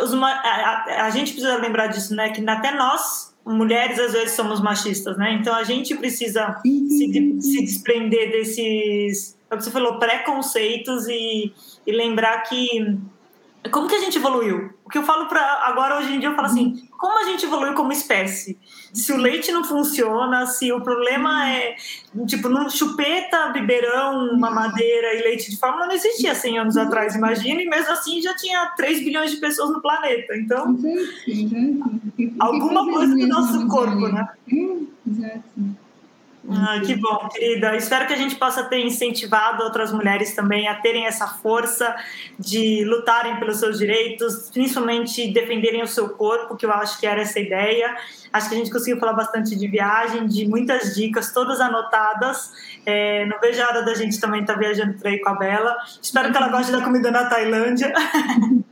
Os, 0.03 0.14
a, 0.14 0.26
a, 0.26 1.05
a 1.07 1.11
gente 1.11 1.32
precisa 1.32 1.57
lembrar 1.59 1.88
disso, 1.88 2.14
né? 2.14 2.30
Que 2.30 2.49
até 2.49 2.74
nós, 2.74 3.34
mulheres, 3.45 3.99
às 3.99 4.12
vezes 4.12 4.32
somos 4.32 4.61
machistas, 4.61 5.16
né? 5.18 5.34
Então 5.34 5.55
a 5.55 5.64
gente 5.64 5.95
precisa 5.97 6.57
se, 6.62 7.40
se 7.40 7.61
desprender 7.62 8.30
desses. 8.30 9.36
É 9.51 9.55
o 9.55 9.59
que 9.59 9.64
você 9.64 9.70
falou, 9.70 9.99
preconceitos 9.99 11.07
e, 11.09 11.53
e 11.86 11.93
lembrar 11.93 12.43
que 12.45 12.99
como 13.70 13.88
que 13.88 13.95
a 13.95 14.01
gente 14.01 14.18
evoluiu? 14.18 14.72
O 14.84 14.88
que 14.88 14.99
eu 14.99 15.05
falo 15.05 15.26
para 15.26 15.40
agora 15.64 15.99
hoje 15.99 16.12
em 16.12 16.18
dia 16.18 16.30
eu 16.30 16.34
falo 16.34 16.47
assim, 16.47 16.88
como 16.99 17.18
a 17.18 17.24
gente 17.24 17.45
evoluiu 17.45 17.74
como 17.74 17.93
espécie? 17.93 18.59
Se 18.93 19.12
o 19.12 19.16
leite 19.16 19.51
não 19.51 19.64
funciona, 19.64 20.47
se 20.47 20.70
o 20.70 20.80
problema 20.80 21.49
é 21.51 21.76
tipo 22.26 22.49
não 22.49 22.68
chupeta, 22.68 23.49
biberão, 23.49 24.38
mamadeira 24.38 25.14
e 25.14 25.22
leite 25.22 25.51
de 25.51 25.57
fórmula 25.57 25.86
não 25.86 25.95
existia 25.95 26.34
100 26.34 26.59
anos 26.59 26.76
atrás, 26.76 27.14
imagina, 27.14 27.62
e 27.62 27.68
mesmo 27.68 27.90
assim 27.90 28.20
já 28.20 28.36
tinha 28.36 28.66
3 28.76 29.03
bilhões 29.03 29.30
de 29.30 29.38
pessoas 29.38 29.70
no 29.70 29.80
planeta. 29.80 30.36
Então, 30.36 30.78
alguma 32.38 32.84
coisa 32.84 33.16
do 33.16 33.26
nosso 33.26 33.66
corpo, 33.66 34.09
né? 34.09 34.28
Exato. 35.07 35.43
Ah, 36.51 36.80
que 36.84 36.97
bom, 36.97 37.28
querida. 37.28 37.76
Espero 37.76 38.07
que 38.07 38.12
a 38.12 38.16
gente 38.16 38.34
possa 38.34 38.64
ter 38.64 38.84
incentivado 38.84 39.62
outras 39.62 39.93
mulheres 39.93 40.34
também 40.34 40.66
a 40.66 40.74
terem 40.74 41.07
essa 41.07 41.26
força 41.28 41.95
de 42.36 42.84
lutarem 42.84 43.36
pelos 43.38 43.59
seus 43.59 43.78
direitos, 43.78 44.51
principalmente 44.53 45.32
defenderem 45.32 45.82
o 45.82 45.86
seu 45.86 46.09
corpo, 46.09 46.57
que 46.57 46.66
eu 46.66 46.72
acho 46.72 46.99
que 46.99 47.07
era 47.07 47.20
essa 47.20 47.38
ideia. 47.38 47.97
Acho 48.32 48.49
que 48.49 48.55
a 48.57 48.59
gente 48.59 48.72
conseguiu 48.72 48.99
falar 48.99 49.12
bastante 49.12 49.55
de 49.55 49.68
viagem, 49.68 50.26
de 50.26 50.49
muitas 50.49 50.95
dicas, 50.95 51.32
todas 51.32 51.61
anotadas. 51.61 52.51
É, 52.84 53.24
não 53.26 53.38
vejo 53.38 53.62
a 53.62 53.68
hora 53.68 53.82
da 53.82 53.95
gente 53.95 54.18
também 54.18 54.40
estar 54.40 54.55
tá 54.55 54.59
viajando 54.59 54.95
por 54.95 55.07
aí 55.07 55.20
com 55.20 55.28
a 55.28 55.34
Bela. 55.34 55.76
Espero 56.03 56.32
que 56.32 56.36
ela 56.36 56.49
goste 56.49 56.72
da 56.72 56.82
comida 56.82 57.11
na 57.11 57.26
Tailândia. 57.26 57.93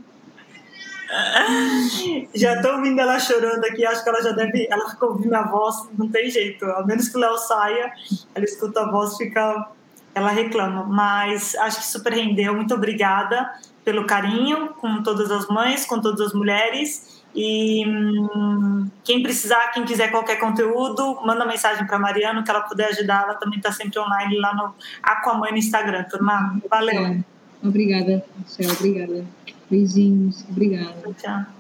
já 2.35 2.55
estou 2.55 2.77
ouvindo 2.77 3.01
ela 3.01 3.19
chorando 3.19 3.65
aqui, 3.65 3.85
acho 3.85 4.03
que 4.03 4.09
ela 4.09 4.23
já 4.23 4.33
deve. 4.33 4.69
Ela 4.71 4.89
ficou 4.91 5.11
ouvindo 5.11 5.35
a 5.35 5.43
voz, 5.43 5.89
não 5.99 6.09
tem 6.09 6.31
jeito. 6.31 6.65
A 6.65 6.85
menos 6.87 7.09
que 7.09 7.17
o 7.17 7.21
Léo 7.21 7.37
saia, 7.39 7.93
ela 8.35 8.45
escuta 8.45 8.83
a 8.83 8.91
voz, 8.91 9.17
fica. 9.17 9.69
Ela 10.15 10.31
reclama. 10.31 10.85
Mas 10.85 11.55
acho 11.57 11.79
que 11.79 11.87
super 11.87 12.13
rendeu. 12.13 12.55
Muito 12.55 12.75
obrigada 12.75 13.51
pelo 13.85 14.07
carinho 14.07 14.69
com 14.75 15.03
todas 15.03 15.31
as 15.31 15.47
mães, 15.49 15.85
com 15.85 16.01
todas 16.01 16.21
as 16.21 16.33
mulheres. 16.33 17.21
E 17.35 17.87
hum, 17.87 18.89
quem 19.05 19.23
precisar, 19.23 19.71
quem 19.73 19.85
quiser 19.85 20.11
qualquer 20.11 20.37
conteúdo, 20.37 21.21
manda 21.25 21.47
mensagem 21.47 21.87
para 21.87 21.99
Mariana 21.99 22.43
que 22.43 22.51
ela 22.51 22.63
puder 22.63 22.89
ajudar. 22.89 23.23
Ela 23.25 23.35
também 23.35 23.59
está 23.59 23.71
sempre 23.71 23.99
online 23.99 24.37
lá 24.39 24.55
no 24.55 24.75
Aquamãe 25.03 25.53
no 25.53 25.59
Instagram, 25.59 26.05
turma. 26.05 26.61
Valeu. 26.69 27.23
Obrigada, 27.63 28.25
Michelle. 28.37 28.73
Obrigada. 28.73 29.25
Beijinhos. 29.71 30.45
Obrigada. 30.51 31.15
Tchau. 31.17 31.60